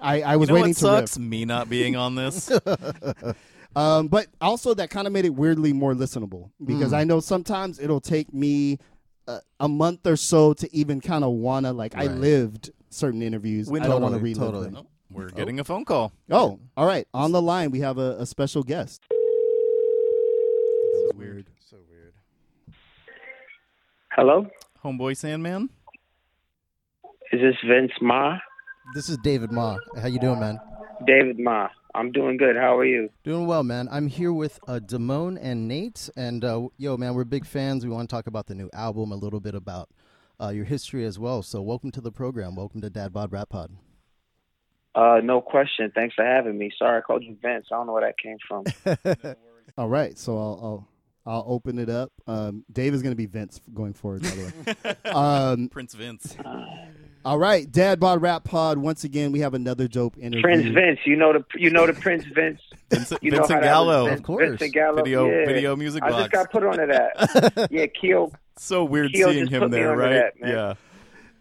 I, 0.00 0.22
I 0.22 0.36
was 0.36 0.48
You 0.48 0.54
know 0.56 0.62
waiting 0.62 0.70
what 0.70 0.76
to 0.78 1.00
riff. 1.02 1.08
sucks? 1.10 1.18
Me 1.18 1.44
not 1.44 1.68
being 1.68 1.94
on 1.96 2.14
this. 2.14 2.50
Um, 3.76 4.08
but 4.08 4.26
also 4.40 4.74
that 4.74 4.90
kind 4.90 5.06
of 5.06 5.12
made 5.12 5.24
it 5.24 5.30
weirdly 5.34 5.72
more 5.72 5.94
listenable 5.94 6.50
because 6.64 6.92
I 6.92 7.04
know 7.04 7.20
sometimes 7.20 7.78
it'll 7.78 8.00
take 8.00 8.34
me 8.34 8.78
a, 9.28 9.38
a 9.60 9.68
month 9.68 10.08
or 10.08 10.16
so 10.16 10.54
to 10.54 10.74
even 10.76 11.00
kind 11.00 11.22
of 11.22 11.30
wanna 11.30 11.72
like 11.72 11.94
I 11.94 12.06
lived 12.06 12.72
certain 12.90 13.22
interviews. 13.22 13.68
When- 13.70 13.82
I 13.82 13.86
don't 13.86 14.02
want 14.02 14.14
to 14.14 14.18
Totally, 14.18 14.34
relive 14.34 14.52
totally. 14.52 14.70
them. 14.70 14.86
Oh, 14.86 14.90
we're 15.10 15.30
getting 15.30 15.58
a 15.58 15.64
phone 15.64 15.84
call. 15.84 16.12
Oh, 16.30 16.60
all 16.76 16.86
right. 16.86 17.06
On 17.14 17.32
the 17.32 17.42
line, 17.42 17.70
we 17.70 17.80
have 17.80 17.98
a, 17.98 18.16
a 18.20 18.26
special 18.26 18.62
guest. 18.62 19.02
This 19.08 21.02
is 21.02 21.12
weird. 21.16 21.46
So 21.68 21.78
weird. 21.90 22.12
Hello, 24.12 24.46
Homeboy 24.84 25.16
Sandman? 25.16 25.70
is 27.32 27.40
this 27.40 27.54
Vince 27.66 27.92
Ma? 28.00 28.38
This 28.94 29.08
is 29.08 29.16
David 29.18 29.52
Ma. 29.52 29.76
How 30.00 30.08
you 30.08 30.18
doing, 30.18 30.40
man? 30.40 30.58
David 31.06 31.38
Ma. 31.38 31.68
I'm 31.94 32.12
doing 32.12 32.36
good. 32.36 32.56
How 32.56 32.76
are 32.76 32.84
you? 32.84 33.08
Doing 33.24 33.46
well, 33.46 33.62
man. 33.64 33.88
I'm 33.90 34.06
here 34.08 34.32
with 34.32 34.58
uh, 34.68 34.78
Damone 34.84 35.38
and 35.40 35.66
Nate, 35.66 36.08
and 36.16 36.44
uh, 36.44 36.68
yo, 36.76 36.96
man, 36.96 37.14
we're 37.14 37.24
big 37.24 37.44
fans. 37.46 37.84
We 37.84 37.90
want 37.90 38.08
to 38.08 38.14
talk 38.14 38.26
about 38.28 38.46
the 38.46 38.54
new 38.54 38.68
album, 38.72 39.10
a 39.12 39.16
little 39.16 39.40
bit 39.40 39.54
about 39.54 39.88
uh, 40.40 40.48
your 40.48 40.64
history 40.64 41.04
as 41.04 41.18
well. 41.18 41.42
So, 41.42 41.60
welcome 41.62 41.90
to 41.92 42.00
the 42.00 42.12
program. 42.12 42.54
Welcome 42.54 42.80
to 42.82 42.90
Dad 42.90 43.12
Bod 43.12 43.32
Rap 43.32 43.48
Pod. 43.50 43.70
Uh, 44.94 45.20
no 45.22 45.40
question. 45.40 45.92
Thanks 45.94 46.14
for 46.14 46.24
having 46.24 46.58
me. 46.58 46.72
Sorry, 46.76 46.98
I 46.98 47.00
called 47.00 47.22
you 47.22 47.36
Vince. 47.40 47.66
I 47.70 47.76
don't 47.76 47.86
know 47.86 47.92
where 47.92 48.02
that 48.02 48.18
came 48.18 48.38
from. 48.46 48.64
All 49.78 49.88
right, 49.88 50.18
so 50.18 50.36
I'll 50.36 50.88
I'll, 51.26 51.32
I'll 51.32 51.44
open 51.46 51.78
it 51.78 51.88
up. 51.88 52.10
Um, 52.26 52.64
Dave 52.72 52.92
is 52.94 53.02
going 53.02 53.12
to 53.12 53.16
be 53.16 53.26
Vince 53.26 53.60
going 53.72 53.92
forward. 53.92 54.22
By 54.22 54.30
the 54.30 54.96
way. 55.04 55.10
um, 55.12 55.68
Prince 55.68 55.94
Vince. 55.94 56.36
all 57.24 57.38
right, 57.38 57.70
Dad 57.70 58.00
Bod 58.00 58.20
Rap 58.20 58.42
Pod. 58.42 58.78
Once 58.78 59.04
again, 59.04 59.30
we 59.30 59.38
have 59.40 59.54
another 59.54 59.86
dope 59.86 60.18
interview. 60.18 60.42
Prince 60.42 60.64
Vince. 60.74 60.98
You 61.04 61.14
know 61.16 61.32
the 61.34 61.44
you 61.56 61.70
know 61.70 61.86
the 61.86 61.92
Prince 61.92 62.24
Vince. 62.34 62.60
Vincent, 62.90 63.22
You 63.22 63.30
know 63.30 63.38
Vincent 63.38 63.62
Gallo. 63.62 64.04
was, 64.10 64.18
Of 64.18 64.22
course. 64.24 64.48
Vincent 64.48 64.74
Gallo. 64.74 64.96
Video 64.96 65.30
yeah. 65.30 65.46
video 65.46 65.76
music 65.76 66.02
I 66.02 66.10
box. 66.10 66.22
just 66.22 66.32
got 66.32 66.50
put 66.50 66.64
onto 66.64 66.86
that. 66.86 67.68
yeah, 67.70 67.86
Keo. 67.86 68.32
So 68.60 68.84
weird 68.84 69.12
Keo 69.12 69.32
seeing 69.32 69.46
him 69.46 69.70
there, 69.70 69.96
right? 69.96 70.10
that, 70.10 70.34
yeah. 70.40 70.74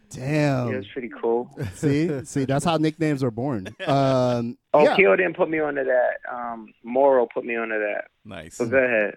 Damn. 0.10 0.72
Yeah, 0.72 0.78
it's 0.78 0.88
pretty 0.92 1.10
cool. 1.22 1.56
see, 1.74 2.24
see, 2.26 2.46
that's 2.46 2.66
how 2.66 2.78
nicknames 2.78 3.24
are 3.24 3.32
born. 3.32 3.76
Um, 3.88 4.58
Oh, 4.74 4.84
yeah, 4.84 4.96
Keo 4.96 5.16
didn't 5.16 5.36
put 5.36 5.50
me 5.50 5.60
onto 5.60 5.84
that. 5.84 6.20
Um, 6.32 6.72
Moro 6.84 7.28
put 7.34 7.44
me 7.44 7.56
onto 7.56 7.78
that. 7.80 8.06
Nice. 8.24 8.56
So 8.56 8.68
go 8.68 8.78
ahead. 8.78 9.16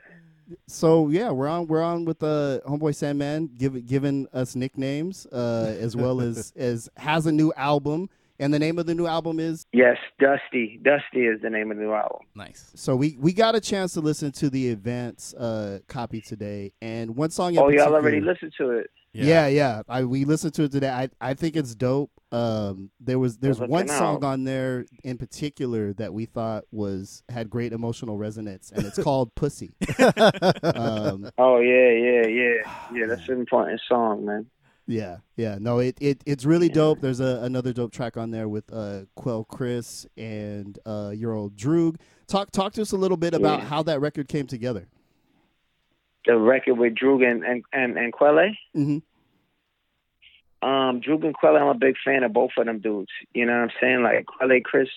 So 0.67 1.09
yeah, 1.09 1.31
we're 1.31 1.47
on 1.47 1.67
we're 1.67 1.83
on 1.83 2.05
with 2.07 2.19
the 2.19 2.63
uh, 2.65 2.69
homeboy 2.69 2.95
Sandman, 2.95 3.51
give, 3.57 3.87
giving 3.87 4.27
us 4.33 4.57
nicknames, 4.57 5.27
uh, 5.27 5.77
as 5.79 5.95
well 5.95 6.21
as 6.21 6.53
as 6.57 6.89
has 6.97 7.27
a 7.27 7.33
new 7.33 7.53
album, 7.57 8.09
and 8.43 8.53
the 8.53 8.59
name 8.59 8.79
of 8.79 8.87
the 8.87 8.95
new 8.95 9.07
album 9.07 9.39
is. 9.39 9.67
Yes, 9.73 9.97
Dusty. 10.19 10.81
Dusty 10.83 11.27
is 11.27 11.41
the 11.41 11.51
name 11.51 11.71
of 11.71 11.77
the 11.77 11.85
new 11.85 11.93
album. 11.93 12.27
Nice. 12.35 12.73
So 12.75 12.97
we 12.97 13.17
we 13.19 13.33
got 13.33 13.55
a 13.55 13.61
chance 13.61 13.93
to 13.95 14.01
listen 14.01 14.33
to 14.33 14.51
the 14.51 14.71
advance 14.71 15.33
uh, 15.35 15.79
copy 15.89 16.21
today, 16.21 16.73
and 16.83 17.17
one 17.17 17.31
song. 17.31 17.55
In 17.55 17.61
Oh, 17.61 17.69
y'all 17.69 17.95
already 17.95 18.21
listened 18.21 18.53
to 18.59 18.71
it. 18.71 18.91
Yeah, 19.13 19.47
yeah. 19.47 19.83
I 19.89 20.05
we 20.05 20.25
listened 20.25 20.55
to 20.55 20.65
it 20.65 20.73
today. 20.73 20.91
I 20.91 21.09
I 21.21 21.35
think 21.35 21.57
it's 21.57 21.75
dope. 21.75 22.11
Um, 22.33 22.91
there 22.99 23.19
was 23.19 23.37
there's 23.37 23.61
one 23.61 23.87
song 23.87 24.17
out. 24.17 24.25
on 24.25 24.45
there 24.45 24.87
in 25.05 25.19
particular 25.19 25.93
that 25.95 26.15
we 26.15 26.25
thought 26.25 26.65
was 26.73 27.23
had 27.29 27.51
great 27.51 27.73
emotional 27.73 28.17
resonance, 28.17 28.73
and 28.75 28.87
it's 28.87 28.99
called 29.03 29.35
"Pussy." 29.35 29.75
um, 29.99 31.31
Oh 31.39 31.61
yeah, 31.61 31.91
yeah, 31.91 32.27
yeah, 32.27 32.87
yeah. 32.93 33.07
That's 33.07 33.29
an 33.29 33.39
important 33.39 33.81
song, 33.87 34.25
man. 34.25 34.47
Yeah, 34.87 35.19
yeah. 35.37 35.59
No, 35.61 35.79
it, 35.79 35.97
it 36.01 36.23
it's 36.27 36.45
really 36.45 36.69
dope. 36.69 37.01
There's 37.01 37.21
a 37.21 37.41
another 37.43 37.73
dope 37.73 37.93
track 37.93 38.17
on 38.17 38.31
there 38.33 38.49
with 38.49 38.65
uh 38.73 39.03
Quelle 39.15 39.45
Chris 39.45 40.07
and 40.17 40.79
uh 40.85 41.13
your 41.15 41.33
old 41.35 41.57
Droog. 41.57 41.97
Talk 42.27 42.51
talk 42.51 42.73
to 42.75 42.83
us 42.83 42.93
a 42.93 42.97
little 42.97 43.17
bit 43.17 43.33
about 43.35 43.61
Yeah. 43.61 43.67
how 43.67 43.83
that 43.85 44.01
record 44.01 44.27
came 44.29 44.47
together. 44.47 44.89
The 46.27 46.37
record 46.37 46.75
with 46.75 46.95
Droog 46.95 47.25
and 47.25 47.45
and 47.45 47.63
and, 47.73 47.97
and 47.97 48.13
Quelle. 48.13 48.51
hmm 48.75 48.99
Um, 50.63 51.01
Droog 51.01 51.25
and 51.25 51.35
Quelle, 51.35 51.57
I'm 51.57 51.69
a 51.69 51.75
big 51.75 51.95
fan 52.05 52.23
of 52.25 52.33
both 52.33 52.51
of 52.59 52.67
them 52.67 52.81
dudes. 52.81 53.11
You 53.35 53.47
know 53.47 53.53
what 53.53 53.63
I'm 53.63 53.71
saying? 53.81 54.03
Like 54.03 54.27
Quelle 54.27 54.61
Chris, 54.65 54.89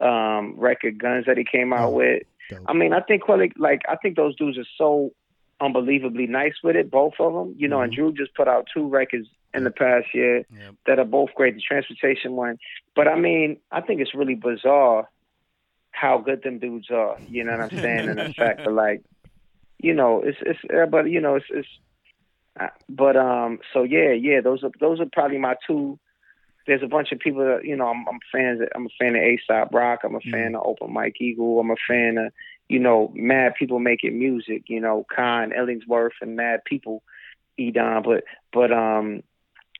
um, 0.00 0.54
record 0.58 0.98
Guns 0.98 1.26
that 1.26 1.36
he 1.38 1.44
came 1.44 1.72
out 1.72 1.88
Oh, 1.88 1.96
with. 1.96 2.22
dope. 2.50 2.60
I 2.66 2.72
mean, 2.72 2.92
I 2.92 3.00
think 3.00 3.22
Quelle, 3.22 3.46
like 3.56 3.82
I 3.88 3.96
think 3.96 4.16
those 4.16 4.36
dudes 4.36 4.58
are 4.58 4.66
so 4.78 5.12
unbelievably 5.60 6.26
nice 6.26 6.54
with 6.62 6.76
it, 6.76 6.90
both 6.90 7.14
of 7.18 7.32
them. 7.32 7.54
You 7.58 7.68
know, 7.68 7.80
and 7.80 7.92
Droog 7.96 8.16
just 8.16 8.34
put 8.34 8.48
out 8.48 8.66
two 8.72 8.88
records 8.88 9.28
in 9.52 9.64
the 9.64 9.70
past 9.70 10.06
year 10.14 10.38
Yep. 10.52 10.74
that 10.86 10.98
are 10.98 11.04
both 11.04 11.30
great. 11.34 11.54
The 11.54 11.60
transportation 11.60 12.32
one, 12.32 12.58
but 12.96 13.06
I 13.08 13.16
mean, 13.18 13.58
I 13.70 13.80
think 13.80 14.00
it's 14.00 14.14
really 14.14 14.34
bizarre 14.34 15.08
how 15.92 16.18
good 16.18 16.42
them 16.42 16.58
dudes 16.58 16.90
are. 16.90 17.18
You 17.28 17.44
know 17.44 17.52
what 17.52 17.60
I'm 17.60 17.70
saying? 17.70 18.08
and 18.08 18.18
the 18.18 18.34
fact 18.36 18.64
that 18.64 18.72
like, 18.72 19.02
you 19.78 19.94
know, 19.94 20.22
it's 20.24 20.38
it's 20.40 20.58
uh, 20.74 20.86
but 20.86 21.08
you 21.10 21.20
know 21.20 21.36
it's 21.36 21.46
it's. 21.50 21.68
Uh, 22.58 22.68
but 22.88 23.16
um, 23.16 23.58
so 23.72 23.82
yeah, 23.82 24.12
yeah, 24.12 24.40
those 24.40 24.62
are 24.62 24.70
those 24.80 25.00
are 25.00 25.06
probably 25.12 25.38
my 25.38 25.56
two. 25.66 25.98
There's 26.66 26.82
a 26.82 26.88
bunch 26.88 27.12
of 27.12 27.18
people 27.18 27.44
that 27.44 27.64
you 27.64 27.76
know 27.76 27.88
I'm, 27.88 28.06
I'm 28.08 28.18
fans. 28.32 28.60
Of, 28.60 28.68
I'm 28.74 28.86
a 28.86 28.94
fan 28.98 29.16
of 29.16 29.22
Aesop 29.22 29.72
Rock. 29.72 30.00
I'm 30.04 30.14
a 30.14 30.20
fan 30.20 30.54
of 30.54 30.62
Open 30.64 30.92
Mike 30.92 31.20
Eagle. 31.20 31.60
I'm 31.60 31.70
a 31.70 31.76
fan 31.88 32.18
of 32.18 32.32
you 32.68 32.78
know 32.78 33.12
mad 33.14 33.54
people 33.58 33.78
making 33.78 34.18
music. 34.18 34.64
You 34.66 34.80
know 34.80 35.06
Khan 35.14 35.52
Ellingsworth 35.52 36.20
and 36.20 36.36
mad 36.36 36.60
people. 36.64 37.02
Edan, 37.58 38.02
but 38.02 38.24
but 38.52 38.72
um, 38.72 39.22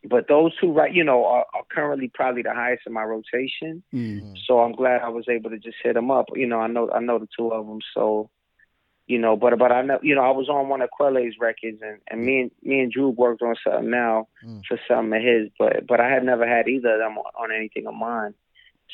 but 0.09 0.29
those 0.29 0.53
who 0.61 0.73
right, 0.73 0.93
you 0.93 1.05
know, 1.05 1.25
are, 1.25 1.47
are 1.55 1.65
currently 1.71 2.11
probably 2.13 2.43
the 2.43 2.55
highest 2.55 2.83
in 2.87 2.93
my 2.93 3.03
rotation. 3.03 3.83
Mm. 3.93 4.35
So 4.47 4.61
I'm 4.61 4.73
glad 4.73 5.01
I 5.01 5.09
was 5.09 5.27
able 5.29 5.51
to 5.51 5.59
just 5.59 5.77
hit 5.83 5.95
them 5.95 6.11
up. 6.11 6.27
You 6.35 6.47
know, 6.47 6.61
I 6.61 6.67
know 6.67 6.91
I 6.91 7.01
know 7.01 7.19
the 7.19 7.29
two 7.37 7.49
of 7.49 7.67
them, 7.67 7.81
so 7.95 8.31
you 9.07 9.19
know, 9.19 9.37
but 9.37 9.59
but 9.59 9.71
I 9.73 9.83
know 9.83 9.99
you 10.03 10.15
know 10.15 10.23
I 10.23 10.31
was 10.31 10.49
on 10.49 10.69
one 10.69 10.83
of 10.83 10.91
Quelle's 10.91 11.35
records, 11.41 11.81
and 11.83 11.99
and 12.11 12.25
me 12.25 12.41
and 12.43 12.51
me 12.63 12.81
and 12.81 12.95
Droog 12.95 13.17
worked 13.17 13.43
on 13.43 13.57
something 13.63 13.91
now 13.91 14.29
Mm. 14.45 14.63
for 14.67 14.79
something 14.87 15.19
of 15.19 15.23
his, 15.25 15.51
but 15.59 15.87
but 15.87 16.01
I 16.01 16.09
had 16.11 16.25
never 16.25 16.47
had 16.47 16.69
either 16.69 16.95
of 16.95 16.99
them 17.01 17.19
on, 17.19 17.25
on 17.51 17.53
anything 17.57 17.87
of 17.87 17.95
mine. 17.95 18.35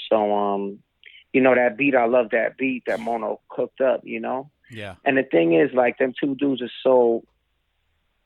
So 0.09 0.33
um, 0.35 0.79
you 1.33 1.41
know 1.41 1.55
that 1.55 1.77
beat, 1.77 1.95
I 1.95 2.07
love 2.07 2.31
that 2.31 2.57
beat 2.57 2.85
that 2.87 3.01
Mono 3.01 3.41
cooked 3.49 3.81
up. 3.81 4.01
You 4.05 4.21
know. 4.21 4.51
Yeah. 4.73 4.95
And 5.05 5.19
the 5.19 5.25
thing 5.25 5.55
is, 5.55 5.73
like, 5.75 5.99
them 5.99 6.15
two 6.19 6.37
dudes 6.37 6.63
are 6.63 6.71
so, 6.85 7.25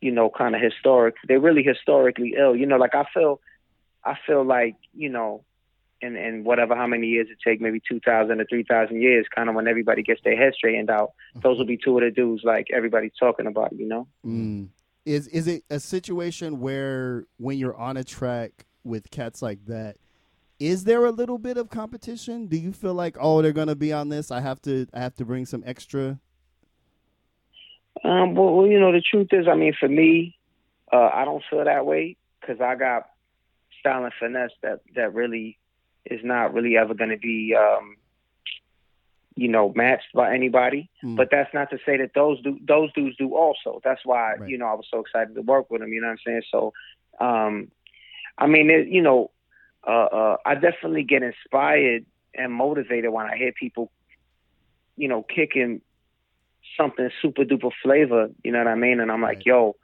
you 0.02 0.10
know, 0.10 0.28
kind 0.28 0.54
of 0.54 0.60
historic. 0.60 1.14
They're 1.26 1.40
really 1.40 1.62
historically 1.62 2.34
ill. 2.38 2.54
You 2.54 2.66
know, 2.66 2.76
like 2.76 2.94
I 2.94 3.06
feel, 3.14 3.40
I 4.04 4.18
feel 4.26 4.44
like, 4.44 4.76
you 4.94 5.08
know, 5.08 5.42
in 6.04 6.44
whatever 6.44 6.74
how 6.74 6.86
many 6.86 7.06
years 7.06 7.28
it 7.30 7.38
take, 7.44 7.60
maybe 7.60 7.80
two 7.86 8.00
thousand 8.00 8.40
or 8.40 8.46
three 8.48 8.64
thousand 8.64 9.00
years, 9.00 9.26
kind 9.34 9.48
of 9.48 9.54
when 9.54 9.68
everybody 9.68 10.02
gets 10.02 10.20
their 10.24 10.36
head 10.36 10.52
straightened 10.54 10.90
out, 10.90 11.12
those 11.42 11.58
will 11.58 11.66
be 11.66 11.76
two 11.76 11.96
of 11.96 12.04
the 12.04 12.10
dudes 12.10 12.42
like 12.44 12.66
everybody's 12.72 13.12
talking 13.18 13.46
about. 13.46 13.72
You 13.72 13.86
know. 13.86 14.06
Mm. 14.24 14.68
Is 15.04 15.28
is 15.28 15.46
it 15.46 15.64
a 15.70 15.80
situation 15.80 16.60
where 16.60 17.26
when 17.36 17.58
you're 17.58 17.76
on 17.76 17.96
a 17.96 18.04
track 18.04 18.66
with 18.84 19.10
cats 19.10 19.42
like 19.42 19.64
that, 19.66 19.96
is 20.58 20.84
there 20.84 21.04
a 21.04 21.10
little 21.10 21.38
bit 21.38 21.56
of 21.56 21.68
competition? 21.68 22.46
Do 22.46 22.56
you 22.56 22.72
feel 22.72 22.94
like 22.94 23.16
oh 23.20 23.42
they're 23.42 23.52
gonna 23.52 23.74
be 23.74 23.92
on 23.92 24.08
this? 24.08 24.30
I 24.30 24.40
have 24.40 24.60
to 24.62 24.86
I 24.94 25.00
have 25.00 25.14
to 25.16 25.24
bring 25.24 25.46
some 25.46 25.62
extra. 25.66 26.18
Um, 28.02 28.34
well, 28.34 28.54
well, 28.54 28.66
you 28.66 28.78
know, 28.78 28.92
the 28.92 29.00
truth 29.00 29.28
is, 29.30 29.46
I 29.48 29.54
mean, 29.54 29.72
for 29.78 29.88
me, 29.88 30.36
uh, 30.92 31.10
I 31.14 31.24
don't 31.24 31.42
feel 31.48 31.64
that 31.64 31.86
way 31.86 32.16
because 32.40 32.60
I 32.60 32.74
got 32.74 33.06
style 33.80 34.04
and 34.04 34.12
finesse 34.18 34.50
that 34.62 34.80
that 34.94 35.14
really 35.14 35.58
is 36.06 36.20
not 36.24 36.52
really 36.54 36.76
ever 36.76 36.94
going 36.94 37.10
to 37.10 37.16
be, 37.16 37.54
um, 37.54 37.96
you 39.36 39.48
know, 39.48 39.72
matched 39.74 40.12
by 40.14 40.34
anybody. 40.34 40.88
Mm. 41.02 41.16
But 41.16 41.28
that's 41.30 41.52
not 41.52 41.70
to 41.70 41.78
say 41.84 41.96
that 41.98 42.12
those 42.14 42.40
do 42.42 42.58
those 42.66 42.92
dudes 42.92 43.16
do 43.16 43.34
also. 43.34 43.80
That's 43.82 44.04
why 44.04 44.36
Right. 44.36 44.48
you 44.48 44.58
know 44.58 44.66
I 44.66 44.74
was 44.74 44.86
so 44.90 45.00
excited 45.00 45.34
to 45.34 45.42
work 45.42 45.70
with 45.70 45.80
them. 45.80 45.92
You 45.92 46.00
know 46.00 46.08
what 46.08 46.12
I'm 46.12 46.18
saying? 46.26 46.42
So, 46.50 46.72
um, 47.20 47.70
I 48.38 48.46
mean, 48.46 48.70
it, 48.70 48.88
you 48.88 49.02
know, 49.02 49.30
uh, 49.86 49.90
uh, 49.90 50.36
I 50.44 50.54
definitely 50.54 51.04
get 51.04 51.22
inspired 51.22 52.04
and 52.34 52.52
motivated 52.52 53.12
when 53.12 53.26
I 53.26 53.36
hear 53.36 53.52
people, 53.52 53.90
you 54.96 55.08
know, 55.08 55.22
kicking 55.22 55.80
something 56.76 57.10
super 57.22 57.44
duper 57.44 57.70
flavor. 57.82 58.28
You 58.42 58.52
know 58.52 58.58
what 58.58 58.68
I 58.68 58.74
mean? 58.74 59.00
And 59.00 59.10
I'm 59.10 59.22
like, 59.22 59.38
Right. 59.38 59.46
yo, 59.46 59.76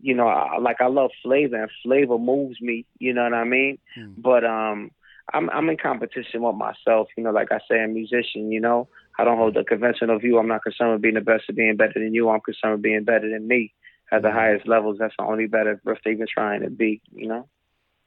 you 0.00 0.14
know, 0.14 0.26
I, 0.28 0.58
like 0.58 0.80
I 0.80 0.86
love 0.86 1.10
flavor 1.22 1.56
and 1.60 1.70
flavor 1.82 2.18
moves 2.18 2.60
me. 2.60 2.84
You 2.98 3.12
know 3.14 3.24
what 3.24 3.34
I 3.34 3.44
mean? 3.44 3.78
Mm. 3.98 4.14
But 4.18 4.44
um, 4.44 4.90
I'm 5.32 5.50
I'm 5.50 5.68
in 5.68 5.76
competition 5.76 6.42
with 6.42 6.56
myself. 6.56 7.08
You 7.16 7.24
know, 7.24 7.30
like 7.30 7.52
I 7.52 7.58
say, 7.68 7.80
I'm 7.80 7.90
a 7.90 7.94
musician. 7.94 8.50
You 8.50 8.60
know, 8.60 8.88
I 9.18 9.24
don't 9.24 9.38
hold 9.38 9.54
the 9.54 9.64
conventional 9.64 10.18
view. 10.18 10.38
I'm 10.38 10.48
not 10.48 10.62
concerned 10.62 10.92
with 10.92 11.02
being 11.02 11.14
the 11.14 11.20
best 11.20 11.44
or 11.48 11.52
being 11.52 11.76
better 11.76 11.94
than 11.96 12.14
you. 12.14 12.28
I'm 12.28 12.40
concerned 12.40 12.74
with 12.74 12.82
being 12.82 13.04
better 13.04 13.30
than 13.30 13.46
me 13.46 13.72
at 14.10 14.22
the 14.22 14.28
Mhm. 14.28 14.32
highest 14.32 14.68
levels. 14.68 14.98
That's 14.98 15.14
the 15.18 15.24
only 15.24 15.46
better 15.46 15.80
they're 15.84 16.12
even 16.12 16.26
trying 16.32 16.62
to 16.62 16.70
be. 16.70 17.00
You 17.12 17.28
know. 17.28 17.48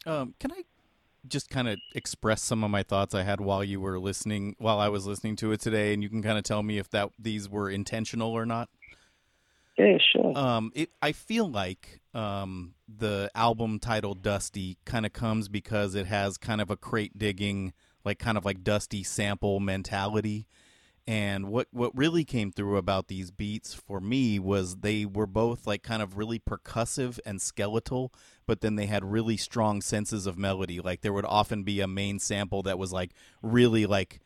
Um, 0.06 0.36
can 0.40 0.52
I 0.52 0.64
just 1.28 1.50
kind 1.50 1.68
of 1.68 1.80
express 1.96 2.44
some 2.44 2.64
of 2.64 2.70
my 2.70 2.84
thoughts 2.84 3.16
I 3.16 3.24
had 3.24 3.42
while 3.42 3.64
you 3.64 3.80
were 3.80 4.00
listening, 4.00 4.56
while 4.60 4.80
I 4.80 4.90
was 4.90 5.08
listening 5.08 5.36
to 5.38 5.52
it 5.52 5.60
today, 5.60 5.94
and 5.94 6.04
you 6.04 6.10
can 6.10 6.22
kind 6.22 6.38
of 6.38 6.44
tell 6.44 6.62
me 6.62 6.78
if 6.78 6.90
that 6.92 7.10
these 7.18 7.50
were 7.50 7.70
intentional 7.70 8.32
or 8.32 8.46
not. 8.46 8.70
Yeah, 9.78 9.98
sure. 10.14 10.38
Um, 10.38 10.72
it 10.76 10.92
I 11.02 11.12
feel 11.12 11.50
like 11.50 12.00
um 12.14 12.74
the 12.88 13.30
album 13.36 13.80
titled 13.80 14.22
Dusty 14.22 14.78
kind 14.86 15.06
of 15.06 15.14
comes 15.14 15.50
because 15.50 15.96
it 15.96 16.06
has 16.06 16.38
kind 16.38 16.62
of 16.62 16.70
a 16.70 16.78
crate 16.78 17.18
digging, 17.18 17.74
like 18.06 18.20
kind 18.20 18.38
of 18.38 18.46
like 18.46 18.64
Dusty 18.64 19.04
sample 19.04 19.60
mentality. 19.60 20.48
And 21.08 21.50
what 21.50 21.68
what 21.72 21.96
really 21.96 22.24
came 22.24 22.52
through 22.52 22.78
about 22.78 23.10
these 23.10 23.30
beats 23.32 23.74
for 23.74 24.00
me 24.00 24.40
was 24.40 24.78
they 24.78 25.06
were 25.06 25.28
both 25.28 25.68
like 25.68 25.84
kind 25.84 26.02
of 26.02 26.18
really 26.18 26.40
percussive 26.40 27.20
and 27.26 27.42
skeletal, 27.42 28.12
but 28.48 28.62
then 28.62 28.76
they 28.76 28.88
had 28.88 29.04
really 29.04 29.38
strong 29.38 29.82
senses 29.82 30.26
of 30.26 30.38
melody. 30.38 30.80
Like 30.80 31.02
there 31.02 31.14
would 31.14 31.26
often 31.26 31.64
be 31.64 31.80
a 31.80 31.88
main 31.88 32.18
sample 32.18 32.64
that 32.64 32.80
was 32.80 32.92
like 32.92 33.12
really 33.44 33.86
like 33.86 34.20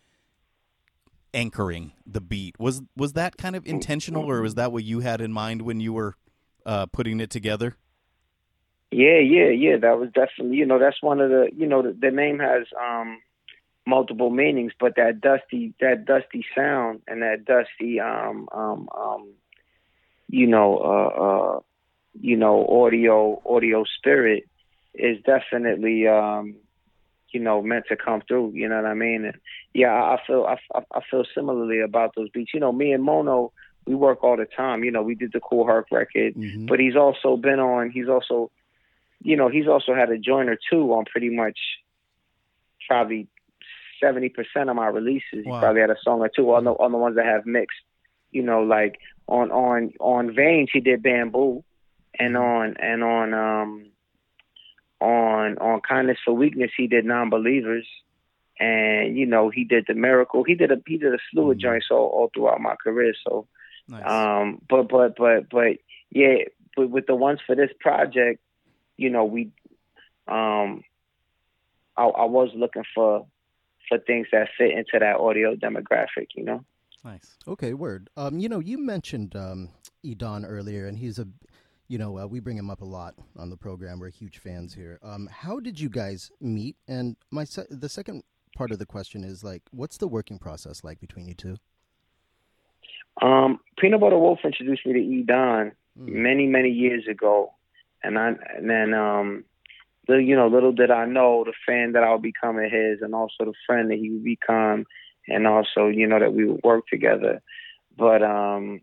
anchoring 1.34 1.94
the 2.06 2.22
beat. 2.22 2.60
Was 2.60 2.82
was 2.96 3.14
that 3.14 3.38
kind 3.38 3.56
of 3.56 3.66
intentional, 3.66 4.30
or 4.30 4.42
was 4.42 4.56
that 4.56 4.72
what 4.72 4.84
you 4.84 5.00
had 5.00 5.22
in 5.22 5.32
mind 5.32 5.62
when 5.62 5.80
you 5.80 5.94
were 5.94 6.16
uh, 6.66 6.86
putting 6.88 7.20
it 7.20 7.30
together? 7.30 7.76
Yeah, 8.92 9.20
yeah, 9.20 9.50
yeah. 9.50 9.78
That 9.78 10.00
was 10.00 10.10
definitely, 10.10 10.58
you 10.58 10.66
know, 10.66 10.80
that's 10.80 11.02
one 11.02 11.20
of 11.20 11.30
the, 11.30 11.50
you 11.56 11.68
know, 11.68 11.84
the, 11.84 11.96
the 12.00 12.12
name 12.12 12.40
has 12.40 12.66
um 12.80 13.20
multiple 13.90 14.30
meanings, 14.30 14.72
but 14.80 14.96
that 14.96 15.20
dusty, 15.20 15.74
that 15.82 16.06
dusty 16.06 16.46
sound 16.56 17.02
and 17.08 17.22
that 17.22 17.44
dusty, 17.44 18.00
um, 18.00 18.48
um, 18.52 18.88
um, 18.96 19.30
you 20.28 20.48
know, 20.48 20.78
uh, 20.78 21.24
uh, 21.24 21.60
you 22.22 22.38
know, 22.38 22.66
audio, 22.68 23.42
audio 23.46 23.84
spirit 23.98 24.48
is 24.94 25.18
definitely, 25.24 26.08
um, 26.08 26.56
you 27.32 27.40
know, 27.40 27.62
meant 27.62 27.86
to 27.90 27.96
come 27.96 28.22
through. 28.28 28.52
You 28.54 28.68
know 28.70 28.78
what 28.82 28.86
I 28.86 28.94
mean? 28.94 29.26
And 29.26 29.38
yeah, 29.74 29.94
I, 29.94 30.16
I 30.16 30.18
feel, 30.26 30.46
I, 30.46 30.58
I 30.94 31.02
feel 31.10 31.24
similarly 31.36 31.80
about 31.82 32.14
those 32.16 32.30
beats. 32.30 32.54
You 32.54 32.60
know, 32.60 32.72
me 32.72 32.92
and 32.92 33.04
Mono, 33.04 33.52
we 33.86 33.96
work 33.96 34.24
all 34.24 34.38
the 34.38 34.46
time. 34.46 34.84
You 34.84 34.92
know, 34.92 35.02
we 35.02 35.16
did 35.16 35.32
the 35.34 35.40
Kool 35.40 35.66
Herc 35.66 35.88
record 35.92 36.36
Mhm. 36.36 36.68
but 36.68 36.80
he's 36.80 36.96
also 36.96 37.38
been 37.38 37.60
on 37.60 37.90
he's 37.90 38.08
also 38.08 38.52
you 39.22 39.36
know 39.36 39.50
he's 39.50 39.68
also 39.68 39.94
had 39.94 40.10
a 40.10 40.18
joint 40.18 40.50
or 40.50 40.58
two 40.70 40.94
on 40.94 41.06
pretty 41.06 41.30
much 41.30 41.58
probably 42.88 43.28
70% 44.02 44.32
of 44.70 44.76
my 44.76 44.88
releases 44.88 45.44
he 45.44 45.50
probably 45.60 45.82
had 45.82 45.90
a 45.90 45.98
song 46.04 46.22
or 46.22 46.30
two 46.30 46.54
on 46.54 46.64
the 46.64 46.72
on 46.72 46.92
the 46.92 46.98
ones 46.98 47.16
that 47.18 47.26
have 47.26 47.46
mixed 47.46 47.78
you 48.32 48.42
know 48.42 48.62
like 48.64 49.00
on 49.28 49.52
on 49.52 49.92
on 50.00 50.34
veins 50.34 50.70
he 50.72 50.80
did 50.80 51.04
bamboo 51.04 51.64
and 52.18 52.38
on 52.38 52.78
and 52.80 53.04
on 53.04 53.34
um 53.34 53.86
on 55.02 55.58
on 55.60 55.82
kindness 55.82 56.18
for 56.26 56.34
weakness 56.34 56.72
he 56.76 56.88
did 56.88 57.06
non-believers 57.06 57.88
and 58.60 59.18
you 59.18 59.26
know 59.26 59.50
he 59.50 59.64
did 59.64 59.86
the 59.88 59.94
miracle 59.94 60.44
he 60.44 60.56
did 60.56 60.72
a 60.72 60.78
he 60.86 60.98
did 60.98 61.14
a 61.14 61.18
slew 61.32 61.52
of 61.52 61.58
Mhm. 61.58 61.62
joints 61.62 61.88
all, 61.92 62.08
all 62.08 62.30
throughout 62.34 62.60
my 62.62 62.76
career 62.76 63.14
so 63.28 63.48
Nice. 63.88 64.06
Um, 64.06 64.62
but 64.70 64.88
but 64.88 65.16
but 65.18 65.50
but 65.50 65.78
yeah, 66.12 66.44
but 66.78 66.92
with 66.92 67.08
the 67.08 67.16
ones 67.16 67.40
for 67.46 67.56
this 67.56 67.72
project, 67.80 68.40
you 68.98 69.10
know, 69.10 69.26
we 69.26 69.52
um, 70.28 70.84
I, 71.98 72.04
I 72.06 72.26
was 72.26 72.50
looking 72.56 72.84
for 72.94 73.26
for 73.88 73.98
things 73.98 74.28
that 74.32 74.50
fit 74.58 74.72
into 74.72 75.00
that 75.00 75.16
audio 75.16 75.56
demographic, 75.56 76.28
you 76.36 76.44
know. 76.44 76.64
nice. 77.04 77.36
Okay, 77.48 77.74
word. 77.74 78.12
Um, 78.16 78.38
you 78.38 78.48
know, 78.48 78.60
you 78.60 78.78
mentioned 78.78 79.36
um, 79.36 79.70
Edan 80.06 80.46
earlier, 80.48 80.86
and 80.86 81.00
he's 81.00 81.18
a, 81.18 81.28
you 81.90 81.98
know, 81.98 82.18
uh, 82.20 82.26
we 82.26 82.40
bring 82.40 82.58
him 82.58 82.70
up 82.70 82.82
a 82.82 82.86
lot 82.86 83.16
on 83.38 83.50
the 83.50 83.58
program. 83.58 84.00
We're 84.00 84.12
huge 84.12 84.38
fans 84.38 84.74
here. 84.74 85.00
Um, 85.04 85.28
how 85.30 85.60
did 85.60 85.80
you 85.80 85.90
guys 85.90 86.32
meet? 86.40 86.78
And 86.88 87.18
my 87.32 87.44
se- 87.44 87.68
the 87.70 87.90
second 87.90 88.24
part 88.56 88.72
of 88.72 88.80
the 88.80 88.86
question 88.86 89.24
is 89.26 89.44
like, 89.44 89.64
what's 89.72 89.98
the 89.98 90.08
working 90.08 90.40
process 90.40 90.84
like 90.84 91.02
between 91.02 91.28
you 91.28 91.34
two? 91.34 91.58
Um, 93.22 93.60
Peanut 93.78 94.00
Butter 94.00 94.18
Wolf 94.18 94.40
introduced 94.46 94.86
me 94.86 94.94
to 94.94 95.00
E 95.00 95.24
Don 95.24 95.74
Mm. 96.00 96.14
many 96.14 96.46
many 96.46 96.70
years 96.70 97.08
ago, 97.10 97.54
and 98.04 98.18
I 98.18 98.30
and 98.56 98.70
then 98.70 98.94
um, 98.94 99.44
the 100.08 100.18
you 100.18 100.36
know 100.36 100.48
little 100.48 100.72
did 100.72 100.92
I 100.92 101.06
know 101.06 101.44
the 101.44 101.54
fan 101.68 101.94
that 101.94 102.04
I 102.04 102.12
would 102.12 102.22
become 102.22 102.58
of 102.58 102.72
his, 102.72 103.02
and 103.02 103.14
also 103.16 103.46
the 103.46 103.54
friend 103.66 103.90
that 103.90 103.98
he 103.98 104.12
would 104.12 104.24
become, 104.24 104.86
and 105.28 105.48
also 105.48 105.88
you 105.88 106.08
know 106.08 106.20
that 106.20 106.34
we 106.34 106.46
would 106.46 106.62
work 106.64 106.88
together. 106.88 107.42
But 107.98 108.22
um, 108.24 108.82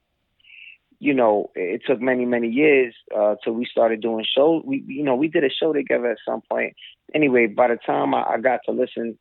you 0.98 1.14
know, 1.14 1.50
it 1.54 1.82
took 1.86 2.00
many 2.00 2.24
many 2.24 2.48
years 2.48 2.94
uh, 3.16 3.36
till 3.42 3.52
we 3.52 3.66
started 3.66 4.00
doing 4.00 4.24
shows. 4.24 4.62
We 4.64 4.82
you 4.86 5.02
know 5.02 5.14
we 5.14 5.28
did 5.28 5.44
a 5.44 5.50
show 5.50 5.72
together 5.72 6.10
at 6.10 6.18
some 6.26 6.42
point. 6.42 6.74
Anyway, 7.14 7.46
by 7.46 7.68
the 7.68 7.76
time 7.76 8.14
I, 8.14 8.22
I 8.22 8.38
got 8.38 8.60
to 8.66 8.72
listen 8.72 9.18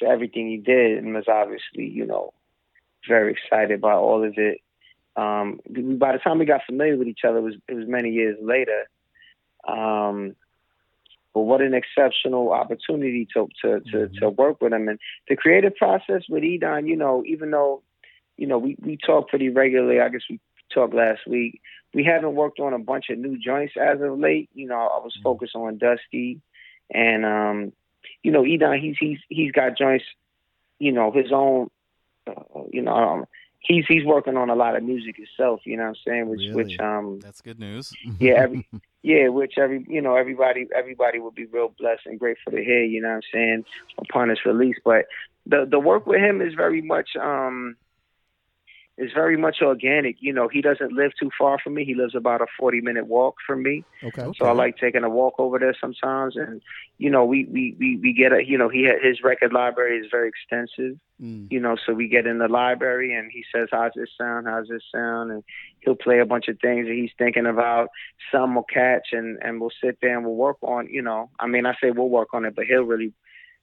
to 0.00 0.06
everything 0.06 0.48
he 0.48 0.56
did, 0.56 0.98
and 0.98 1.14
was 1.14 1.28
obviously 1.28 1.86
you 1.86 2.06
know 2.06 2.32
very 3.08 3.32
excited 3.32 3.80
by 3.80 3.92
all 3.92 4.24
of 4.24 4.34
it. 4.36 4.58
Um, 5.14 5.60
by 5.98 6.12
the 6.12 6.18
time 6.18 6.38
we 6.38 6.46
got 6.46 6.64
familiar 6.64 6.96
with 6.96 7.08
each 7.08 7.24
other, 7.26 7.38
it 7.38 7.42
was 7.42 7.54
it 7.68 7.74
was 7.74 7.86
many 7.86 8.10
years 8.10 8.38
later. 8.40 8.88
Um, 9.66 10.34
but 11.34 11.42
what 11.42 11.60
an 11.60 11.74
exceptional 11.74 12.52
opportunity 12.52 13.26
to 13.34 13.48
to 13.62 13.80
to, 13.92 14.08
to 14.20 14.30
work 14.30 14.60
with 14.60 14.72
him 14.72 14.88
and 14.88 14.98
the 15.28 15.36
creative 15.36 15.76
process 15.76 16.22
with 16.28 16.42
Edan. 16.42 16.88
You 16.88 16.96
know, 16.96 17.22
even 17.26 17.50
though 17.50 17.82
you 18.36 18.46
know 18.46 18.58
we 18.58 18.76
we 18.80 18.96
talk 18.96 19.28
pretty 19.28 19.50
regularly. 19.50 20.00
I 20.00 20.08
guess 20.08 20.22
we 20.28 20.40
talked 20.72 20.94
last 20.94 21.20
week. 21.26 21.60
We 21.94 22.04
haven't 22.04 22.34
worked 22.34 22.58
on 22.58 22.72
a 22.72 22.78
bunch 22.78 23.06
of 23.10 23.18
new 23.18 23.38
joints 23.38 23.74
as 23.80 24.00
of 24.00 24.18
late. 24.18 24.48
You 24.54 24.66
know, 24.66 24.76
I 24.76 24.98
was 25.02 25.16
focused 25.22 25.54
on 25.54 25.78
Dusty, 25.78 26.40
and 26.90 27.24
um, 27.24 27.72
you 28.22 28.30
know, 28.30 28.42
Edan. 28.42 28.80
He's 28.80 28.96
he's 28.98 29.18
he's 29.28 29.52
got 29.52 29.76
joints. 29.76 30.04
You 30.78 30.92
know, 30.92 31.12
his 31.12 31.32
own. 31.32 31.68
Uh, 32.26 32.62
you 32.70 32.82
know, 32.82 32.94
um, 32.94 33.24
he's 33.62 33.84
he's 33.88 34.04
working 34.04 34.36
on 34.36 34.50
a 34.50 34.54
lot 34.54 34.76
of 34.76 34.82
music 34.82 35.16
himself. 35.16 35.60
You 35.64 35.76
know 35.76 35.84
what 35.84 35.88
I'm 35.90 35.96
saying? 36.06 36.28
Which 36.28 36.40
Really? 36.40 36.54
which 36.54 36.80
um 36.80 37.20
That's 37.20 37.40
good 37.40 37.58
news. 37.58 37.92
yeah 38.18 38.34
every 38.34 38.68
yeah 39.02 39.28
which 39.28 39.54
every 39.58 39.84
you 39.88 40.00
know 40.00 40.16
everybody 40.16 40.66
everybody 40.74 41.18
would 41.18 41.34
be 41.34 41.46
real 41.46 41.72
blessed 41.78 42.06
and 42.06 42.18
grateful 42.18 42.52
to 42.52 42.62
hear. 42.62 42.82
You 42.84 43.00
know 43.00 43.08
what 43.08 43.14
I'm 43.16 43.22
saying 43.32 43.64
upon 43.98 44.28
his 44.28 44.44
release. 44.44 44.76
But 44.84 45.06
the 45.46 45.66
the 45.68 45.78
work 45.78 46.06
with 46.06 46.20
him 46.20 46.40
is 46.40 46.54
very 46.54 46.82
much 46.82 47.10
um 47.20 47.76
is 48.98 49.10
very 49.14 49.36
much 49.36 49.56
organic. 49.62 50.16
You 50.20 50.32
know, 50.32 50.48
he 50.48 50.60
doesn't 50.60 50.92
live 50.92 51.12
too 51.18 51.30
far 51.38 51.58
from 51.58 51.74
me. 51.74 51.84
He 51.84 51.94
lives 51.94 52.14
about 52.14 52.42
a 52.42 52.46
40 52.58 52.82
minute 52.82 53.06
walk 53.06 53.36
from 53.46 53.62
me. 53.62 53.84
Okay. 54.04 54.30
So 54.36 54.46
I 54.46 54.52
like 54.52 54.76
taking 54.76 55.02
a 55.02 55.08
walk 55.08 55.34
over 55.38 55.58
there 55.58 55.74
sometimes, 55.80 56.36
and 56.36 56.60
you 56.98 57.08
know, 57.08 57.24
we 57.24 57.44
we 57.46 57.74
we, 57.78 57.96
we 57.96 58.12
get 58.12 58.32
a 58.32 58.46
you 58.46 58.58
know 58.58 58.68
he 58.68 58.88
his 59.02 59.22
record 59.22 59.52
library 59.52 59.98
is 59.98 60.06
very 60.10 60.28
extensive. 60.28 60.98
Mm. 61.22 61.50
You 61.50 61.60
know, 61.60 61.76
so 61.86 61.94
we 61.94 62.08
get 62.08 62.26
in 62.26 62.38
the 62.38 62.48
library, 62.48 63.14
and 63.14 63.30
he 63.32 63.44
says, 63.54 63.68
"How's 63.72 63.92
this 63.94 64.10
sound? 64.18 64.46
How's 64.46 64.68
this 64.68 64.82
sound?" 64.94 65.30
And 65.30 65.42
he'll 65.80 65.94
play 65.94 66.18
a 66.18 66.26
bunch 66.26 66.48
of 66.48 66.58
things 66.60 66.86
that 66.86 66.94
he's 66.94 67.12
thinking 67.16 67.46
about. 67.46 67.88
Some 68.30 68.54
will 68.54 68.64
catch, 68.64 69.08
and 69.12 69.38
and 69.42 69.60
we'll 69.60 69.72
sit 69.82 69.98
there 70.02 70.16
and 70.16 70.26
we'll 70.26 70.34
work 70.34 70.58
on. 70.62 70.88
You 70.88 71.02
know, 71.02 71.30
I 71.40 71.46
mean, 71.46 71.64
I 71.64 71.74
say 71.80 71.92
we'll 71.92 72.10
work 72.10 72.34
on 72.34 72.44
it, 72.44 72.54
but 72.54 72.66
he'll 72.66 72.82
really, 72.82 73.14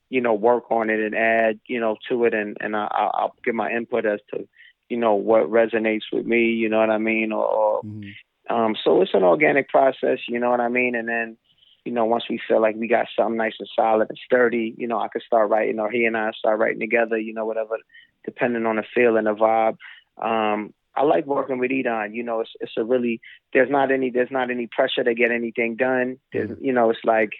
you 0.09 0.21
know, 0.21 0.33
work 0.33 0.71
on 0.71 0.89
it 0.89 0.99
and 0.99 1.13
add, 1.13 1.59
you 1.67 1.79
know, 1.79 1.97
to 2.09 2.25
it, 2.25 2.33
and 2.33 2.57
and 2.61 2.75
I, 2.75 2.87
I'll, 2.89 3.11
I'll 3.13 3.35
give 3.43 3.55
my 3.55 3.71
input 3.71 4.05
as 4.05 4.21
to, 4.33 4.47
you 4.89 4.97
know, 4.97 5.13
what 5.13 5.49
resonates 5.49 6.11
with 6.11 6.25
me. 6.25 6.45
You 6.47 6.67
know 6.67 6.79
what 6.79 6.89
I 6.89 6.97
mean, 6.97 7.31
or, 7.31 7.45
or 7.45 7.83
Mhm. 7.83 8.15
um, 8.49 8.75
so 8.83 9.01
it's 9.01 9.13
an 9.13 9.23
organic 9.23 9.69
process, 9.69 10.19
you 10.27 10.39
know 10.39 10.49
what 10.49 10.59
I 10.59 10.69
mean? 10.69 10.95
And 10.95 11.07
then, 11.07 11.37
you 11.85 11.91
know, 11.91 12.05
once 12.05 12.27
we 12.29 12.39
feel 12.39 12.59
like 12.59 12.75
we 12.75 12.87
got 12.87 13.07
something 13.15 13.37
nice 13.37 13.53
and 13.59 13.69
solid 13.75 14.09
and 14.09 14.17
sturdy, 14.17 14.73
you 14.77 14.87
know, 14.87 14.99
I 14.99 15.07
could 15.07 15.21
start 15.21 15.49
writing 15.49 15.79
or 15.79 15.89
he 15.89 16.05
and 16.05 16.17
I 16.17 16.31
start 16.31 16.59
writing 16.59 16.79
together, 16.79 17.17
you 17.17 17.33
know, 17.33 17.45
whatever, 17.45 17.77
depending 18.25 18.65
on 18.65 18.77
the 18.77 18.83
feel 18.93 19.17
and 19.17 19.27
the 19.27 19.35
vibe. 19.35 19.77
Um, 20.17 20.73
I 20.95 21.03
like 21.03 21.25
working 21.27 21.59
with 21.59 21.71
Edan. 21.71 22.13
You 22.13 22.23
know, 22.23 22.41
it's 22.41 22.51
it's 22.59 22.73
a 22.75 22.83
really 22.83 23.21
there's 23.53 23.69
not 23.69 23.91
any 23.91 24.09
there's 24.09 24.31
not 24.31 24.51
any 24.51 24.67
pressure 24.67 25.03
to 25.03 25.13
get 25.13 25.31
anything 25.31 25.75
done. 25.75 26.17
There's 26.33 26.57
you 26.59 26.73
know, 26.73 26.89
it's 26.89 27.05
like 27.05 27.31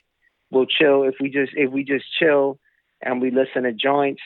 we'll 0.52 0.68
chill 0.68 1.04
if 1.04 1.16
we 1.20 1.30
just 1.30 1.52
if 1.56 1.72
we 1.72 1.84
just 1.84 2.06
chill 2.18 2.60
and 3.02 3.22
we 3.22 3.32
listen 3.32 3.64
to 3.64 3.74
joints, 3.74 4.22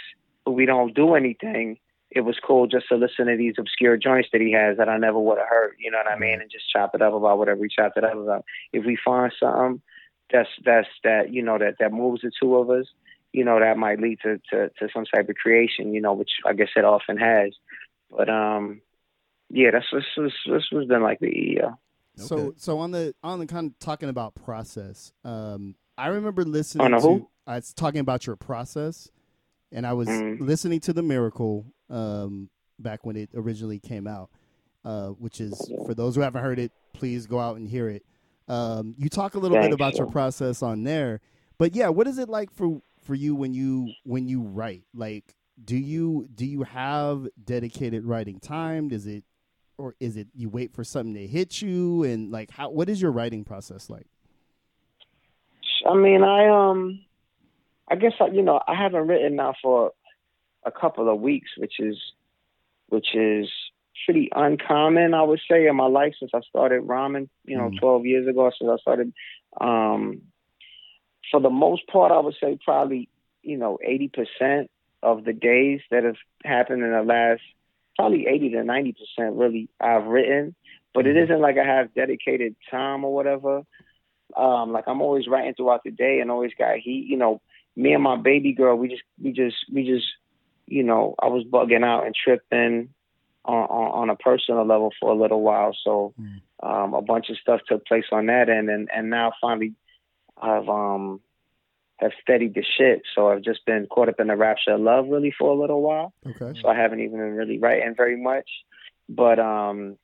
but 0.45 0.51
we 0.51 0.65
don't 0.65 0.93
do 0.93 1.15
anything 1.15 1.77
it 2.15 2.21
was 2.21 2.37
cool 2.45 2.67
just 2.67 2.87
to 2.89 2.95
listen 2.95 3.25
to 3.27 3.35
these 3.35 3.55
obscure 3.57 3.97
joints 3.97 4.29
that 4.31 4.41
he 4.41 4.51
has 4.51 4.77
that 4.77 4.89
I 4.89 4.97
never 4.97 5.19
would 5.19 5.39
have 5.39 5.47
heard. 5.47 5.75
You 5.79 5.91
know 5.91 5.97
what 5.97 6.11
I 6.11 6.19
mean? 6.19 6.41
And 6.41 6.51
just 6.51 6.69
chop 6.69 6.93
it 6.93 7.01
up 7.01 7.13
about 7.13 7.37
whatever 7.37 7.59
we 7.59 7.69
chopped 7.69 7.97
it 7.97 8.03
up 8.03 8.15
about. 8.15 8.45
If 8.71 8.85
we 8.85 8.97
find 9.03 9.31
something 9.39 9.81
that's 10.31 10.49
that's 10.63 10.87
that 11.03 11.33
you 11.33 11.41
know 11.41 11.57
that 11.57 11.75
that 11.79 11.91
moves 11.91 12.21
the 12.21 12.31
two 12.39 12.55
of 12.55 12.69
us, 12.69 12.85
you 13.31 13.43
know 13.43 13.59
that 13.59 13.77
might 13.77 13.99
lead 13.99 14.19
to 14.23 14.39
to, 14.51 14.69
to 14.79 14.89
some 14.93 15.05
type 15.05 15.29
of 15.29 15.35
creation. 15.35 15.93
You 15.93 16.01
know, 16.01 16.13
which 16.13 16.31
I 16.45 16.53
guess 16.53 16.69
it 16.75 16.85
often 16.85 17.17
has. 17.17 17.53
But 18.09 18.29
um, 18.29 18.81
yeah, 19.49 19.71
that's 19.71 19.85
this 19.91 20.03
was 20.17 20.33
this 20.45 20.69
was 20.71 20.87
been 20.87 21.03
like 21.03 21.19
the 21.19 21.27
EO. 21.27 21.77
So 22.15 22.37
Okay. 22.37 22.51
so 22.57 22.79
on 22.79 22.91
the 22.91 23.15
on 23.23 23.39
the 23.39 23.47
kind 23.47 23.67
of 23.67 23.79
talking 23.79 24.09
about 24.09 24.35
process, 24.35 25.11
um, 25.25 25.75
I 25.97 26.07
remember 26.07 26.43
listening 26.43 26.85
On 26.85 26.91
the 26.91 26.97
to 26.99 27.07
who? 27.07 27.29
I 27.47 27.55
was 27.55 27.73
talking 27.73 27.99
about 27.99 28.25
your 28.25 28.35
process, 28.35 29.09
and 29.71 29.85
I 29.85 29.93
was 29.93 30.07
Mhm. 30.09 30.39
listening 30.39 30.79
to 30.81 30.93
the 30.93 31.03
Miracle 31.03 31.65
um, 31.93 32.49
back 32.79 33.05
when 33.05 33.15
it 33.15 33.29
originally 33.35 33.79
came 33.79 34.07
out, 34.07 34.29
uh, 34.83 35.09
which 35.09 35.39
is 35.39 35.71
for 35.85 35.93
those 35.93 36.15
who 36.15 36.21
haven't 36.21 36.41
heard 36.41 36.59
it, 36.59 36.71
please 36.93 37.25
go 37.25 37.39
out 37.39 37.57
and 37.57 37.67
hear 37.67 37.89
it. 37.89 38.03
Um, 38.47 38.93
you 38.97 39.09
talk 39.09 39.35
a 39.35 39.39
little 39.39 39.57
bit 39.57 39.63
Thanks, 39.63 39.75
about 39.75 39.95
your 39.95 40.07
process 40.07 40.61
on 40.61 40.83
there, 40.83 41.21
but 41.57 41.75
yeah, 41.75 41.89
what 41.89 42.07
is 42.07 42.17
it 42.17 42.27
like 42.27 42.51
for 42.51 42.81
for 43.03 43.15
you 43.15 43.35
when 43.35 43.53
you 43.53 43.93
when 44.03 44.27
you 44.27 44.41
write? 44.41 44.83
Like, 44.93 45.35
do 45.63 45.77
you 45.77 46.27
do 46.33 46.45
you 46.45 46.63
have 46.63 47.27
dedicated 47.45 48.03
writing 48.03 48.39
time? 48.39 48.89
Does 48.89 49.07
it 49.07 49.23
or 49.77 49.95
is 49.99 50.17
it 50.17 50.27
you 50.35 50.49
wait 50.49 50.73
for 50.73 50.83
something 50.83 51.13
to 51.13 51.25
hit 51.25 51.61
you 51.61 52.03
and 52.03 52.31
like 52.31 52.51
how 52.51 52.69
what 52.69 52.89
is 52.89 53.01
your 53.01 53.11
writing 53.11 53.43
process 53.43 53.89
like 53.89 54.05
I 55.85 55.95
mean, 55.95 56.23
I 56.23 56.47
um, 56.47 57.01
I 57.89 57.95
guess 57.95 58.13
I, 58.19 58.27
you 58.27 58.41
know 58.41 58.61
I 58.67 58.75
haven't 58.75 59.07
written 59.07 59.35
now 59.35 59.53
for 59.61 59.91
a 60.65 60.71
couple 60.71 61.09
of 61.09 61.19
weeks, 61.19 61.51
which 61.57 61.79
is 61.79 61.97
which 62.89 63.15
is 63.15 63.49
pretty 64.05 64.29
uncommon, 64.35 65.13
I 65.13 65.23
would 65.23 65.39
say, 65.49 65.67
in 65.67 65.75
my 65.75 65.87
life 65.87 66.13
since 66.19 66.31
I 66.33 66.41
started 66.41 66.81
rhyming. 66.81 67.29
You 67.45 67.57
know, 67.57 67.69
Mm. 67.69 67.79
12 67.79 68.05
years 68.05 68.27
ago, 68.27 68.51
since 68.57 68.69
I 68.71 68.77
started. 68.77 69.13
Um, 69.59 70.21
for 71.31 71.39
the 71.39 71.49
most 71.49 71.87
part, 71.87 72.11
I 72.11 72.19
would 72.19 72.35
say 72.41 72.57
probably 72.63 73.09
you 73.41 73.57
know 73.57 73.77
80 73.83 74.09
percent 74.09 74.71
of 75.01 75.23
the 75.25 75.33
days 75.33 75.81
that 75.91 76.03
have 76.03 76.15
happened 76.43 76.83
in 76.83 76.91
the 76.91 77.03
last 77.03 77.41
probably 77.95 78.25
80 78.27 78.49
to 78.51 78.63
90 78.63 78.93
percent 78.93 79.35
really 79.35 79.69
I've 79.79 80.05
written, 80.05 80.55
but 80.93 81.07
it 81.07 81.17
isn't 81.17 81.41
like 81.41 81.57
I 81.57 81.65
have 81.65 81.93
dedicated 81.93 82.55
time 82.71 83.03
or 83.05 83.13
whatever 83.13 83.63
um 84.37 84.71
like 84.71 84.85
I'm 84.87 85.01
always 85.01 85.27
writing 85.27 85.53
throughout 85.55 85.83
the 85.83 85.91
day 85.91 86.19
and 86.19 86.31
always 86.31 86.51
got 86.57 86.77
heat. 86.77 87.05
You 87.07 87.17
know, 87.17 87.41
me 87.75 87.93
and 87.93 88.03
my 88.03 88.15
baby 88.17 88.53
girl, 88.53 88.75
we 88.75 88.87
just 88.89 89.03
we 89.21 89.31
just 89.31 89.57
we 89.71 89.83
just 89.85 90.05
you 90.67 90.83
know, 90.83 91.15
I 91.21 91.27
was 91.27 91.45
bugging 91.45 91.83
out 91.83 92.05
and 92.05 92.15
tripping 92.15 92.89
on 93.45 93.55
on, 93.55 93.91
on 94.01 94.09
a 94.09 94.15
personal 94.15 94.65
level 94.65 94.91
for 94.99 95.11
a 95.11 95.15
little 95.15 95.41
while. 95.41 95.75
So 95.83 96.13
Mm. 96.19 96.41
um 96.61 96.93
a 96.93 97.01
bunch 97.01 97.29
of 97.29 97.37
stuff 97.37 97.61
took 97.67 97.85
place 97.85 98.05
on 98.11 98.27
that 98.27 98.49
end 98.49 98.69
and 98.69 98.89
and 98.93 99.09
now 99.09 99.33
finally 99.41 99.73
I've 100.41 100.69
um 100.69 101.19
have 101.97 102.11
steadied 102.21 102.53
the 102.55 102.63
shit. 102.63 103.03
So 103.13 103.29
I've 103.29 103.43
just 103.43 103.65
been 103.65 103.87
caught 103.87 104.09
up 104.09 104.19
in 104.19 104.27
the 104.27 104.35
rapture 104.35 104.71
of 104.71 104.81
love 104.81 105.07
really 105.07 105.33
for 105.37 105.49
a 105.51 105.59
little 105.59 105.81
while 105.81 106.13
okay 106.25 106.59
so 106.61 106.67
I 106.69 106.75
haven't 106.75 107.01
even 107.01 107.19
been 107.19 107.33
really 107.33 107.59
writing 107.59 107.95
very 107.95 108.21
much. 108.21 108.49
But 109.09 109.39
um, 109.39 109.97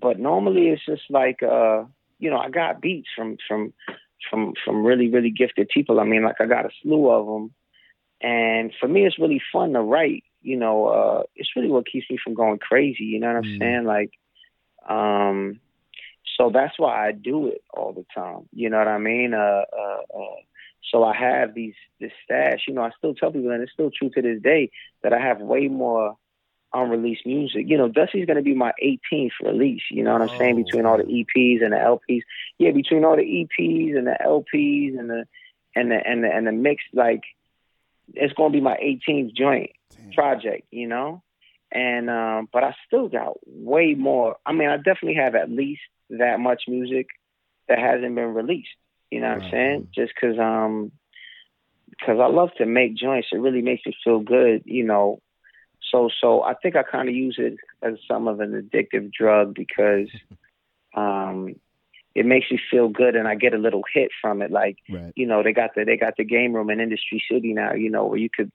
but 0.00 0.18
normally 0.18 0.68
it's 0.68 0.84
just 0.86 1.02
like 1.10 1.42
uh, 1.42 1.84
you 2.18 2.30
know, 2.30 2.38
I 2.38 2.50
got 2.50 2.80
beats 2.80 3.08
from 3.16 3.36
from 3.48 3.72
from 4.30 4.52
from 4.64 4.84
really 4.84 5.08
really 5.08 5.30
gifted 5.30 5.68
people. 5.68 5.98
I 5.98 6.04
mean, 6.04 6.22
like 6.22 6.40
I 6.40 6.46
got 6.46 6.66
a 6.66 6.70
slew 6.82 7.10
of 7.10 7.26
them, 7.26 7.52
and 8.20 8.72
for 8.78 8.88
me, 8.88 9.06
it's 9.06 9.18
really 9.18 9.42
fun 9.52 9.72
to 9.72 9.80
write. 9.80 10.24
You 10.42 10.56
know, 10.56 10.86
uh, 10.86 11.22
it's 11.36 11.50
really 11.56 11.68
what 11.68 11.86
keeps 11.86 12.10
me 12.10 12.18
from 12.22 12.34
going 12.34 12.58
crazy. 12.58 13.04
You 13.04 13.20
know 13.20 13.28
what 13.28 13.36
I'm 13.36 13.42
Mm. 13.44 13.58
saying? 13.58 13.84
Like, 13.84 14.10
um, 14.88 15.60
so 16.36 16.50
that's 16.50 16.78
why 16.78 17.08
I 17.08 17.12
do 17.12 17.48
it 17.48 17.62
all 17.72 17.92
the 17.92 18.06
time. 18.14 18.48
You 18.52 18.70
know 18.70 18.78
what 18.78 18.88
I 18.88 18.98
mean? 18.98 19.34
Uh, 19.34 19.64
uh, 19.72 20.18
uh, 20.18 20.36
so 20.90 21.04
I 21.04 21.14
have 21.14 21.54
these 21.54 21.74
this 22.00 22.12
stash. 22.24 22.64
You 22.66 22.74
know, 22.74 22.82
I 22.82 22.90
still 22.96 23.14
tell 23.14 23.30
people, 23.32 23.50
and 23.50 23.62
it's 23.62 23.72
still 23.72 23.90
true 23.90 24.10
to 24.10 24.22
this 24.22 24.40
day, 24.42 24.70
that 25.02 25.12
I 25.12 25.18
have 25.20 25.40
way 25.40 25.68
more 25.68 26.16
unreleased 26.72 27.26
music. 27.26 27.64
You 27.68 27.76
know, 27.76 27.88
Dusty's 27.88 28.26
going 28.26 28.36
to 28.36 28.42
be 28.42 28.54
my 28.54 28.72
18th 28.82 29.32
release. 29.42 29.82
You 29.90 30.04
know 30.04 30.12
what 30.12 30.22
I'm 30.22 30.30
saying? 30.38 30.54
Oh. 30.54 30.62
Between 30.62 30.86
all 30.86 30.96
the 30.98 31.04
EPs 31.04 31.62
and 31.62 31.72
the 31.72 31.76
LPs. 31.76 32.22
Yeah, 32.58 32.70
between 32.70 33.04
all 33.04 33.16
the 33.16 33.22
EPs 33.22 33.96
and 33.96 34.06
the 34.06 34.16
LPs 34.24 34.98
and 34.98 35.10
the 35.10 35.24
and 35.74 35.90
the 35.90 35.96
and 36.06 36.24
the 36.24 36.28
and 36.28 36.46
the 36.46 36.52
mix, 36.52 36.82
like 36.92 37.22
it's 38.14 38.34
going 38.34 38.52
to 38.52 38.56
be 38.56 38.62
my 38.62 38.76
18th 38.76 39.34
joint 39.34 39.70
Damn. 39.96 40.12
project. 40.12 40.66
You 40.70 40.88
know, 40.88 41.22
and 41.72 42.10
um, 42.10 42.48
but 42.52 42.64
I 42.64 42.74
still 42.86 43.08
got 43.08 43.34
way 43.46 43.94
more. 43.94 44.36
I 44.46 44.52
mean, 44.52 44.68
I 44.68 44.76
definitely 44.76 45.14
have 45.16 45.34
at 45.34 45.50
least 45.50 45.82
that 46.10 46.40
much 46.40 46.62
music 46.68 47.06
that 47.68 47.78
hasn't 47.78 48.14
been 48.14 48.34
released. 48.34 48.68
You 49.10 49.20
know 49.20 49.28
what 49.28 49.34
I'm 49.34 49.40
Right. 49.40 49.50
saying? 49.50 49.88
Just 49.94 50.12
because 50.14 50.38
um, 50.38 50.92
because 51.90 52.18
I 52.20 52.26
love 52.26 52.50
to 52.58 52.66
make 52.66 52.94
joints. 52.96 53.28
It 53.32 53.40
really 53.40 53.62
makes 53.62 53.84
me 53.86 53.94
feel 54.04 54.20
good. 54.20 54.62
You 54.64 54.84
know, 54.84 55.20
so 55.90 56.08
so 56.20 56.42
I 56.42 56.54
think 56.54 56.76
I 56.76 56.82
kind 56.82 57.08
of 57.08 57.14
use 57.14 57.36
it 57.38 57.54
as 57.82 57.94
some 58.08 58.28
of 58.28 58.40
an 58.40 58.52
addictive 58.52 59.12
drug 59.12 59.54
because 59.54 60.08
um, 60.94 61.54
it 62.14 62.26
makes 62.26 62.50
me 62.50 62.58
feel 62.70 62.88
good 62.88 63.14
and 63.16 63.28
I 63.28 63.34
get 63.34 63.54
a 63.54 63.58
little 63.58 63.84
hit 63.92 64.10
from 64.20 64.42
it. 64.42 64.50
Like 64.50 64.78
Right. 64.88 65.12
you 65.16 65.26
know 65.26 65.42
they 65.42 65.52
got 65.52 65.74
the 65.74 65.84
they 65.84 65.96
got 65.96 66.16
the 66.16 66.24
game 66.24 66.52
room 66.52 66.70
in 66.70 66.80
Industry 66.80 67.22
City 67.30 67.52
now. 67.52 67.72
You 67.74 67.90
know 67.90 68.06
where 68.06 68.18
you 68.18 68.28
could 68.34 68.50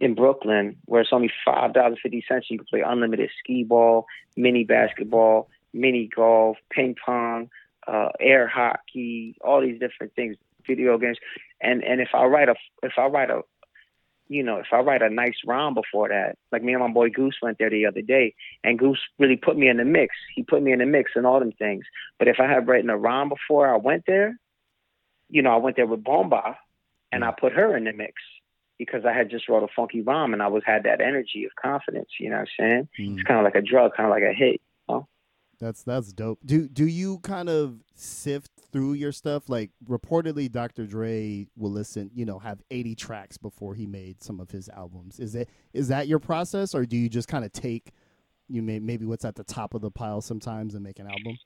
in 0.00 0.14
Brooklyn 0.14 0.76
where 0.86 1.00
it's 1.00 1.12
only 1.12 1.30
five 1.44 1.72
dollars 1.74 1.98
fifty 2.02 2.24
cents. 2.26 2.46
You 2.50 2.58
can 2.58 2.66
play 2.66 2.80
unlimited 2.80 3.30
skee 3.38 3.64
ball, 3.64 4.06
mini 4.36 4.64
basketball, 4.64 5.48
mini 5.72 6.08
golf, 6.14 6.56
ping 6.70 6.94
pong, 7.04 7.50
uh, 7.86 8.08
air 8.20 8.46
hockey, 8.48 9.36
all 9.42 9.60
these 9.60 9.78
different 9.78 10.14
things, 10.14 10.36
video 10.66 10.98
games. 10.98 11.18
And 11.60 11.82
and 11.84 12.00
if 12.00 12.08
I 12.14 12.24
write 12.24 12.48
a 12.48 12.54
if 12.82 12.92
I 12.98 13.06
write 13.06 13.30
a 13.30 13.42
you 14.34 14.42
know, 14.42 14.56
if 14.56 14.66
I 14.72 14.78
write 14.78 15.02
a 15.02 15.10
nice 15.10 15.36
rhyme 15.46 15.74
before 15.74 16.08
that, 16.08 16.36
like 16.50 16.62
me 16.62 16.72
and 16.72 16.82
my 16.82 16.90
boy 16.90 17.10
Goose 17.10 17.36
went 17.42 17.58
there 17.58 17.70
the 17.70 17.86
other 17.86 18.02
day, 18.02 18.34
and 18.64 18.78
Goose 18.78 19.00
really 19.18 19.36
put 19.36 19.56
me 19.56 19.68
in 19.68 19.76
the 19.76 19.84
mix. 19.84 20.14
He 20.34 20.42
put 20.42 20.62
me 20.62 20.72
in 20.72 20.78
the 20.78 20.86
mix 20.86 21.12
and 21.14 21.26
all 21.26 21.38
them 21.38 21.52
things. 21.52 21.84
But 22.18 22.28
if 22.28 22.40
I 22.40 22.46
had 22.46 22.66
written 22.68 22.90
a 22.90 22.96
rhyme 22.96 23.28
before 23.28 23.72
I 23.72 23.76
went 23.76 24.04
there, 24.06 24.38
you 25.28 25.42
know, 25.42 25.50
I 25.50 25.56
went 25.56 25.76
there 25.76 25.86
with 25.86 26.04
Bomba, 26.04 26.58
and 27.10 27.24
I 27.24 27.30
put 27.30 27.52
her 27.52 27.76
in 27.76 27.84
the 27.84 27.92
mix 27.92 28.14
because 28.78 29.04
I 29.04 29.12
had 29.12 29.30
just 29.30 29.48
wrote 29.48 29.62
a 29.62 29.68
funky 29.74 30.00
rhyme 30.00 30.32
and 30.32 30.42
I 30.42 30.48
was 30.48 30.62
had 30.64 30.84
that 30.84 31.00
energy 31.00 31.44
of 31.44 31.54
confidence. 31.54 32.08
You 32.18 32.30
know 32.30 32.36
what 32.36 32.48
I'm 32.58 32.58
saying? 32.58 32.88
Mm. 32.98 33.14
It's 33.14 33.22
kind 33.22 33.38
of 33.38 33.44
like 33.44 33.54
a 33.54 33.62
drug, 33.62 33.94
kind 33.94 34.06
of 34.06 34.10
like 34.10 34.24
a 34.24 34.32
hit. 34.32 34.60
That's 35.62 35.84
that's 35.84 36.12
dope. 36.12 36.40
Do 36.44 36.68
do 36.68 36.86
you 36.86 37.20
kind 37.20 37.48
of 37.48 37.76
sift 37.94 38.50
through 38.72 38.94
your 38.94 39.12
stuff? 39.12 39.48
Like 39.48 39.70
reportedly, 39.88 40.50
Dr. 40.50 40.86
Dre 40.86 41.46
will 41.56 41.70
listen, 41.70 42.10
you 42.14 42.24
know, 42.24 42.40
have 42.40 42.60
eighty 42.72 42.96
tracks 42.96 43.38
before 43.38 43.76
he 43.76 43.86
made 43.86 44.22
some 44.24 44.40
of 44.40 44.50
his 44.50 44.68
albums. 44.70 45.20
Is 45.20 45.36
it 45.36 45.48
is 45.72 45.86
that 45.86 46.08
your 46.08 46.18
process, 46.18 46.74
or 46.74 46.84
do 46.84 46.96
you 46.96 47.08
just 47.08 47.28
kind 47.28 47.44
of 47.44 47.52
take 47.52 47.92
you 48.48 48.60
may 48.60 48.80
maybe 48.80 49.06
what's 49.06 49.24
at 49.24 49.36
the 49.36 49.44
top 49.44 49.72
of 49.74 49.82
the 49.82 49.90
pile 49.92 50.20
sometimes 50.20 50.74
and 50.74 50.82
make 50.82 50.98
an 50.98 51.06
album? 51.06 51.38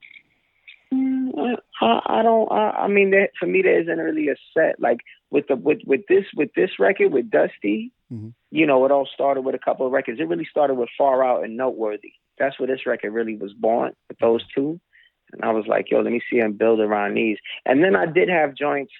Mm, 0.94 1.56
I, 1.82 2.00
I 2.06 2.22
don't. 2.22 2.50
I, 2.50 2.70
I 2.70 2.88
mean, 2.88 3.10
there, 3.10 3.28
for 3.38 3.46
me, 3.46 3.60
there 3.60 3.80
isn't 3.82 3.98
really 3.98 4.28
a 4.28 4.36
set. 4.54 4.80
Like 4.80 5.00
with 5.30 5.46
the 5.48 5.56
with 5.56 5.80
with 5.84 6.02
this 6.08 6.24
with 6.34 6.50
this 6.56 6.70
record 6.78 7.12
with 7.12 7.30
Dusty, 7.30 7.92
Mhm. 8.10 8.32
you 8.50 8.66
know, 8.66 8.84
it 8.86 8.92
all 8.92 9.08
started 9.12 9.42
with 9.42 9.54
a 9.54 9.58
couple 9.58 9.84
of 9.84 9.92
records. 9.92 10.20
It 10.20 10.28
really 10.28 10.46
started 10.50 10.74
with 10.74 10.88
Far 10.96 11.22
Out 11.24 11.44
and 11.44 11.56
Noteworthy. 11.56 12.12
That's 12.38 12.58
where 12.58 12.66
this 12.66 12.86
record 12.86 13.12
really 13.12 13.36
was 13.36 13.52
born 13.52 13.92
with 14.08 14.18
those 14.18 14.44
two. 14.54 14.80
And 15.32 15.42
I 15.42 15.50
was 15.50 15.66
like, 15.66 15.90
yo, 15.90 16.00
let 16.00 16.12
me 16.12 16.20
see 16.30 16.38
him 16.38 16.52
build 16.52 16.80
around 16.80 17.14
these. 17.14 17.38
And 17.64 17.82
then 17.82 17.96
I 17.96 18.06
did 18.06 18.28
have 18.28 18.54
joints. 18.54 18.92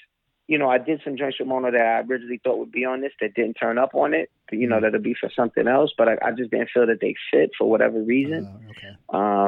You 0.48 0.58
know, 0.58 0.68
I 0.68 0.78
did 0.78 1.00
some 1.04 1.16
joints 1.16 1.38
with 1.38 1.48
Mono 1.48 1.70
that 1.72 1.80
I 1.80 2.00
originally 2.08 2.40
thought 2.42 2.58
would 2.58 2.72
be 2.72 2.84
on 2.84 3.00
this 3.00 3.12
that 3.20 3.34
didn't 3.34 3.54
turn 3.54 3.78
up 3.78 3.94
on 3.94 4.14
it. 4.14 4.30
You 4.52 4.68
know, 4.68 4.80
that'll 4.80 5.00
be 5.00 5.14
for 5.18 5.30
something 5.34 5.66
else. 5.66 5.92
But 5.96 6.08
I, 6.08 6.12
I 6.24 6.30
just 6.32 6.50
didn't 6.50 6.70
feel 6.72 6.86
that 6.86 7.00
they 7.00 7.14
fit 7.32 7.50
for 7.58 7.68
whatever 7.68 8.00
reason 8.00 8.44
Uh, 8.46 8.70
okay. 8.70 8.96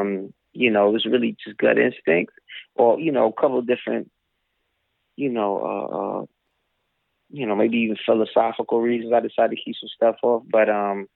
um, 0.00 0.34
you 0.52 0.70
know, 0.70 0.88
it 0.88 0.92
was 0.92 1.06
really 1.06 1.36
just 1.44 1.56
gut 1.58 1.78
instinct, 1.78 2.32
or 2.74 2.98
you 2.98 3.12
know, 3.12 3.28
a 3.28 3.40
couple 3.40 3.58
of 3.58 3.66
different, 3.66 4.10
you 5.14 5.28
know, 5.28 5.58
uh, 5.62 5.96
uh, 5.96 6.26
you 7.30 7.46
know, 7.46 7.54
maybe 7.54 7.78
even 7.78 7.96
philosophical 8.04 8.80
reasons. 8.80 9.12
I 9.12 9.20
decided 9.20 9.56
to 9.56 9.62
keep 9.62 9.76
some 9.80 9.88
stuff 9.94 10.16
off, 10.22 10.42
but 10.50 10.68
um, 10.68 11.08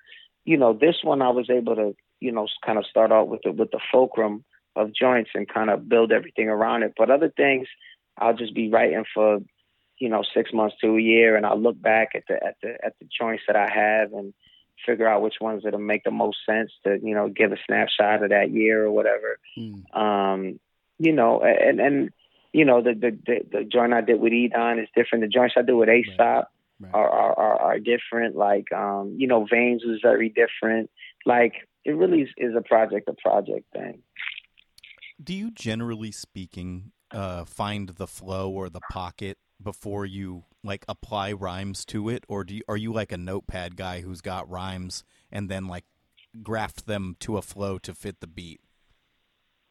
you 0.44 0.56
know, 0.56 0.72
this 0.72 0.96
one 1.02 1.22
I 1.22 1.30
was 1.30 1.50
able 1.50 1.74
to, 1.76 1.96
you 2.22 2.32
know, 2.32 2.46
kind 2.64 2.78
of 2.78 2.86
start 2.86 3.12
out 3.12 3.28
with 3.28 3.42
the 3.42 3.52
with 3.52 3.70
the 3.70 3.80
fulcrum 3.90 4.44
of 4.76 4.94
joints 4.94 5.30
and 5.34 5.48
kind 5.48 5.70
of 5.70 5.88
build 5.88 6.12
everything 6.12 6.48
around 6.48 6.82
it. 6.82 6.94
But 6.96 7.10
other 7.10 7.28
things, 7.28 7.68
I'll 8.16 8.36
just 8.36 8.54
be 8.54 8.70
writing 8.70 9.04
for, 9.12 9.40
you 9.98 10.08
know, 10.08 10.22
six 10.34 10.52
months 10.52 10.76
to 10.80 10.96
a 10.96 11.00
year, 11.00 11.36
and 11.36 11.44
I'll 11.44 11.60
look 11.60 11.80
back 11.80 12.10
at 12.14 12.24
the 12.28 12.34
at 12.34 12.56
the 12.62 12.70
at 12.84 12.94
the 13.00 13.06
joints 13.18 13.44
that 13.46 13.56
I 13.56 13.68
have 13.68 14.12
and 14.12 14.32
figure 14.86 15.08
out 15.08 15.22
which 15.22 15.36
ones 15.40 15.62
that'll 15.62 15.78
make 15.78 16.04
the 16.04 16.10
most 16.10 16.38
sense 16.44 16.72
to, 16.84 16.98
you 17.02 17.14
know, 17.14 17.28
give 17.28 17.52
a 17.52 17.56
snapshot 17.66 18.22
of 18.22 18.30
that 18.30 18.50
year 18.50 18.84
or 18.84 18.90
whatever. 18.90 19.38
Mm. 19.56 19.96
Um, 19.96 20.60
you 20.98 21.12
know, 21.12 21.42
and 21.42 21.80
and 21.80 22.10
you 22.52 22.64
know, 22.64 22.82
the 22.82 22.94
the 22.94 23.18
the, 23.26 23.58
the 23.58 23.64
joint 23.64 23.92
I 23.92 24.00
did 24.00 24.20
with 24.20 24.32
Edan 24.32 24.82
is 24.82 24.88
different. 24.94 25.24
The 25.24 25.28
joints 25.28 25.54
I 25.56 25.62
do 25.62 25.76
with 25.76 25.88
Aesop 25.88 26.48
Right. 26.82 26.94
are, 26.94 27.08
are 27.08 27.38
are 27.38 27.60
are 27.60 27.78
different. 27.78 28.34
Like 28.34 28.72
um, 28.72 29.14
you 29.18 29.28
know, 29.28 29.46
Veins 29.48 29.84
was 29.84 30.00
very 30.02 30.28
different. 30.28 30.90
Like 31.24 31.68
it 31.84 31.92
really 31.92 32.22
is, 32.22 32.28
is 32.36 32.54
a 32.56 32.62
project 32.62 33.08
a 33.08 33.14
project 33.14 33.66
thing. 33.72 34.02
Do 35.22 35.34
you 35.34 35.50
generally 35.50 36.12
speaking 36.12 36.92
uh, 37.10 37.44
find 37.44 37.90
the 37.90 38.06
flow 38.06 38.50
or 38.50 38.68
the 38.68 38.80
pocket 38.90 39.38
before 39.62 40.04
you 40.04 40.44
like 40.64 40.84
apply 40.88 41.32
rhymes 41.32 41.84
to 41.86 42.08
it, 42.08 42.24
or 42.28 42.44
do 42.44 42.56
you, 42.56 42.62
are 42.68 42.76
you 42.76 42.92
like 42.92 43.12
a 43.12 43.16
notepad 43.16 43.76
guy 43.76 44.00
who's 44.00 44.20
got 44.20 44.48
rhymes 44.48 45.04
and 45.30 45.48
then 45.48 45.66
like 45.66 45.84
graft 46.42 46.86
them 46.86 47.16
to 47.20 47.36
a 47.36 47.42
flow 47.42 47.78
to 47.78 47.94
fit 47.94 48.20
the 48.20 48.26
beat? 48.26 48.60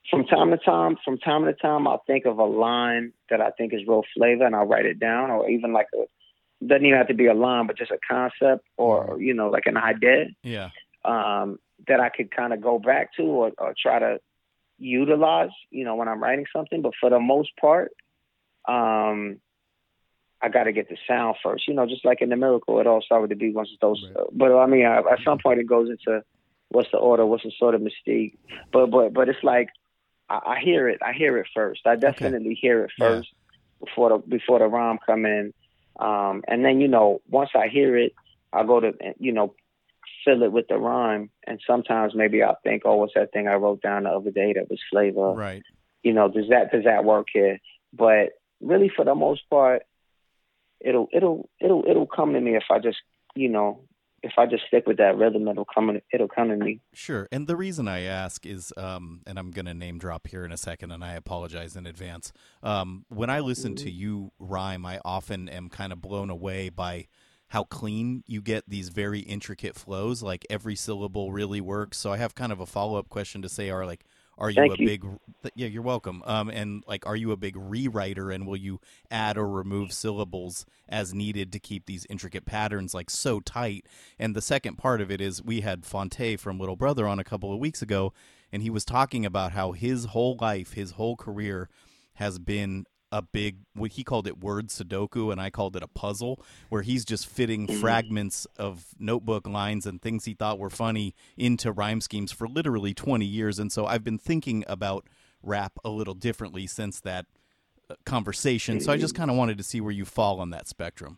From 0.09 0.25
time 0.25 0.51
to 0.51 0.57
time, 0.57 0.97
from 1.05 1.17
time 1.17 1.45
to 1.45 1.53
time, 1.53 1.87
I'll 1.87 2.03
think 2.05 2.25
of 2.25 2.37
a 2.37 2.43
line 2.45 3.13
that 3.29 3.39
I 3.39 3.51
think 3.51 3.73
is 3.73 3.81
real 3.87 4.03
flavor, 4.15 4.45
and 4.45 4.55
I'll 4.55 4.65
write 4.65 4.85
it 4.85 4.99
down, 4.99 5.31
or 5.31 5.49
even 5.49 5.73
like 5.73 5.87
a 5.95 6.05
doesn't 6.65 6.85
even 6.85 6.97
have 6.97 7.07
to 7.07 7.13
be 7.13 7.25
a 7.27 7.33
line, 7.33 7.67
but 7.67 7.77
just 7.77 7.91
a 7.91 7.97
concept, 8.07 8.67
or 8.77 9.17
you 9.19 9.33
know, 9.33 9.49
like 9.49 9.65
an 9.65 9.77
idea. 9.77 10.27
Yeah. 10.43 10.69
um, 11.05 11.59
that 11.87 11.99
I 11.99 12.09
could 12.09 12.31
kind 12.35 12.53
of 12.53 12.61
go 12.61 12.79
back 12.79 13.13
to 13.15 13.23
or, 13.23 13.51
or 13.57 13.73
try 13.81 13.99
to 13.99 14.19
utilize, 14.77 15.49
you 15.69 15.83
know, 15.85 15.95
when 15.95 16.07
I'm 16.07 16.21
writing 16.21 16.45
something. 16.55 16.81
But 16.81 16.93
for 16.99 17.09
the 17.09 17.19
most 17.19 17.51
part, 17.59 17.91
um, 18.67 19.39
I 20.41 20.49
got 20.49 20.63
to 20.63 20.71
get 20.71 20.89
the 20.89 20.97
sound 21.07 21.35
first. 21.43 21.67
You 21.67 21.73
know, 21.75 21.85
just 21.85 22.05
like 22.05 22.21
in 22.21 22.29
the 22.29 22.35
miracle, 22.35 22.79
it 22.79 22.87
all 22.87 23.01
started 23.01 23.21
with 23.21 23.29
the 23.29 23.35
beat 23.35 23.55
once 23.55 23.69
it's 23.71 23.81
those. 23.81 24.03
Right. 24.15 24.25
But 24.31 24.57
I 24.57 24.65
mean, 24.65 24.85
at 24.85 25.03
some 25.23 25.37
point, 25.39 25.59
it 25.59 25.67
goes 25.67 25.89
into 25.89 26.23
what's 26.69 26.89
the 26.91 26.97
order, 26.97 27.25
what's 27.25 27.43
the 27.43 27.51
sort 27.59 27.75
of 27.75 27.81
mystique. 27.81 28.33
But 28.71 28.87
but 28.87 29.13
but 29.13 29.29
it's 29.29 29.43
like 29.43 29.69
I, 30.29 30.55
I 30.57 30.59
hear 30.63 30.89
it. 30.89 30.99
I 31.03 31.13
hear 31.13 31.37
it 31.37 31.47
first. 31.55 31.81
I 31.85 31.95
definitely 31.95 32.57
hear 32.59 32.83
it 32.85 32.91
Yeah. 32.97 33.05
first 33.05 33.29
before 33.83 34.09
the 34.09 34.17
before 34.17 34.59
the 34.59 34.67
rhyme 34.67 34.99
come 35.05 35.25
in. 35.25 35.53
Um, 35.99 36.43
and 36.47 36.65
then 36.65 36.81
you 36.81 36.87
know, 36.87 37.21
once 37.29 37.51
I 37.53 37.67
hear 37.67 37.95
it, 37.97 38.13
I 38.51 38.63
go 38.63 38.79
to 38.79 38.93
you 39.19 39.33
know 39.33 39.53
fill 40.25 40.43
it 40.43 40.51
with 40.51 40.67
the 40.67 40.77
rhyme. 40.77 41.29
And 41.47 41.59
sometimes 41.65 42.13
maybe 42.15 42.41
I'll 42.43 42.57
think, 42.63 42.83
oh, 42.85 42.95
what's 42.95 43.13
that 43.15 43.31
thing 43.31 43.47
I 43.47 43.55
wrote 43.55 43.81
down 43.81 44.03
the 44.03 44.09
other 44.09 44.31
day 44.31 44.53
that 44.53 44.69
was 44.69 44.79
flavor? 44.91 45.33
Right. 45.33 45.63
You 46.03 46.13
know, 46.13 46.29
does 46.29 46.49
that 46.49 46.71
does 46.71 46.85
that 46.85 47.05
work 47.05 47.27
here? 47.33 47.59
But 47.93 48.29
really, 48.59 48.91
for 48.95 49.05
the 49.05 49.15
most 49.15 49.41
part, 49.49 49.83
it'll 50.79 51.07
it'll 51.13 51.49
it'll 51.59 51.83
it'll 51.87 52.07
come 52.07 52.33
to 52.33 52.41
me 52.41 52.55
if 52.55 52.63
I 52.71 52.79
just 52.79 52.97
you 53.35 53.49
know 53.49 53.83
if 54.23 54.33
I 54.37 54.45
just 54.45 54.63
stick 54.67 54.85
with 54.85 54.97
that 54.97 55.17
rhythm. 55.17 55.47
It'll 55.47 55.65
come 55.65 55.97
it'll 56.13 56.27
come 56.27 56.49
to 56.49 56.55
me. 56.55 56.79
Sure. 56.93 57.27
And 57.31 57.47
the 57.47 57.55
reason 57.55 57.87
I 57.87 58.01
ask 58.01 58.45
is, 58.45 58.71
um, 58.77 59.21
and 59.25 59.39
I'm 59.39 59.51
going 59.51 59.65
to 59.65 59.73
name 59.73 59.97
drop 59.97 60.27
here 60.27 60.45
in 60.45 60.51
a 60.51 60.57
second, 60.57 60.91
and 60.91 61.03
I 61.03 61.13
apologize 61.13 61.75
in 61.75 61.87
advance. 61.87 62.31
Um, 62.61 63.05
when 63.09 63.29
I 63.29 63.39
listen 63.39 63.75
to 63.77 63.89
you 63.89 64.31
rhyme, 64.39 64.85
I 64.85 64.99
often 65.03 65.49
am 65.49 65.69
kind 65.69 65.91
of 65.91 66.01
blown 66.01 66.29
away 66.29 66.69
by 66.69 67.07
how 67.51 67.65
clean 67.65 68.23
you 68.27 68.41
get 68.41 68.63
these 68.65 68.87
very 68.87 69.19
intricate 69.19 69.75
flows. 69.75 70.23
Like 70.23 70.47
every 70.49 70.73
syllable 70.75 71.33
really 71.33 71.59
works. 71.59 71.97
So 71.97 72.09
I 72.13 72.15
have 72.15 72.33
kind 72.33 72.53
of 72.53 72.61
a 72.61 72.65
follow 72.65 72.97
up 72.97 73.09
question 73.09 73.41
to 73.41 73.49
say: 73.49 73.69
Are 73.69 73.85
like, 73.85 74.05
are 74.37 74.49
you 74.49 74.55
Thank 74.55 74.79
a 74.79 74.81
you. 74.81 74.87
big? 74.87 75.05
Yeah, 75.53 75.67
you're 75.67 75.81
welcome. 75.81 76.23
Um, 76.25 76.49
and 76.49 76.81
like, 76.87 77.05
are 77.05 77.15
you 77.17 77.33
a 77.33 77.37
big 77.37 77.55
rewriter, 77.55 78.33
and 78.33 78.47
will 78.47 78.55
you 78.55 78.79
add 79.11 79.37
or 79.37 79.49
remove 79.49 79.91
syllables 79.91 80.65
as 80.87 81.13
needed 81.13 81.51
to 81.51 81.59
keep 81.59 81.87
these 81.87 82.07
intricate 82.09 82.45
patterns 82.45 82.93
like 82.93 83.09
so 83.09 83.41
tight? 83.41 83.85
And 84.17 84.33
the 84.33 84.41
second 84.41 84.77
part 84.77 85.01
of 85.01 85.11
it 85.11 85.19
is 85.19 85.43
we 85.43 85.59
had 85.59 85.85
Phonte 85.85 86.39
from 86.39 86.57
Little 86.57 86.77
Brother 86.77 87.05
on 87.05 87.19
a 87.19 87.25
couple 87.25 87.53
of 87.53 87.59
weeks 87.59 87.81
ago, 87.81 88.13
and 88.49 88.63
he 88.63 88.69
was 88.69 88.85
talking 88.85 89.25
about 89.25 89.51
how 89.51 89.73
his 89.73 90.05
whole 90.05 90.37
life, 90.39 90.71
his 90.71 90.91
whole 90.91 91.17
career 91.17 91.67
has 92.13 92.39
been 92.39 92.85
a 93.11 93.21
big 93.21 93.57
what 93.73 93.91
he 93.91 94.03
called 94.03 94.27
it 94.27 94.39
word 94.39 94.67
sudoku 94.67 95.31
and 95.31 95.41
I 95.41 95.49
called 95.49 95.75
it 95.75 95.83
a 95.83 95.87
puzzle 95.87 96.41
where 96.69 96.81
he's 96.81 97.03
just 97.03 97.27
fitting 97.27 97.67
fragments 97.67 98.47
of 98.57 98.85
notebook 98.99 99.47
lines 99.47 99.85
and 99.85 100.01
things 100.01 100.25
he 100.25 100.33
thought 100.33 100.59
were 100.59 100.69
funny 100.69 101.13
into 101.37 101.71
rhyme 101.71 102.01
schemes 102.01 102.31
for 102.31 102.47
literally 102.47 102.93
20 102.93 103.25
years 103.25 103.59
and 103.59 103.71
so 103.71 103.85
I've 103.85 104.03
been 104.03 104.17
thinking 104.17 104.63
about 104.67 105.07
rap 105.43 105.73
a 105.83 105.89
little 105.89 106.13
differently 106.13 106.67
since 106.67 106.99
that 107.01 107.25
uh, 107.89 107.95
conversation 108.05 108.79
so 108.79 108.93
I 108.93 108.97
just 108.97 109.15
kind 109.15 109.29
of 109.29 109.37
wanted 109.37 109.57
to 109.57 109.63
see 109.63 109.81
where 109.81 109.91
you 109.91 110.05
fall 110.05 110.39
on 110.39 110.51
that 110.51 110.67
spectrum 110.67 111.17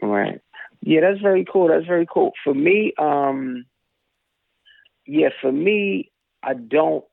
Right. 0.00 0.40
Yeah, 0.80 1.00
that's 1.00 1.20
very 1.20 1.44
cool. 1.50 1.68
That's 1.68 1.86
very 1.86 2.06
cool. 2.12 2.32
For 2.44 2.54
me, 2.54 2.92
um, 2.98 3.66
yeah, 5.06 5.30
for 5.40 5.50
me, 5.50 6.10
I 6.42 6.54
don't, 6.54 7.04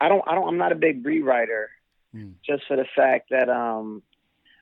I 0.00 0.08
don't, 0.08 0.22
I 0.26 0.34
don't, 0.34 0.48
I'm 0.48 0.58
not 0.58 0.72
a 0.72 0.76
big 0.76 1.04
rewriter, 1.04 1.66
Mm. 2.14 2.34
just 2.44 2.64
for 2.66 2.76
the 2.76 2.86
fact 2.96 3.28
that 3.30 3.48
um, 3.50 4.02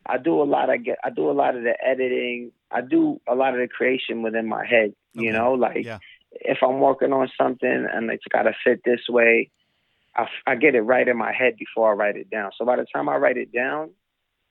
I 0.05 0.19
do 0.19 0.43
a 0.43 0.45
lot. 0.45 0.71
I 0.71 0.77
get, 0.79 0.99
I 1.05 1.11
do 1.11 1.31
a 1.31 1.33
lot 1.33 1.57
of 1.57 1.63
the 1.63 1.75
editing. 1.85 2.53
I 2.71 2.81
do 2.81 3.21
a 3.29 3.35
lot 3.35 3.55
of 3.55 3.61
the 3.61 3.69
creation 3.69 4.23
within 4.23 4.49
my 4.49 4.65
head. 4.67 4.95
You 5.15 5.31
Okay. 5.31 5.39
know, 5.39 5.53
like 5.53 5.85
Yeah. 5.85 5.99
if 6.33 6.59
I'm 6.63 6.81
working 6.81 7.13
on 7.13 7.31
something 7.41 7.87
and 7.93 8.11
it's 8.11 8.25
got 8.31 8.43
to 8.43 8.53
fit 8.65 8.83
this 8.85 9.09
way, 9.09 9.51
I 10.47 10.55
get 10.57 10.75
it 10.75 10.81
right 10.81 11.07
in 11.07 11.17
my 11.17 11.33
head 11.33 11.57
before 11.59 11.91
I 11.91 11.95
write 11.95 12.17
it 12.17 12.31
down. 12.31 12.51
So 12.57 12.65
by 12.65 12.77
the 12.77 12.87
time 12.93 13.09
I 13.09 13.17
write 13.17 13.37
it 13.37 13.53
down, 13.53 13.91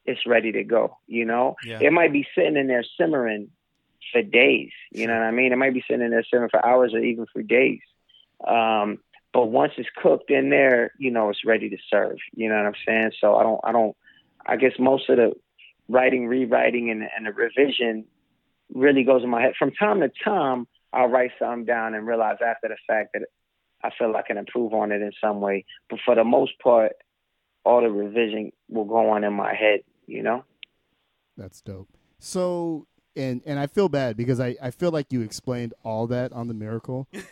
it's 0.05 0.25
ready 0.27 0.51
to 0.51 0.63
go. 0.63 0.97
You 1.07 1.25
know, 1.25 1.55
Yeah. 1.65 1.79
it 1.81 1.91
might 1.91 2.13
be 2.13 2.27
sitting 2.35 2.55
in 2.55 2.67
there 2.67 2.83
simmering 2.97 3.49
for 4.11 4.21
days. 4.21 4.71
You 4.91 5.07
know 5.07 5.13
what 5.13 5.23
I 5.23 5.31
mean? 5.31 5.51
It 5.51 5.57
might 5.57 5.73
be 5.73 5.83
sitting 5.87 6.05
in 6.05 6.11
there 6.11 6.23
simmering 6.23 6.51
for 6.51 6.63
hours 6.63 6.93
or 6.93 6.99
even 6.99 7.25
for 7.33 7.41
days. 7.41 7.79
Um, 8.45 8.99
but 9.35 9.47
once 9.47 9.73
it's 9.75 9.89
cooked 10.01 10.31
in 10.31 10.49
there, 10.49 10.91
you 10.97 11.11
know, 11.11 11.29
it's 11.29 11.43
ready 11.45 11.69
to 11.69 11.75
serve. 11.91 12.15
You 12.35 12.47
know 12.47 12.55
what 12.55 12.67
I'm 12.67 12.73
saying? 12.87 13.11
So 13.19 13.35
I 13.35 13.43
don't, 13.43 13.59
I 13.65 13.73
don't, 13.73 13.93
I 14.45 14.55
guess 14.55 14.71
most 14.79 15.09
of 15.09 15.17
the 15.17 15.33
writing, 15.89 16.27
rewriting, 16.27 16.89
and, 16.89 17.01
and 17.01 17.25
the 17.25 17.33
revision 17.33 18.05
really 18.73 19.03
goes 19.03 19.23
in 19.23 19.29
my 19.29 19.41
head. 19.41 19.51
From 19.59 19.71
time 19.71 19.99
to 19.99 20.09
time, 20.23 20.67
I'll 20.93 21.09
write 21.09 21.31
something 21.37 21.65
down 21.65 21.95
and 21.95 22.07
realize 22.07 22.37
after 22.41 22.69
the 22.69 22.77
fact 22.87 23.09
that 23.13 23.23
I 23.83 23.89
feel 23.99 24.15
I 24.15 24.21
can 24.21 24.37
improve 24.37 24.73
on 24.73 24.93
it 24.93 25.01
in 25.01 25.11
some 25.19 25.41
way. 25.41 25.65
But 25.89 25.99
for 26.05 26.15
the 26.15 26.23
most 26.23 26.53
part, 26.63 26.93
all 27.65 27.81
the 27.81 27.89
revision 27.89 28.53
will 28.69 28.85
go 28.85 29.09
on 29.09 29.25
in 29.25 29.33
my 29.33 29.53
head. 29.53 29.81
You 30.07 30.23
know? 30.23 30.45
That's 31.35 31.59
dope. 31.59 31.89
So, 32.19 32.87
and 33.15 33.41
and 33.45 33.59
I 33.59 33.67
feel 33.67 33.89
bad 33.89 34.17
because 34.17 34.39
I, 34.39 34.55
I 34.61 34.71
feel 34.71 34.91
like 34.91 35.11
you 35.11 35.21
explained 35.21 35.73
all 35.83 36.07
that 36.07 36.31
on 36.33 36.47
the 36.47 36.53
miracle. 36.53 37.07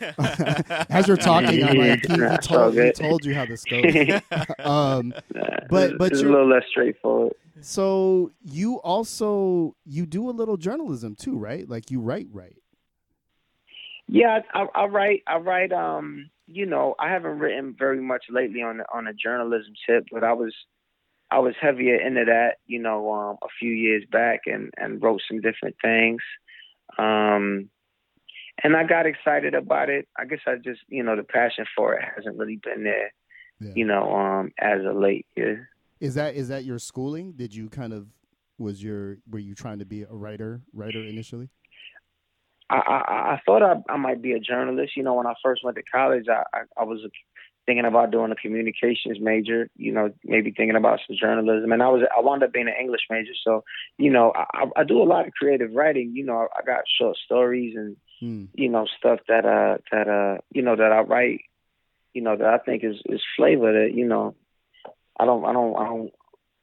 As 0.90 1.06
you're 1.08 1.16
talking, 1.16 1.62
I'm 1.64 1.76
like, 1.76 2.04
he, 2.06 2.12
he 2.14 2.36
told, 2.38 2.74
he 2.74 2.92
told 2.92 3.24
you 3.24 3.34
how 3.34 3.46
this 3.46 3.64
goes. 3.70 4.20
um, 4.60 5.14
Nah, 5.34 5.42
But- 5.70 5.82
it's- 5.84 5.92
but 5.98 6.12
it's 6.12 6.20
a 6.20 6.22
you're- 6.24 6.32
little 6.32 6.48
less 6.48 6.64
straightforward. 6.70 7.34
so 7.60 8.30
you 8.44 8.76
also 8.76 9.74
you 9.84 10.06
do 10.06 10.28
a 10.28 10.32
little 10.32 10.56
journalism 10.56 11.14
too, 11.16 11.36
right? 11.38 11.68
Like 11.68 11.90
you 11.90 12.00
write, 12.00 12.28
right? 12.32 12.56
Yeah, 14.06 14.40
I, 14.52 14.60
I, 14.62 14.82
I 14.82 14.86
write. 14.86 15.22
I 15.26 15.38
write. 15.38 15.72
Um, 15.72 16.30
you 16.46 16.66
know, 16.66 16.94
I 16.98 17.08
haven't 17.10 17.38
written 17.38 17.74
very 17.78 18.02
much 18.02 18.24
lately 18.28 18.60
on 18.60 18.76
the, 18.78 18.84
on 18.92 19.06
a 19.06 19.14
journalism 19.14 19.72
tip, 19.88 20.04
but 20.12 20.22
I 20.22 20.34
was 20.34 20.54
I 21.34 21.40
was 21.40 21.54
heavier 21.60 21.96
into 21.96 22.24
that. 22.26 22.58
You 22.66 22.80
know, 22.80 23.12
um, 23.12 23.36
a 23.42 23.48
few 23.58 23.72
years 23.72 24.04
back, 24.10 24.42
and 24.46 24.72
and 24.76 25.02
wrote 25.02 25.20
some 25.28 25.40
different 25.40 25.76
things. 25.82 26.22
Um, 26.96 27.70
and 28.62 28.76
I 28.76 28.84
got 28.84 29.06
excited 29.06 29.54
about 29.54 29.90
it. 29.90 30.06
I 30.16 30.26
guess 30.26 30.38
I 30.46 30.54
just, 30.56 30.80
you 30.88 31.02
know, 31.02 31.16
the 31.16 31.24
passion 31.24 31.66
for 31.76 31.94
it 31.94 32.04
hasn't 32.14 32.38
really 32.38 32.60
been 32.62 32.84
there. 32.84 33.12
Yeah. 33.60 33.72
You 33.74 33.84
know, 33.84 34.14
um, 34.14 34.52
as 34.60 34.84
of 34.84 34.96
late. 34.96 35.26
Yeah. 35.36 35.54
Is 36.00 36.14
that 36.14 36.36
is 36.36 36.48
that 36.48 36.64
your 36.64 36.78
schooling? 36.78 37.32
Did 37.32 37.54
you 37.54 37.68
kind 37.68 37.92
of 37.92 38.06
was 38.58 38.82
your 38.82 39.18
were 39.28 39.40
you 39.40 39.54
trying 39.54 39.80
to 39.80 39.84
be 39.84 40.02
a 40.02 40.12
writer 40.12 40.62
writer 40.72 41.02
initially? 41.02 41.50
I, 42.70 42.76
I, 42.76 43.34
I 43.34 43.40
thought 43.44 43.62
I, 43.62 43.74
I 43.92 43.96
might 43.96 44.22
be 44.22 44.32
a 44.32 44.40
journalist. 44.40 44.96
You 44.96 45.02
know, 45.02 45.14
when 45.14 45.26
I 45.26 45.34
first 45.42 45.62
went 45.64 45.76
to 45.76 45.82
college, 45.82 46.26
I, 46.28 46.42
I, 46.56 46.62
I 46.78 46.84
was 46.84 47.00
thinking 47.66 47.84
about 47.84 48.10
doing 48.10 48.30
a 48.32 48.34
communications 48.36 49.18
major. 49.20 49.68
You 49.76 49.92
know, 49.92 50.10
maybe 50.24 50.50
thinking 50.50 50.76
about 50.76 51.00
some 51.06 51.16
journalism, 51.20 51.72
and 51.72 51.82
I 51.82 51.88
was 51.88 52.02
I 52.16 52.20
wound 52.20 52.42
up 52.42 52.52
being 52.52 52.68
an 52.68 52.74
English 52.80 53.02
major. 53.10 53.32
So, 53.44 53.64
you 53.98 54.10
know, 54.10 54.32
I, 54.34 54.66
I 54.76 54.84
do 54.84 55.02
a 55.02 55.04
lot 55.04 55.26
of 55.26 55.32
creative 55.32 55.72
writing. 55.74 56.12
You 56.14 56.24
know, 56.24 56.48
I 56.56 56.62
got 56.64 56.84
short 56.98 57.16
stories 57.24 57.74
and 57.76 57.96
Hmm. 58.20 58.44
you 58.54 58.68
know 58.68 58.86
stuff 58.96 59.18
that 59.26 59.44
uh 59.44 59.78
that 59.90 60.08
uh 60.08 60.38
you 60.52 60.62
know 60.62 60.76
that 60.76 60.92
I 60.92 61.00
write. 61.00 61.40
You 62.12 62.22
know 62.22 62.36
that 62.36 62.46
I 62.46 62.58
think 62.58 62.84
is 62.84 62.96
is 63.06 63.20
flavor 63.36 63.72
that 63.72 63.92
you 63.92 64.06
know 64.06 64.36
I 65.18 65.24
don't 65.24 65.44
I 65.44 65.52
don't 65.52 65.76
I 65.76 65.86
don't 65.86 66.10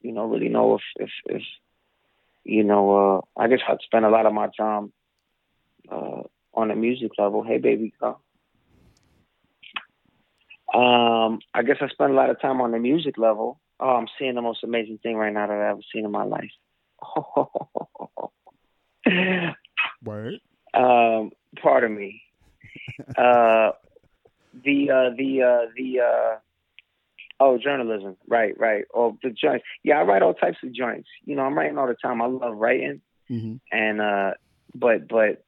you 0.02 0.14
know 0.14 0.26
really 0.28 0.48
know 0.48 0.76
if 0.76 0.82
if 0.96 1.12
if 1.26 1.42
you 2.46 2.64
know 2.64 2.84
uh 3.38 3.42
I 3.42 3.48
guess 3.50 3.60
I'd 3.68 3.82
spend 3.82 4.06
a 4.06 4.10
lot 4.10 4.26
of 4.26 4.34
my 4.34 4.48
time 4.58 4.94
uh, 5.92 6.24
on 6.54 6.72
a 6.72 6.76
music 6.76 7.12
level. 7.18 7.44
Hey, 7.44 7.58
baby, 7.58 7.94
girl. 8.00 8.22
Um, 10.74 11.40
I 11.54 11.64
guess 11.64 11.78
I 11.82 11.88
spend 11.90 12.12
a 12.12 12.16
lot 12.16 12.30
of 12.30 12.40
time 12.42 12.62
on 12.62 12.72
the 12.72 12.80
music 12.80 13.18
level. 13.18 13.60
Oh, 13.80 13.90
I'm 13.96 14.08
seeing 14.18 14.36
the 14.36 14.42
most 14.42 14.64
amazing 14.64 15.00
thing 15.04 15.18
right 15.18 15.34
now 15.34 15.48
that 15.48 15.54
I've 15.54 15.72
ever 15.72 15.82
seen 15.94 16.06
in 16.06 16.12
my 16.12 16.24
life. 16.24 16.52
Word. 20.04 20.36
um, 20.74 21.32
pardon 21.62 21.96
me. 21.96 22.22
Uh, 23.18 23.72
the 24.64 24.92
uh, 24.92 25.10
the 25.18 25.42
uh, 25.42 25.66
the 25.76 26.00
uh, 26.00 26.36
oh 27.40 27.58
journalism, 27.58 28.16
right, 28.28 28.58
right. 28.60 28.86
Oh, 28.94 29.18
the 29.24 29.30
joints. 29.30 29.66
Yeah, 29.84 30.00
I 30.00 30.04
write 30.04 30.22
all 30.22 30.34
types 30.34 30.58
of 30.64 30.74
joints. 30.74 31.08
You 31.26 31.36
know, 31.36 31.44
I'm 31.44 31.58
writing 31.58 31.78
all 31.78 31.88
the 31.88 31.96
time. 31.96 32.22
I 32.22 32.26
love 32.28 32.58
writing. 32.58 33.02
hmm 33.28 33.56
and 33.72 34.02
uh 34.02 34.32
but 34.76 35.08
but 35.08 35.44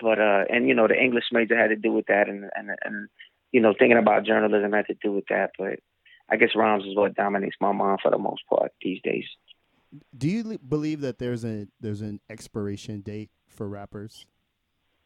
but 0.00 0.18
uh 0.20 0.44
and 0.48 0.68
you 0.68 0.74
know 0.74 0.86
the 0.88 1.00
english 1.00 1.24
major 1.32 1.56
had 1.56 1.68
to 1.68 1.76
do 1.76 1.92
with 1.92 2.06
that 2.06 2.28
and 2.28 2.44
and 2.54 2.70
and 2.84 3.08
you 3.52 3.60
know 3.60 3.74
thinking 3.78 3.98
about 3.98 4.24
journalism 4.24 4.72
had 4.72 4.86
to 4.86 4.94
do 5.02 5.12
with 5.12 5.24
that 5.28 5.50
but 5.58 5.78
i 6.28 6.36
guess 6.36 6.50
rhymes 6.54 6.84
is 6.84 6.96
what 6.96 7.14
dominates 7.14 7.56
my 7.60 7.72
mind 7.72 7.98
for 8.02 8.10
the 8.10 8.18
most 8.18 8.42
part 8.48 8.72
these 8.82 9.00
days 9.02 9.24
Do 10.16 10.28
you 10.28 10.58
believe 10.58 11.00
that 11.00 11.18
there's 11.18 11.44
a 11.44 11.66
there's 11.80 12.00
an 12.00 12.20
expiration 12.28 13.00
date 13.00 13.30
for 13.48 13.68
rappers 13.68 14.26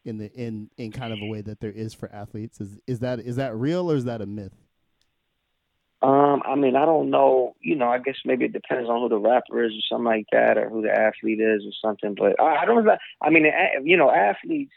in 0.03 0.19
the 0.19 0.31
in 0.33 0.69
in 0.77 0.91
kind 0.91 1.11
of 1.11 1.19
a 1.21 1.25
way 1.25 1.41
that 1.41 1.59
there 1.59 1.71
is 1.71 1.93
for 1.93 2.11
athletes? 2.11 2.61
Is 2.61 2.77
is 2.85 2.99
that 2.99 3.19
is 3.19 3.35
that 3.37 3.55
real 3.55 3.91
or 3.91 3.95
is 3.95 4.05
that 4.05 4.21
a 4.21 4.27
myth? 4.27 4.53
um 6.01 6.43
i 6.45 6.55
mean 6.55 6.75
i 6.75 6.85
don't 6.85 7.09
know 7.09 7.55
you 7.61 7.75
know 7.75 7.87
i 7.87 7.97
guess 7.97 8.17
maybe 8.25 8.45
it 8.45 8.53
depends 8.53 8.89
on 8.89 8.99
who 8.99 9.09
the 9.09 9.17
rapper 9.17 9.63
is 9.63 9.71
or 9.71 9.81
something 9.89 10.05
like 10.05 10.25
that 10.31 10.57
or 10.57 10.69
who 10.69 10.81
the 10.81 10.91
athlete 10.91 11.39
is 11.39 11.63
or 11.65 11.71
something 11.81 12.15
but 12.15 12.39
i, 12.39 12.63
I 12.63 12.65
don't 12.65 12.87
i 13.21 13.29
mean 13.29 13.45
you 13.83 13.97
know 13.97 14.11
athletes 14.11 14.73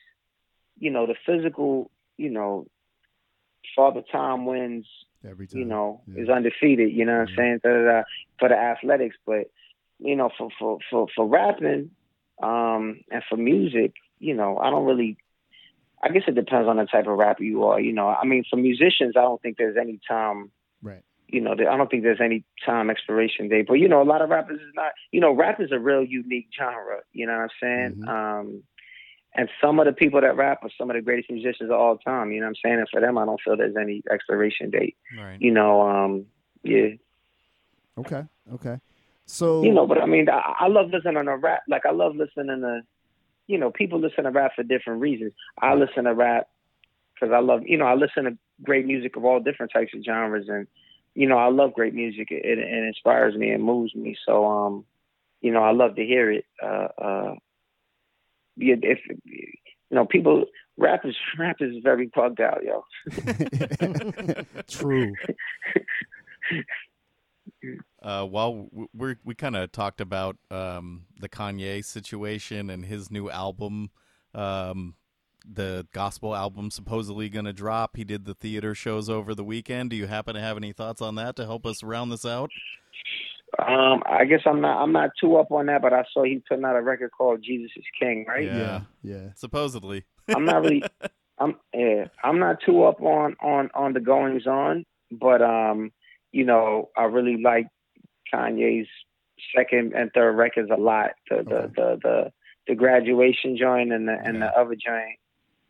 you 0.78 0.90
know 0.90 1.06
the 1.06 1.16
physical 1.26 1.90
you 2.16 2.30
know 2.30 2.66
father 3.74 4.02
time 4.10 4.46
wins 4.46 4.86
Every 5.24 5.46
time, 5.46 5.58
you 5.60 5.64
know, 5.66 6.02
Yeah. 6.06 6.22
is 6.22 6.28
undefeated, 6.28 6.92
you 6.92 7.04
know 7.04 7.12
what 7.18 7.20
I'm 7.22 7.26
Mhm. 7.28 7.36
saying? 7.36 7.60
Da, 7.62 7.70
da, 7.70 7.84
da, 7.84 8.02
for 8.38 8.48
the 8.48 8.56
athletics. 8.56 9.16
But, 9.26 9.50
you 9.98 10.14
know, 10.16 10.30
for, 10.36 10.48
for, 10.58 10.78
for, 10.90 11.06
for 11.14 11.26
rapping, 11.26 11.90
um, 12.42 13.00
and 13.10 13.22
for 13.28 13.36
music, 13.36 13.92
you 14.20 14.34
know, 14.34 14.58
I 14.58 14.70
don't 14.70 14.84
really 14.84 15.16
I 16.00 16.10
guess 16.10 16.22
it 16.28 16.36
depends 16.36 16.68
on 16.68 16.76
the 16.76 16.84
type 16.84 17.08
of 17.08 17.18
rapper 17.18 17.42
you 17.42 17.64
are, 17.64 17.80
you 17.80 17.92
know. 17.92 18.08
I 18.08 18.24
mean 18.24 18.44
for 18.48 18.56
musicians 18.56 19.14
I 19.16 19.22
don't 19.22 19.40
think 19.42 19.56
there's 19.56 19.76
any 19.76 19.98
time 20.08 20.50
Right. 20.80 21.02
you 21.26 21.40
know, 21.40 21.52
I 21.52 21.76
don't 21.76 21.90
think 21.90 22.04
there's 22.04 22.20
any 22.20 22.44
time 22.64 22.88
expiration 22.88 23.48
date. 23.48 23.66
But 23.66 23.74
you 23.74 23.88
know, 23.88 24.00
a 24.00 24.04
lot 24.04 24.22
of 24.22 24.30
rappers 24.30 24.60
is 24.60 24.72
not 24.74 24.92
you 25.10 25.20
know, 25.20 25.32
rap 25.32 25.60
is 25.60 25.72
a 25.72 25.78
real 25.78 26.04
unique 26.04 26.48
genre, 26.56 27.00
you 27.12 27.26
know 27.26 27.32
what 27.32 27.42
I'm 27.42 27.48
saying? 27.60 27.94
Mhm. 28.04 28.08
Um 28.08 28.62
and 29.38 29.48
some 29.62 29.78
of 29.78 29.86
the 29.86 29.92
people 29.92 30.20
that 30.20 30.36
rap 30.36 30.62
are 30.62 30.70
some 30.76 30.90
of 30.90 30.96
the 30.96 31.02
greatest 31.02 31.30
musicians 31.30 31.70
of 31.70 31.78
all 31.78 31.96
time, 31.96 32.32
you 32.32 32.40
know 32.40 32.46
what 32.46 32.50
I'm 32.50 32.56
saying? 32.62 32.78
And 32.80 32.88
for 32.90 33.00
them 33.00 33.16
I 33.16 33.24
don't 33.24 33.40
feel 33.42 33.56
there's 33.56 33.76
any 33.76 34.02
expiration 34.12 34.70
date 34.70 34.96
Right. 35.16 35.40
you 35.40 35.52
know, 35.52 35.88
um, 35.88 36.26
yeah, 36.62 36.88
Okay. 37.98 38.24
Okay. 38.52 38.78
So 39.26 39.62
you 39.62 39.72
know, 39.72 39.86
but 39.86 40.00
I 40.00 40.06
mean, 40.06 40.28
I, 40.30 40.54
I 40.60 40.68
love 40.68 40.90
listening 40.90 41.24
to 41.24 41.36
rap. 41.36 41.62
Like 41.68 41.84
I 41.84 41.90
love 41.90 42.16
listening 42.16 42.60
to, 42.60 42.80
you 43.46 43.58
know, 43.58 43.70
people 43.70 44.00
listen 44.00 44.24
to 44.24 44.30
rap 44.30 44.52
for 44.56 44.62
different 44.62 45.00
reasons. 45.00 45.32
I 45.60 45.74
listen 45.74 46.04
to 46.04 46.14
rap 46.14 46.48
because 47.14 47.32
I 47.34 47.40
love, 47.40 47.62
you 47.66 47.76
know, 47.76 47.86
I 47.86 47.94
listen 47.94 48.24
to 48.24 48.38
great 48.62 48.86
music 48.86 49.16
of 49.16 49.24
all 49.24 49.40
different 49.40 49.72
types 49.72 49.92
of 49.94 50.02
genres, 50.04 50.46
and 50.48 50.66
you 51.14 51.28
know, 51.28 51.36
I 51.36 51.50
love 51.50 51.74
great 51.74 51.94
music. 51.94 52.28
It, 52.30 52.44
it, 52.44 52.58
it 52.58 52.84
inspires 52.84 53.34
me 53.34 53.50
and 53.50 53.62
moves 53.62 53.94
me. 53.94 54.16
So, 54.24 54.46
um, 54.46 54.84
you 55.40 55.50
know, 55.52 55.62
I 55.62 55.72
love 55.72 55.96
to 55.96 56.04
hear 56.04 56.30
it. 56.30 56.44
Uh, 56.62 56.88
uh, 56.98 57.34
yeah, 57.34 57.47
if 58.58 58.98
you 59.24 59.46
know, 59.90 60.04
people 60.06 60.44
rap 60.76 61.04
is 61.04 61.16
rap 61.38 61.56
is 61.60 61.76
very 61.82 62.10
bugged 62.14 62.40
out, 62.40 62.62
yo. 62.62 62.84
True. 64.68 65.12
Uh, 68.02 68.24
while 68.24 68.68
we're, 68.94 69.16
we 69.24 69.34
kind 69.34 69.56
of 69.56 69.72
talked 69.72 70.00
about 70.00 70.36
um, 70.50 71.06
the 71.18 71.28
Kanye 71.28 71.84
situation 71.84 72.70
and 72.70 72.84
his 72.84 73.10
new 73.10 73.28
album, 73.30 73.90
um, 74.34 74.94
the 75.44 75.86
gospel 75.92 76.34
album 76.34 76.70
supposedly 76.70 77.28
going 77.28 77.46
to 77.46 77.52
drop. 77.52 77.96
He 77.96 78.04
did 78.04 78.24
the 78.24 78.34
theater 78.34 78.74
shows 78.74 79.08
over 79.08 79.34
the 79.34 79.44
weekend. 79.44 79.90
Do 79.90 79.96
you 79.96 80.06
happen 80.06 80.34
to 80.34 80.40
have 80.40 80.56
any 80.56 80.72
thoughts 80.72 81.02
on 81.02 81.16
that 81.16 81.36
to 81.36 81.46
help 81.46 81.66
us 81.66 81.82
round 81.82 82.12
this 82.12 82.24
out? 82.24 82.50
Um, 83.58 84.02
I 84.06 84.24
guess 84.24 84.40
I'm 84.46 84.60
not 84.60 84.82
I'm 84.82 84.92
not 84.92 85.10
too 85.20 85.36
up 85.36 85.50
on 85.50 85.66
that, 85.66 85.80
but 85.82 85.92
I 85.92 86.04
saw 86.12 86.22
he 86.24 86.42
putting 86.48 86.64
out 86.64 86.76
a 86.76 86.82
record 86.82 87.10
called 87.16 87.42
Jesus 87.42 87.70
is 87.76 87.84
King, 87.98 88.24
right? 88.28 88.44
Yeah. 88.44 88.56
Yeah. 88.56 88.80
Yeah. 89.02 89.28
Supposedly. 89.36 90.04
I'm 90.28 90.44
not 90.44 90.62
really 90.62 90.82
I'm 91.38 91.56
yeah, 91.72 92.08
I'm 92.22 92.38
not 92.38 92.58
too 92.64 92.84
up 92.84 93.00
on 93.00 93.36
on 93.40 93.70
on 93.74 93.92
the 93.94 94.00
goings 94.00 94.46
on, 94.46 94.84
but 95.10 95.40
um, 95.40 95.92
you 96.32 96.44
know, 96.44 96.90
I 96.96 97.04
really 97.04 97.40
like 97.40 97.68
Kanye's 98.32 98.88
second 99.56 99.94
and 99.94 100.10
third 100.12 100.32
records 100.32 100.70
a 100.70 100.80
lot. 100.80 101.10
The 101.30 101.36
the 101.36 101.56
Okay. 101.56 101.72
the 101.76 101.98
the, 102.02 102.32
the 102.68 102.74
graduation 102.74 103.56
joint 103.56 103.92
and 103.92 104.08
the 104.08 104.18
and 104.22 104.42
the 104.42 104.46
other 104.58 104.74
joint. 104.74 105.18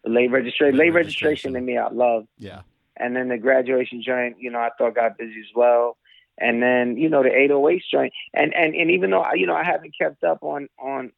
The 0.05 0.11
late 0.11 0.31
registration, 0.31 0.79
Late 0.79 0.87
late 0.87 0.95
registration 0.95 1.53
to 1.55 1.61
me, 1.61 1.77
I 1.77 1.89
love. 1.89 2.27
Yeah. 2.39 2.63
And 2.97 3.15
then 3.15 3.29
the 3.29 3.39
graduation 3.39 4.03
joint, 4.03 4.37
you 4.41 4.51
know, 4.51 4.59
I 4.59 4.71
thought 4.77 4.95
got 4.95 5.19
busy 5.19 5.41
as 5.41 5.55
well. 5.55 5.97
And 6.41 6.63
then 6.63 6.97
you 6.97 7.09
know 7.09 7.23
the 7.23 7.31
808 7.35 7.83
joint, 7.93 8.13
and 8.35 8.55
and 8.55 8.75
and 8.75 8.91
even 8.91 9.11
though 9.11 9.23
I, 9.23 9.35
you 9.35 9.47
know 9.47 9.55
I 9.57 9.65
haven't 9.65 9.95
kept 10.01 10.23
up 10.25 10.43
on 10.43 10.69
on 10.79 11.13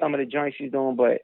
some 0.00 0.14
of 0.14 0.20
the 0.20 0.26
joints 0.26 0.56
he's 0.58 0.72
doing, 0.72 0.96
but 0.96 1.22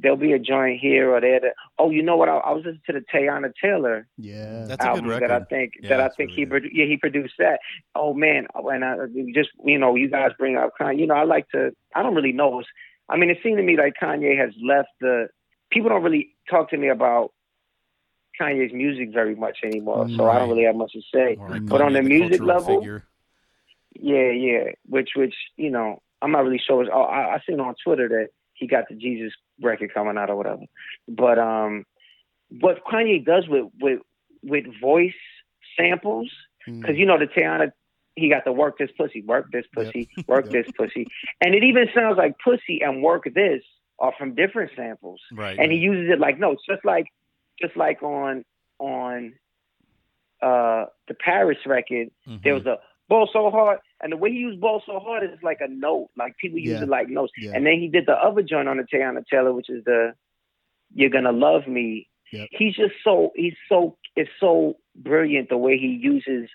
there'll 0.00 0.16
be 0.16 0.32
a 0.32 0.38
joint 0.38 0.78
here 0.80 1.12
or 1.12 1.20
there. 1.20 1.40
That, 1.40 1.54
oh, 1.78 1.90
you 1.90 2.02
know 2.02 2.16
what? 2.16 2.28
I, 2.28 2.36
I 2.36 2.52
was 2.52 2.64
listening 2.64 2.82
to 2.86 2.92
the 2.92 3.04
Teyana 3.12 3.52
Taylor 3.60 4.06
Yeah. 4.16 4.66
That's 4.66 4.80
a 4.84 4.84
good 4.84 4.88
album 4.88 5.08
record. 5.08 5.30
that 5.30 5.42
I 5.42 5.44
think 5.46 5.72
Yeah, 5.82 5.88
that 5.88 6.00
I 6.00 6.08
think 6.16 6.30
really 6.30 6.42
he 6.42 6.46
produ- 6.46 6.70
yeah 6.72 6.86
he 6.86 6.96
produced 6.96 7.34
that. 7.38 7.60
Oh 7.94 8.14
man, 8.14 8.46
when 8.54 8.82
I 8.82 8.96
just 9.34 9.50
you 9.64 9.78
know 9.78 9.94
you 9.96 10.08
guys 10.08 10.30
bring 10.38 10.56
up 10.56 10.70
Kanye, 10.80 11.00
you 11.00 11.06
know 11.06 11.14
I 11.14 11.24
like 11.24 11.48
to 11.50 11.72
I 11.94 12.02
don't 12.02 12.14
really 12.14 12.32
know. 12.32 12.62
I 13.08 13.16
mean 13.16 13.30
it 13.30 13.38
seemed 13.42 13.56
to 13.58 13.62
me 13.62 13.76
like 13.76 13.94
Kanye 14.00 14.38
has 14.38 14.54
left 14.64 14.88
the 15.00 15.28
people 15.70 15.90
don't 15.90 16.02
really 16.02 16.30
talk 16.48 16.70
to 16.70 16.76
me 16.78 16.88
about 16.88 17.32
Kanye's 18.40 18.72
music 18.72 19.12
very 19.12 19.34
much 19.34 19.58
anymore, 19.64 20.08
so 20.16 20.28
I 20.28 20.38
don't 20.38 20.50
really 20.50 20.64
have 20.64 20.76
much 20.76 20.92
to 20.92 21.02
say. 21.14 21.36
Like 21.38 21.66
But 21.66 21.80
on 21.82 21.92
Kanye, 21.92 21.94
the 21.94 22.02
music 22.02 22.40
level, 22.40 22.80
figure. 22.80 23.04
Yeah, 23.94 24.30
yeah. 24.30 24.64
Which, 24.86 25.10
which, 25.16 25.34
you 25.56 25.70
know, 25.70 26.02
I'm 26.22 26.32
not 26.32 26.44
really 26.44 26.60
sure. 26.64 26.86
Oh, 26.92 27.02
I, 27.02 27.34
I 27.34 27.42
seen 27.48 27.60
on 27.60 27.74
Twitter 27.82 28.08
that 28.08 28.28
he 28.54 28.66
got 28.66 28.84
the 28.88 28.94
Jesus 28.94 29.32
record 29.60 29.92
coming 29.94 30.16
out 30.18 30.30
or 30.30 30.36
whatever. 30.36 30.62
But 31.08 31.38
um, 31.38 31.84
what 32.60 32.84
Kanye 32.84 33.24
does 33.24 33.48
with 33.48 33.66
with 33.80 34.00
with 34.42 34.64
voice 34.80 35.12
samples, 35.78 36.30
Mm. 36.68 36.80
because 36.80 36.96
you 36.96 37.06
know 37.06 37.18
the 37.18 37.26
Teyana, 37.26 37.70
he 38.14 38.28
got 38.28 38.44
to 38.44 38.52
work 38.52 38.78
this 38.78 38.90
pussy, 38.96 39.22
work 39.22 39.46
this 39.52 39.64
pussy, 39.74 40.08
work 40.26 40.44
Yep. 40.50 40.52
this 40.52 40.72
pussy, 40.76 41.06
and 41.40 41.54
it 41.54 41.62
even 41.64 41.86
sounds 41.94 42.18
like 42.18 42.34
pussy 42.42 42.80
and 42.82 43.02
work 43.02 43.24
this 43.32 43.62
are 44.00 44.12
from 44.18 44.34
different 44.34 44.70
samples 44.76 45.20
right. 45.32 45.58
and 45.58 45.72
he 45.72 45.78
uses 45.78 46.10
it 46.12 46.20
like 46.20 46.38
notes, 46.38 46.62
just 46.68 46.84
like 46.84 47.06
just 47.60 47.76
like 47.76 48.02
on 48.02 48.44
on 48.78 49.34
uh 50.42 50.86
the 51.08 51.14
Paris 51.14 51.58
record, 51.66 52.08
Mhm. 52.28 52.42
there 52.42 52.54
was 52.54 52.66
a 52.66 52.78
ball 53.08 53.28
so 53.32 53.50
hard, 53.50 53.80
and 54.02 54.12
the 54.12 54.16
way 54.16 54.30
he 54.30 54.38
used 54.38 54.60
ball 54.60 54.82
so 54.86 54.98
hard 55.00 55.24
is 55.24 55.42
like 55.42 55.60
a 55.60 55.68
note, 55.68 56.10
like 56.16 56.36
people 56.36 56.58
use 56.58 56.78
Yeah. 56.78 56.82
it 56.82 56.88
like 56.88 57.08
notes. 57.08 57.32
Yeah. 57.38 57.52
And 57.54 57.66
then 57.66 57.80
he 57.80 57.88
did 57.88 58.06
the 58.06 58.16
other 58.16 58.42
joint 58.42 58.68
on 58.68 58.76
the 58.76 58.84
Teyana 58.84 59.24
Taylor, 59.26 59.52
which 59.52 59.68
is 59.70 59.82
the 59.84 60.14
"You're 60.94 61.10
Gonna 61.10 61.32
Love 61.32 61.66
Me." 61.66 62.08
Yep. 62.32 62.48
He's 62.52 62.76
just 62.76 62.94
so 63.02 63.32
he's 63.34 63.56
so 63.68 63.96
it's 64.14 64.30
so 64.38 64.76
brilliant 64.94 65.48
the 65.48 65.56
way 65.56 65.78
he 65.78 65.88
uses 65.88 66.48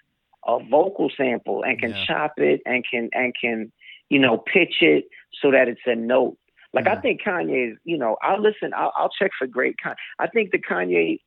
a 0.46 0.60
vocal 0.60 1.10
sample 1.10 1.64
and 1.64 1.80
can 1.80 1.92
Yeah. 1.92 2.06
chop 2.06 2.34
it 2.40 2.62
and 2.66 2.86
can 2.90 3.10
and 3.14 3.34
can 3.40 3.72
you 4.10 4.20
know 4.20 4.38
pitch 4.38 4.82
it 4.82 5.06
so 5.42 5.52
that 5.52 5.68
it's 5.68 5.82
a 5.86 5.96
note. 5.96 6.38
Like 6.74 6.88
I 6.88 6.96
Mhm. 6.96 7.02
think 7.02 7.22
Kanye 7.22 7.72
is, 7.72 7.78
you 7.84 7.98
know, 7.98 8.18
I'll 8.22 8.42
listen, 8.42 8.74
I'll, 8.76 8.92
I'll 8.96 9.10
check 9.10 9.32
for 9.38 9.48
great 9.48 9.76
Kanye. 9.84 9.96
I 10.20 10.28
think 10.28 10.52
the 10.52 10.60
Kanye, 10.60 11.20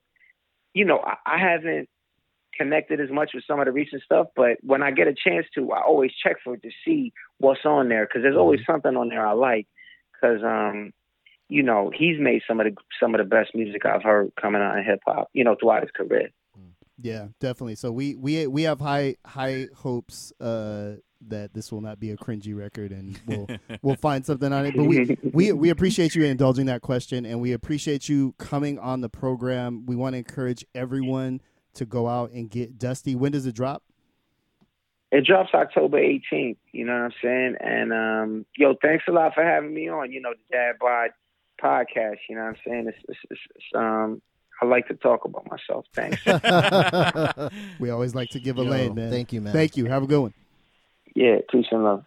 you 0.75 0.85
know, 0.85 0.99
I, 0.99 1.17
I 1.25 1.39
haven't 1.39 1.89
connected 2.57 3.01
as 3.01 3.11
much 3.11 3.31
with 3.35 3.45
some 3.47 3.61
of 3.61 3.67
the 3.67 3.73
recent 3.73 4.03
stuff, 4.03 4.29
but 4.35 4.59
when 4.63 4.83
I 4.83 4.91
get 4.91 5.09
a 5.09 5.15
chance 5.15 5.47
to, 5.55 5.73
I 5.73 5.83
always 5.83 6.13
check 6.13 6.37
for 6.43 6.55
it 6.55 6.63
to 6.63 6.71
see 6.85 7.13
what's 7.39 7.65
on 7.65 7.89
there 7.89 8.07
because 8.07 8.23
there's 8.23 8.37
always 8.37 8.61
something 8.67 8.97
on 8.97 9.09
there 9.09 9.27
I 9.27 9.33
like. 9.33 9.67
Because 10.13 10.43
um, 10.43 10.93
you 11.49 11.63
know, 11.63 11.93
he's 11.95 12.19
made 12.19 12.43
some 12.49 12.61
of 12.61 12.67
the 12.67 12.75
some 12.99 13.15
of 13.15 13.19
the 13.19 13.25
best 13.25 13.55
music 13.55 13.87
I've 13.87 14.03
heard 14.03 14.33
coming 14.41 14.63
out 14.63 14.79
of 14.79 14.85
hip 14.85 15.01
hop, 15.07 15.29
you 15.33 15.45
know, 15.45 15.57
throughout 15.61 15.83
his 15.83 15.91
career. 15.93 16.31
Yeah, 16.99 17.29
definitely. 17.41 17.75
So 17.75 17.93
we 17.93 18.15
we 18.15 18.47
we 18.47 18.63
have 18.63 18.81
high 18.81 19.17
high 19.25 19.69
hopes 19.75 20.33
uh, 20.41 20.95
that 21.29 21.55
this 21.55 21.73
will 21.73 21.81
not 21.81 21.99
be 21.99 22.11
a 22.11 22.17
cringy 22.17 22.57
record, 22.57 22.93
and 22.93 23.19
we'll 23.27 23.47
we'll 23.83 23.97
find 23.97 24.25
something 24.25 24.53
on 24.53 24.67
it. 24.67 24.77
But 24.77 24.85
we 24.85 25.19
we 25.33 25.53
we 25.53 25.71
appreciate 25.71 26.15
you 26.15 26.25
indulging 26.25 26.67
that 26.67 26.83
question, 26.83 27.27
and 27.27 27.41
we 27.41 27.53
appreciate 27.53 28.09
you 28.09 28.35
coming 28.39 28.79
on 28.79 29.01
the 29.01 29.09
program. 29.09 29.87
We 29.87 29.97
want 29.97 30.15
to 30.15 30.19
encourage 30.19 30.65
everyone 30.75 31.41
to 31.75 31.85
go 31.85 32.09
out 32.09 32.31
and 32.31 32.51
get 32.51 32.79
Dusty. 32.79 33.15
When 33.15 33.33
does 33.33 33.47
it 33.47 33.55
drop? 33.55 33.83
It 35.13 35.25
drops 35.25 35.55
October 35.55 35.99
18th. 35.99 36.57
You 36.73 36.85
know 36.85 36.93
what 36.93 37.03
I'm 37.03 37.13
saying? 37.23 37.57
And 37.61 37.93
um, 37.93 38.47
yo, 38.57 38.75
thanks 38.83 39.05
a 39.09 39.13
lot 39.13 39.35
for 39.35 39.45
having 39.45 39.73
me 39.73 39.89
on. 39.89 40.11
You 40.11 40.21
know, 40.21 40.31
the 40.31 40.57
Dad 40.57 40.77
Bod 40.81 41.11
podcast. 41.63 42.17
You 42.29 42.37
know 42.37 42.43
what 42.43 42.49
I'm 42.49 42.57
saying? 42.67 42.87
It's, 42.89 42.99
it's, 43.09 43.19
it's, 43.31 43.41
it's 43.55 43.65
um, 43.75 44.21
I 44.61 44.65
like 44.65 44.89
to 44.89 44.95
talk 44.95 45.25
about 45.25 45.47
myself. 45.51 45.87
Thanks. 45.95 46.23
We 47.79 47.91
always 47.91 48.15
like 48.15 48.31
to 48.31 48.41
give 48.41 48.59
a 48.59 48.65
Yo, 48.65 48.71
lane, 48.71 48.95
man. 48.95 49.11
Thank 49.11 49.33
you, 49.33 49.41
man. 49.41 49.53
Thank 49.53 49.77
you. 49.77 49.85
Have 49.87 50.03
a 50.03 50.07
good 50.07 50.21
one. 50.21 50.35
Yeah, 51.17 51.37
peace 51.51 51.67
and 51.73 51.83
love. 51.83 52.05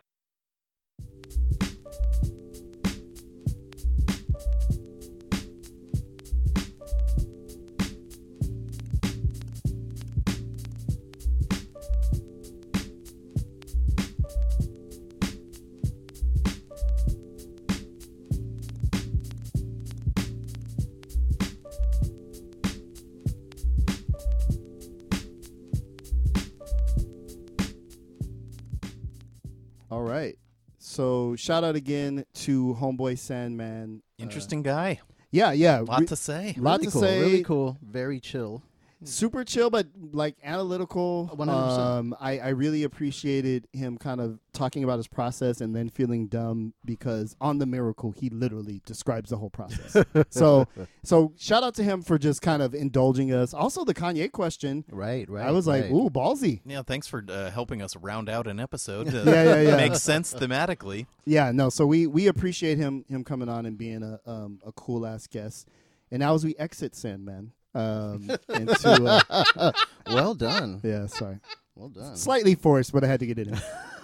Right. 30.20 30.38
So 30.78 31.36
shout 31.36 31.64
out 31.64 31.76
again 31.76 32.26
to 32.46 32.78
Homeboy 32.80 33.18
Sandman. 33.18 34.02
Uh, 34.20 34.24
Interesting 34.24 34.62
guy. 34.64 35.00
yeah, 35.32 35.52
yeah. 35.52 35.80
lot 35.80 36.02
Re- 36.02 36.06
to 36.08 36.16
say. 36.16 36.56
lot 36.58 36.80
really 36.80 36.86
to 36.86 36.92
cool, 36.92 37.02
say. 37.02 37.20
Really 37.20 37.44
cool. 37.44 37.78
Very 37.82 38.20
chill. 38.20 38.64
Super 39.04 39.44
chill 39.46 39.70
but 39.70 39.88
like 40.12 40.36
analytical 40.44 41.30
100%. 41.34 41.48
um 41.50 42.16
I, 42.20 42.40
I 42.40 42.50
really 42.50 42.84
appreciated 42.84 43.68
him 43.72 43.98
kind 43.98 44.20
of 44.20 44.40
talking 44.52 44.84
about 44.84 44.98
his 44.98 45.08
process 45.08 45.62
and 45.62 45.74
then 45.76 45.88
feeling 45.90 46.28
dumb 46.28 46.74
because 46.84 47.36
on 47.40 47.60
the 47.60 47.66
miracle 47.66 48.12
he 48.12 48.30
literally 48.30 48.82
describes 48.86 49.30
the 49.30 49.38
whole 49.38 49.50
process 49.50 49.96
so 50.30 50.68
so 51.04 51.32
shout 51.38 51.64
out 51.64 51.76
to 51.76 51.84
him 51.84 52.02
for 52.02 52.18
just 52.18 52.42
kind 52.42 52.62
of 52.62 52.76
indulging 52.76 53.34
us 53.34 53.54
also 53.54 53.86
the 53.86 53.94
kanye 53.94 54.30
question 54.32 54.84
Right, 54.92 55.30
right. 55.30 55.46
i 55.48 55.52
was 55.52 55.66
like 55.66 55.84
right. 55.84 55.92
ooh 55.92 56.10
ballsy 56.10 56.60
Yeah, 56.66 56.82
thanks 56.82 57.08
for 57.08 57.24
uh, 57.30 57.52
helping 57.52 57.82
us 57.82 57.96
round 57.96 58.28
out 58.30 58.48
an 58.48 58.60
episode. 58.60 59.08
Yeah, 59.14 59.24
yeah, 59.44 59.62
yeah. 59.62 59.76
Makes 59.78 60.02
sense 60.02 60.34
thematically. 60.34 61.06
yeah 61.26 61.52
no 61.52 61.70
so 61.70 61.86
we 61.86 62.06
we 62.08 62.28
appreciate 62.28 62.78
him 62.78 63.06
him 63.08 63.24
coming 63.24 63.48
on 63.50 63.66
and 63.66 63.78
being 63.78 64.04
a 64.04 64.20
um 64.30 64.60
a 64.66 64.72
cool 64.74 65.06
ass 65.06 65.26
guest 65.28 65.68
and 66.12 66.20
now 66.20 66.34
as 66.34 66.44
we 66.44 66.56
exit 66.58 66.96
sandman 66.96 67.52
um 67.76 68.30
into 68.50 69.24
uh, 69.58 69.72
well 70.08 70.34
done. 70.36 70.80
yeah 70.84 71.06
sorry 71.06 71.40
Well 71.76 71.90
done. 71.90 72.16
slightly 72.16 72.56
forced, 72.56 72.92
but 72.94 73.04
I 73.04 73.08
had 73.08 73.20
to 73.22 73.26
get 73.28 73.38
it 73.40 73.48
in. 73.50 73.58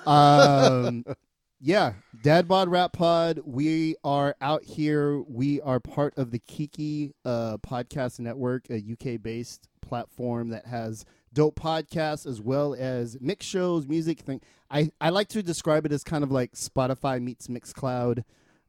um, 0.06 1.04
yeah, 1.60 1.94
Dad 2.24 2.48
Bod 2.48 2.70
Rap 2.70 2.94
Pod. 2.94 3.40
We 3.46 3.96
are 4.04 4.36
out 4.42 4.64
here. 4.64 5.20
We 5.22 5.62
are 5.62 5.80
part 5.80 6.14
of 6.18 6.32
the 6.32 6.40
Kiki 6.40 7.14
uh, 7.26 7.58
Podcast 7.58 8.20
Network, 8.20 8.68
a 8.70 8.78
UK 8.78 9.22
based 9.22 9.68
platform 9.82 10.50
that 10.50 10.66
has 10.68 11.06
dope 11.34 11.60
podcasts 11.60 12.26
as 12.26 12.40
well 12.42 12.74
as 12.76 13.18
mix 13.20 13.46
shows, 13.46 13.88
music 13.88 14.20
thing. 14.22 14.42
I, 14.70 14.92
I 15.02 15.10
like 15.10 15.28
to 15.30 15.44
describe 15.44 15.86
it 15.86 15.92
as 15.92 16.04
kind 16.04 16.24
of 16.24 16.32
like 16.32 16.54
Spotify 16.54 17.22
meets 17.22 17.48
Mixcloud 17.48 18.24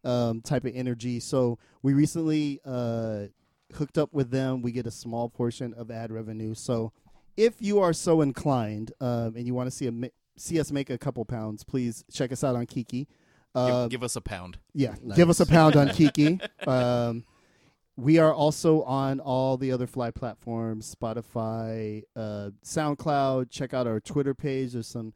um, 0.04 0.40
type 0.42 0.64
of 0.64 0.72
energy. 0.74 1.20
So 1.20 1.58
we 1.82 1.94
recently 1.94 2.60
uh, 2.64 3.26
hooked 3.74 3.98
up 3.98 4.12
with 4.12 4.30
them. 4.30 4.62
We 4.62 4.72
get 4.72 4.86
a 4.86 4.90
small 4.90 5.28
portion 5.28 5.74
of 5.74 5.90
ad 5.90 6.10
revenue. 6.12 6.54
So 6.54 6.92
if 7.36 7.54
you 7.60 7.80
are 7.80 7.92
so 7.92 8.20
inclined 8.20 8.92
um, 9.00 9.34
and 9.36 9.46
you 9.46 9.54
want 9.54 9.66
to 9.68 9.70
see 9.76 9.86
a 9.88 10.10
see 10.38 10.60
us 10.60 10.70
make 10.70 10.90
a 10.90 10.98
couple 10.98 11.24
pounds, 11.24 11.64
please 11.64 12.04
check 12.12 12.30
us 12.32 12.44
out 12.44 12.56
on 12.56 12.66
Kiki. 12.66 13.08
Uh, 13.54 13.82
give, 13.84 13.92
give 13.92 14.02
us 14.02 14.16
a 14.16 14.20
pound. 14.20 14.58
yeah, 14.74 14.94
Nice. 15.02 15.16
give 15.16 15.30
us 15.30 15.40
a 15.40 15.46
pound 15.46 15.76
on 15.76 15.88
Kiki. 15.94 16.38
Um, 16.66 17.24
we 17.96 18.18
are 18.18 18.32
also 18.34 18.82
on 18.82 19.18
all 19.20 19.56
the 19.56 19.72
other 19.72 19.86
Fly 19.86 20.10
platforms, 20.10 20.94
Spotify, 20.94 22.02
uh, 22.14 22.50
SoundCloud. 22.62 23.50
Check 23.50 23.72
out 23.72 23.86
our 23.86 23.98
Twitter 24.00 24.34
page. 24.34 24.72
There's 24.74 24.86
some 24.86 25.14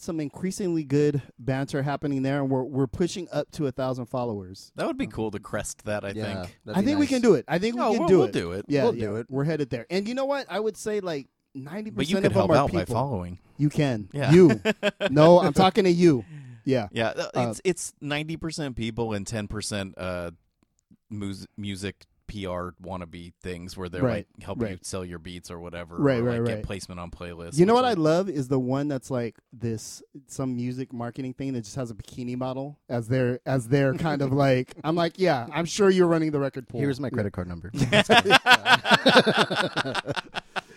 some 0.00 0.20
increasingly 0.20 0.84
good 0.84 1.22
banter 1.38 1.82
happening 1.82 2.22
there, 2.22 2.40
and 2.40 2.50
we're 2.50 2.62
we're 2.64 2.86
pushing 2.86 3.28
up 3.32 3.50
to 3.52 3.66
a 3.66 3.72
thousand 3.72 4.06
followers. 4.06 4.72
That 4.76 4.86
would 4.86 4.98
be 4.98 5.06
cool 5.06 5.30
to 5.30 5.38
crest 5.40 5.84
that, 5.84 6.04
I 6.04 6.08
yeah, 6.10 6.24
think. 6.42 6.58
that'd 6.64 6.78
I 6.78 6.80
be 6.80 6.86
think 6.86 6.98
we 6.98 7.04
nice. 7.06 7.08
can 7.10 7.22
do 7.22 7.34
it. 7.34 7.44
I 7.48 7.58
think 7.58 7.74
we 7.76 7.80
Oh, 7.82 7.90
can 7.90 7.98
we'll, 8.00 8.08
do 8.08 8.18
we'll 8.18 8.26
it. 8.28 8.32
do 8.32 8.52
it. 8.52 8.64
Yeah, 8.68 8.84
We'll 8.84 8.94
yeah, 8.96 9.06
do 9.06 9.16
it. 9.16 9.26
We're 9.30 9.44
headed 9.44 9.70
there. 9.70 9.86
And 9.90 10.06
you 10.08 10.14
know 10.14 10.24
what? 10.24 10.46
I 10.48 10.58
would 10.60 10.76
say 10.76 11.00
like 11.00 11.28
ninety 11.54 11.90
But 11.90 12.08
you 12.08 12.16
percent 12.16 12.22
could 12.24 12.26
of 12.26 12.32
them 12.34 12.40
help 12.40 12.50
are 12.50 12.56
out 12.56 12.70
people. 12.70 12.84
by 12.86 12.92
following. 13.00 13.38
You 13.58 13.68
can. 13.70 14.08
Yeah. 14.12 14.32
You. 14.32 14.60
no, 15.10 15.40
I'm 15.40 15.52
talking 15.52 15.84
to 15.84 15.90
you. 15.90 16.24
Yeah. 16.64 16.88
Yeah, 16.92 17.08
uh, 17.08 17.30
Uh, 17.34 17.48
it's 17.50 17.60
it's 17.64 17.92
ninety 18.00 18.36
percent 18.36 18.76
people 18.76 19.12
and 19.12 19.26
ten 19.26 19.48
percent 19.48 19.94
uh, 19.98 20.30
mus- 21.10 21.46
music 21.56 22.06
PR 22.30 22.70
wannabe 22.86 23.32
things 23.42 23.76
where 23.76 23.88
they're 23.88 24.02
Right, 24.02 24.26
like 24.36 24.44
helping 24.44 24.68
you 24.68 24.74
right. 24.74 24.86
sell 24.86 25.04
your 25.04 25.18
beats 25.18 25.50
or 25.50 25.58
whatever, 25.58 25.96
Right, 25.96 26.20
or 26.20 26.22
right, 26.24 26.32
like 26.40 26.48
right. 26.48 26.56
get 26.58 26.64
placement 26.64 27.00
on 27.00 27.10
playlists. 27.10 27.58
You 27.58 27.66
know 27.66 27.74
which 27.74 27.82
what 27.82 27.88
I 27.88 27.92
is- 27.92 27.98
love 27.98 28.28
is 28.28 28.48
the 28.48 28.58
one 28.58 28.88
that's 28.88 29.10
like 29.10 29.36
this 29.52 30.02
some 30.26 30.54
music 30.56 30.92
marketing 30.92 31.34
thing 31.34 31.52
that 31.54 31.62
just 31.62 31.76
has 31.76 31.90
a 31.90 31.94
bikini 31.94 32.36
model 32.36 32.78
as 32.88 33.08
their 33.08 33.40
as 33.44 33.68
their 33.68 33.94
kind 34.06 34.22
of 34.22 34.32
like 34.32 34.74
I'm 34.84 34.94
like 34.96 35.18
yeah 35.18 35.46
I'm 35.52 35.64
sure 35.64 35.90
you're 35.90 36.06
running 36.06 36.30
the 36.30 36.38
record 36.40 36.68
pool. 36.68 36.80
Here's 36.80 37.00
my 37.00 37.10
credit 37.10 37.32
card 37.32 37.48
number. 37.48 37.70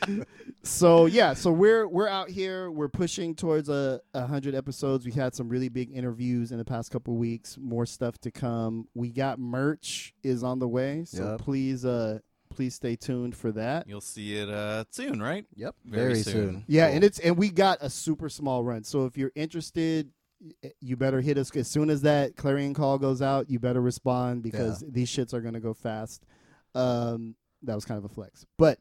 so 0.64 1.06
yeah, 1.08 1.34
so 1.34 1.52
we're 1.52 1.88
we're 1.88 2.08
out 2.08 2.30
here. 2.30 2.72
We're 2.72 2.88
pushing 2.90 3.36
towards 3.36 3.68
a, 3.70 4.00
a 4.14 4.26
hundred 4.26 4.56
episodes. 4.56 5.06
We 5.06 5.12
had 5.12 5.36
some 5.36 5.50
really 5.50 5.70
big 5.70 5.92
interviews 5.92 6.52
in 6.52 6.58
the 6.58 6.66
past 6.66 6.90
couple 6.92 7.16
weeks. 7.16 7.58
More 7.60 7.86
stuff 7.86 8.18
to 8.20 8.32
come. 8.32 8.88
We 8.94 9.12
got 9.12 9.40
merch 9.40 10.14
is 10.24 10.44
on 10.44 10.60
the 10.60 10.68
way. 10.68 11.04
So 11.06 11.32
Yep. 11.32 11.40
please 11.42 11.86
uh 11.86 12.20
please 12.50 12.76
stay 12.76 12.96
tuned 12.96 13.36
for 13.36 13.52
that. 13.52 13.90
You'll 13.90 14.00
see 14.00 14.36
it 14.36 14.48
uh, 14.48 14.84
soon, 14.92 15.20
right? 15.22 15.44
yep, 15.56 15.76
Very 15.86 16.12
very, 16.12 16.22
soon. 16.24 16.34
soon. 16.34 16.64
Yeah, 16.68 16.86
Cool. 16.88 16.96
and 16.96 17.04
it's 17.04 17.20
and 17.20 17.38
we 17.38 17.50
got 17.50 17.80
a 17.82 17.90
super 17.90 18.30
small 18.30 18.64
run. 18.64 18.84
So 18.84 19.06
if 19.06 19.18
you're 19.18 19.32
interested, 19.36 20.12
you 20.80 20.96
better 20.96 21.20
hit 21.20 21.38
us 21.38 21.54
as 21.56 21.68
soon 21.68 21.90
as 21.90 22.04
that 22.04 22.36
clarion 22.38 22.74
call 22.74 22.98
goes 23.00 23.22
out. 23.22 23.50
You 23.50 23.60
better 23.60 23.82
respond 23.82 24.44
because 24.44 24.84
these 24.88 25.10
shits 25.10 25.34
are 25.34 25.42
gonna 25.42 25.60
go 25.60 25.74
fast. 25.74 26.26
Um, 26.76 27.36
that 27.64 27.76
was 27.76 27.86
kind 27.86 27.98
of 27.98 28.06
a 28.06 28.10
flex, 28.14 28.46
but 28.58 28.78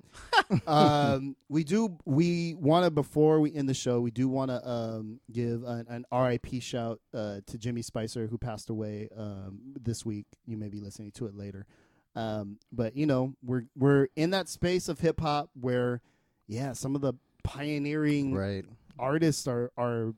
um, 0.67 1.37
we 1.49 1.65
do 1.65 1.97
we 2.05 2.55
want 2.55 2.85
to 2.85 2.91
before 2.91 3.41
we 3.41 3.55
end 3.55 3.69
the 3.69 3.75
show, 3.75 4.01
we 4.01 4.11
do 4.11 4.29
want 4.29 4.51
to 4.51 4.69
um, 4.69 5.21
give 5.31 5.63
an, 5.65 5.87
an 5.89 6.05
RIP 6.13 6.61
shout 6.63 7.01
uh, 7.15 7.41
to 7.47 7.59
Jimmy 7.59 7.83
Spicer 7.83 8.27
who 8.27 8.39
passed 8.39 8.71
away 8.71 9.09
um, 9.17 9.61
this 9.81 10.05
week. 10.05 10.27
You 10.47 10.57
may 10.57 10.69
be 10.69 10.81
listening 10.81 11.13
to 11.13 11.27
it 11.27 11.35
later. 11.35 11.67
Um, 12.15 12.59
but 12.71 12.97
you 12.97 13.07
know, 13.07 13.35
we're 13.43 13.65
we're 13.77 14.09
in 14.17 14.31
that 14.31 14.49
space 14.49 14.89
of 14.89 15.01
hip 15.01 15.21
hop 15.21 15.49
where, 15.59 16.01
yeah, 16.47 16.73
some 16.75 16.95
of 16.95 17.01
the 17.01 17.15
pioneering 17.43 18.35
Right. 18.35 18.65
artists 18.99 19.47
are 19.47 19.71
are 19.79 20.15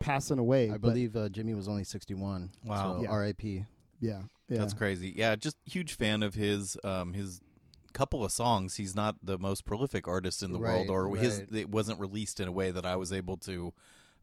passing 0.00 0.38
away. 0.38 0.70
I 0.70 0.78
believe 0.78 1.14
uh, 1.16 1.28
Jimmy 1.28 1.54
was 1.54 1.68
only 1.68 1.84
61. 1.84 2.50
Wow. 2.64 2.96
So 2.96 3.02
Yeah. 3.04 3.10
R.I.P. 3.10 3.64
yeah, 4.00 4.22
yeah, 4.48 4.58
That's 4.58 4.74
crazy. 4.74 5.12
Yeah, 5.16 5.36
just 5.36 5.56
huge 5.64 5.94
fan 5.94 6.22
of 6.22 6.34
his. 6.34 6.76
Um, 6.82 7.12
his 7.12 7.40
couple 7.96 8.24
of 8.24 8.30
songs. 8.30 8.76
He's 8.76 8.94
not 8.94 9.16
the 9.22 9.38
most 9.38 9.64
prolific 9.64 10.06
artist 10.06 10.42
in 10.42 10.52
the 10.52 10.58
world, 10.58 10.88
Right, 10.88 10.94
or 10.94 11.16
his 11.16 11.44
it 11.52 11.70
wasn't 11.70 11.98
released 11.98 12.40
in 12.40 12.46
a 12.46 12.52
way 12.52 12.70
that 12.70 12.84
I 12.84 12.96
was 12.96 13.12
able 13.12 13.38
to 13.38 13.72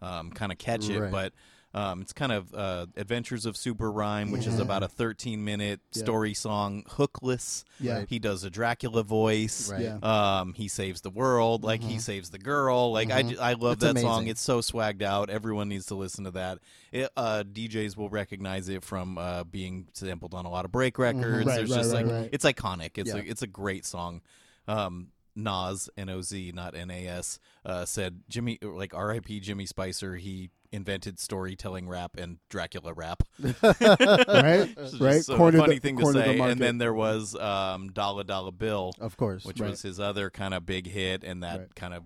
um, 0.02 0.32
kind 0.32 0.52
of 0.52 0.60
catch 0.60 0.90
it. 0.90 1.00
Right. 1.00 1.12
But 1.12 1.34
um, 1.74 2.02
it's 2.02 2.14
kind 2.14 2.32
of 2.32 2.54
uh, 2.54 2.86
Adventures 2.96 3.46
of 3.46 3.58
Super 3.58 3.92
Rhyme, 3.92 4.32
which 4.32 4.46
is 4.46 4.60
about 4.60 4.84
a 4.84 4.88
13 4.88 5.44
minute 5.44 5.80
Yeah. 5.94 6.04
story 6.04 6.34
song. 6.34 6.84
Hookless. 6.90 7.64
yeah, 7.80 8.06
He 8.08 8.20
does 8.20 8.44
a 8.44 8.50
Dracula 8.50 9.04
voice. 9.04 9.72
Right. 9.72 9.82
Yeah. 9.82 9.98
Um, 10.04 10.54
he 10.54 10.68
saves 10.68 11.02
the 11.02 11.10
world, 11.10 11.64
like 11.64 11.82
he 11.82 11.96
Mhm. 11.98 12.02
saves 12.02 12.30
the 12.30 12.38
girl. 12.40 12.92
Like 12.92 13.10
I, 13.12 13.24
ju- 13.24 13.38
I 13.40 13.54
love 13.54 13.74
It's 13.74 13.84
that 13.84 13.98
song. 14.00 14.18
amazing. 14.20 14.28
It's 14.30 14.42
so 14.42 14.60
swagged 14.62 15.02
out. 15.02 15.30
Everyone 15.30 15.68
needs 15.70 15.88
to 15.88 15.96
listen 15.96 16.26
to 16.26 16.32
that. 16.32 16.60
It, 16.92 17.10
uh, 17.18 17.44
DJs 17.44 17.98
will 17.98 18.10
recognize 18.10 18.70
it 18.70 18.84
from 18.84 19.18
uh, 19.18 19.44
being 19.44 19.88
sampled 19.94 20.34
on 20.36 20.46
a 20.46 20.50
lot 20.50 20.66
of 20.66 20.72
break 20.72 21.00
records. 21.00 21.26
Mm-hmm. 21.26 21.48
Right, 21.50 21.56
There's 21.58 21.70
right, 21.72 21.78
just 21.78 21.94
right, 21.94 22.06
like 22.06 22.14
right. 22.14 22.30
it's 22.32 22.46
iconic. 22.46 22.92
It's 22.98 23.10
Yeah. 23.10 23.16
a 23.22 23.24
it's 23.24 23.42
a 23.42 23.48
great 23.48 23.86
song. 23.86 24.22
Um, 24.68 25.08
Noz 25.36 25.90
N 25.98 26.10
O 26.10 26.22
Z 26.22 26.52
not 26.54 26.76
N 26.76 26.92
A 26.92 27.08
S 27.08 27.40
uh, 27.66 27.86
said 27.86 28.22
Jimmy 28.30 28.60
like 28.62 28.94
R.I.P. 28.94 29.40
Jimmy 29.40 29.66
Spicer. 29.66 30.16
He 30.18 30.52
invented 30.74 31.20
storytelling 31.20 31.88
rap 31.88 32.18
and 32.18 32.40
Dracula 32.50 32.94
rap. 32.94 33.24
right, 33.40 34.70
right. 35.00 35.30
a 35.30 35.36
Cornered 35.38 35.60
funny 35.62 35.76
the- 35.76 35.80
thing 35.80 35.98
to 35.98 36.04
cornered 36.04 36.20
the 36.26 36.26
say. 36.26 36.40
And 36.40 36.60
then 36.60 36.78
there 36.80 36.94
was 36.94 37.36
um, 37.36 37.90
Dollar 37.92 38.24
Dollar 38.24 38.52
Bill 38.52 38.94
Of 39.00 39.16
course. 39.16 39.46
which 39.46 39.60
Right. 39.62 39.70
was 39.70 39.82
his 39.82 40.00
other 40.00 40.30
kind 40.30 40.54
of 40.54 40.66
big 40.66 40.88
hit, 40.88 41.24
and 41.24 41.44
that 41.44 41.60
Right. 41.60 41.76
kind 41.76 41.94
of 41.94 42.04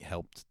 helped 0.00 0.44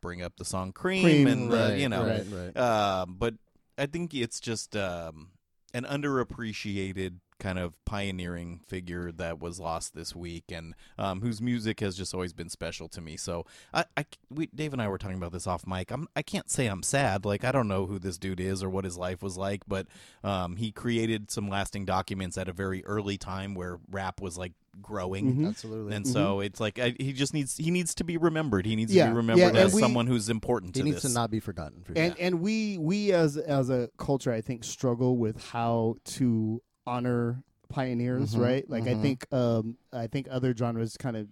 bring 0.00 0.22
up 0.22 0.36
the 0.36 0.44
song 0.44 0.72
"Cream,", 0.72 1.02
Cream, 1.02 1.26
and 1.26 1.50
the, 1.52 1.56
right, 1.56 1.78
you 1.78 1.88
know. 1.88 2.06
Right, 2.06 2.26
right. 2.30 2.56
Um, 2.56 3.16
but 3.18 3.34
I 3.78 3.86
think 3.86 4.14
it's 4.14 4.38
just 4.40 4.76
um, 4.76 5.28
an 5.74 5.84
underappreciated 5.84 7.18
kind 7.40 7.58
of 7.58 7.74
pioneering 7.84 8.60
figure 8.68 9.10
that 9.12 9.40
was 9.40 9.58
lost 9.58 9.94
this 9.94 10.14
week, 10.14 10.44
and 10.52 10.74
um, 10.98 11.20
whose 11.22 11.40
music 11.42 11.80
has 11.80 11.96
just 11.96 12.14
always 12.14 12.32
been 12.32 12.48
special 12.48 12.88
to 12.90 13.00
me. 13.00 13.16
So 13.16 13.44
I, 13.74 13.84
I 13.96 14.04
we, 14.30 14.46
Dave 14.54 14.72
and 14.72 14.80
I 14.80 14.86
were 14.88 14.98
talking 14.98 15.16
about 15.16 15.32
this 15.32 15.46
off 15.48 15.66
mic. 15.66 15.90
I'm, 15.90 16.06
I 16.14 16.22
can't 16.22 16.48
say 16.48 16.66
I'm 16.66 16.82
sad. 16.84 17.24
Like 17.24 17.42
I 17.44 17.50
don't 17.50 17.66
know 17.68 17.86
who 17.86 17.98
this 17.98 18.18
dude 18.18 18.38
is 18.40 18.62
or 18.62 18.70
what 18.70 18.84
his 18.84 18.96
life 18.96 19.22
was 19.22 19.36
like, 19.36 19.62
but 19.66 19.88
um, 20.22 20.54
he 20.56 20.70
created 20.70 21.30
some 21.30 21.48
lasting 21.48 21.84
documents 21.86 22.38
at 22.38 22.48
a 22.48 22.52
very 22.52 22.84
early 22.84 23.18
time 23.18 23.54
where 23.54 23.78
rap 23.90 24.20
was 24.20 24.38
like 24.38 24.52
growing. 24.80 25.34
Mhm. 25.34 25.48
Absolutely. 25.48 25.96
And 25.96 26.06
so 26.06 26.38
it's 26.40 26.60
like 26.60 26.78
I, 26.78 26.94
he 27.00 27.12
just 27.12 27.34
needs 27.34 27.56
he 27.56 27.70
needs 27.72 27.94
to 27.96 28.04
be 28.04 28.16
remembered. 28.16 28.66
He 28.66 28.76
needs 28.76 28.94
Yeah, 28.94 29.06
to 29.06 29.10
be 29.10 29.16
remembered 29.16 29.48
and 29.48 29.56
as 29.58 29.74
we- 29.74 29.80
someone 29.80 30.06
who's 30.06 30.28
important 30.28 30.76
he 30.76 30.82
to 30.82 30.84
needs 30.84 31.02
this. 31.02 31.10
to 31.12 31.18
not 31.18 31.30
be 31.30 31.40
forgotten. 31.40 31.82
For 31.82 31.92
and 31.96 32.14
sure. 32.16 32.24
and 32.24 32.40
we 32.40 32.78
we 32.78 33.12
as 33.12 33.36
as 33.36 33.68
a 33.70 33.88
culture 33.98 34.32
i 34.32 34.40
think 34.40 34.62
struggle 34.62 35.16
with 35.16 35.42
how 35.42 35.96
to 36.04 36.62
honor 36.86 37.42
pioneers 37.68 38.34
Mhm, 38.34 38.40
right 38.40 38.70
like 38.70 38.84
i 38.84 38.94
mhm. 38.94 39.02
think 39.02 39.32
um 39.32 39.76
i 39.92 40.06
think 40.06 40.26
other 40.30 40.54
genres 40.56 40.96
kind 40.96 41.16
of 41.16 41.28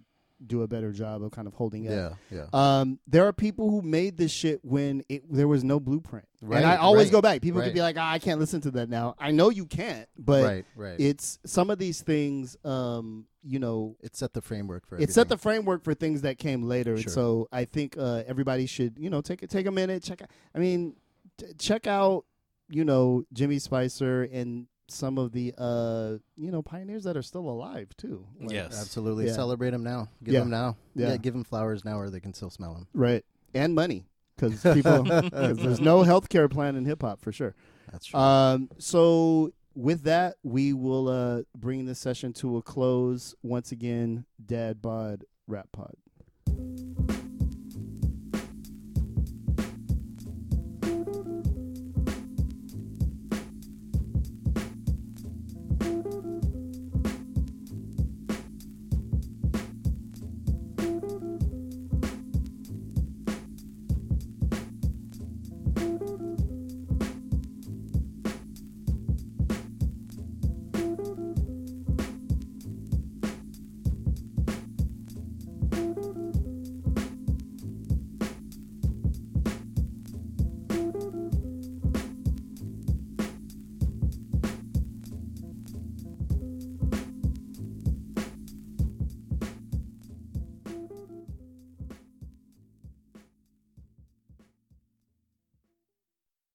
do 0.47 0.61
a 0.61 0.67
better 0.69 0.93
job 0.93 1.21
of 1.21 1.31
kind 1.31 1.49
of 1.49 1.53
holding 1.53 1.83
it 1.83 1.91
yeah, 1.91 2.13
yeah. 2.31 2.45
um 2.53 2.97
there 3.05 3.25
are 3.27 3.33
people 3.33 3.69
who 3.69 3.81
made 3.81 4.15
this 4.15 4.31
shit 4.31 4.63
when 4.63 5.03
it 5.09 5.21
there 5.29 5.49
was 5.49 5.65
no 5.65 5.81
blueprint 5.81 6.25
Right, 6.41 6.59
and 6.59 6.65
i 6.65 6.77
always 6.77 7.07
right, 7.07 7.11
go 7.11 7.21
back 7.21 7.41
people 7.41 7.61
could 7.61 7.73
be 7.73 7.81
like 7.81 7.97
ah, 7.99 8.09
i 8.09 8.19
can't 8.19 8.39
listen 8.39 8.61
to 8.61 8.71
that 8.71 8.87
now 8.89 9.15
i 9.19 9.31
know 9.31 9.49
you 9.49 9.65
can't 9.65 10.07
but 10.17 10.43
right, 10.45 10.65
right. 10.77 10.95
it's 10.97 11.39
some 11.45 11.69
of 11.69 11.77
these 11.77 12.01
things 12.01 12.55
um 12.63 13.25
you 13.43 13.59
know 13.59 13.97
it 14.01 14.15
set 14.15 14.31
the 14.31 14.41
framework 14.41 14.87
for 14.87 14.97
it 14.97 15.11
set 15.11 15.27
the 15.27 15.37
framework 15.37 15.83
for 15.83 15.93
things 15.93 16.21
that 16.21 16.37
came 16.37 16.63
later. 16.63 16.93
And 16.93 17.09
so 17.09 17.47
I 17.51 17.65
think 17.65 17.95
uh, 17.97 18.23
everybody 18.27 18.65
should, 18.65 18.97
you 18.99 19.09
know, 19.09 19.21
take 19.21 19.43
a 19.43 19.47
take 19.47 19.65
a 19.65 19.71
minute, 19.71 20.03
check 20.03 20.21
out. 20.21 20.29
I 20.53 20.59
mean, 20.59 20.95
t- 21.37 21.45
check 21.57 21.87
out, 21.87 22.25
you 22.69 22.83
know, 22.83 23.23
Jimmy 23.31 23.59
Spicer 23.59 24.23
and 24.23 24.67
some 24.91 25.17
of 25.17 25.31
the, 25.31 25.53
uh, 25.57 26.17
you 26.35 26.51
know, 26.51 26.61
pioneers 26.61 27.03
that 27.05 27.15
are 27.17 27.21
still 27.21 27.47
alive 27.49 27.89
too. 27.97 28.25
Like, 28.39 28.51
Yes. 28.51 28.79
Absolutely. 28.79 29.27
Yeah. 29.27 29.33
Celebrate 29.33 29.71
them 29.71 29.83
now. 29.83 30.09
Give 30.23 30.33
Yeah. 30.35 30.41
him 30.41 30.49
now. 30.49 30.77
Yeah. 30.95 31.17
Give 31.17 31.33
him 31.35 31.43
flowers 31.43 31.83
now, 31.85 31.99
or 31.99 32.09
they 32.09 32.19
can 32.19 32.33
still 32.33 32.49
smell 32.49 32.73
them. 32.73 32.87
right, 32.93 33.23
and 33.53 33.73
money 33.75 34.05
because 34.35 34.61
people, 34.73 35.03
cause 35.05 35.57
there's 35.57 35.79
no 35.81 36.03
health 36.03 36.29
care 36.29 36.47
plan 36.49 36.75
in 36.75 36.85
hip 36.85 37.01
hop 37.01 37.21
for 37.21 37.31
sure. 37.31 37.55
That's 37.91 38.05
true. 38.05 38.19
Um, 38.19 38.69
so 38.77 39.51
with 39.75 40.03
that, 40.03 40.35
we 40.43 40.73
will 40.73 41.07
uh, 41.07 41.41
bring 41.57 41.85
this 41.85 41.99
session 41.99 42.33
to 42.33 42.57
a 42.57 42.61
close. 42.61 43.35
Once 43.43 43.71
again, 43.71 44.25
Dad 44.43 44.81
Bod 44.81 45.25
Rap 45.47 45.69
Pod. 45.71 45.95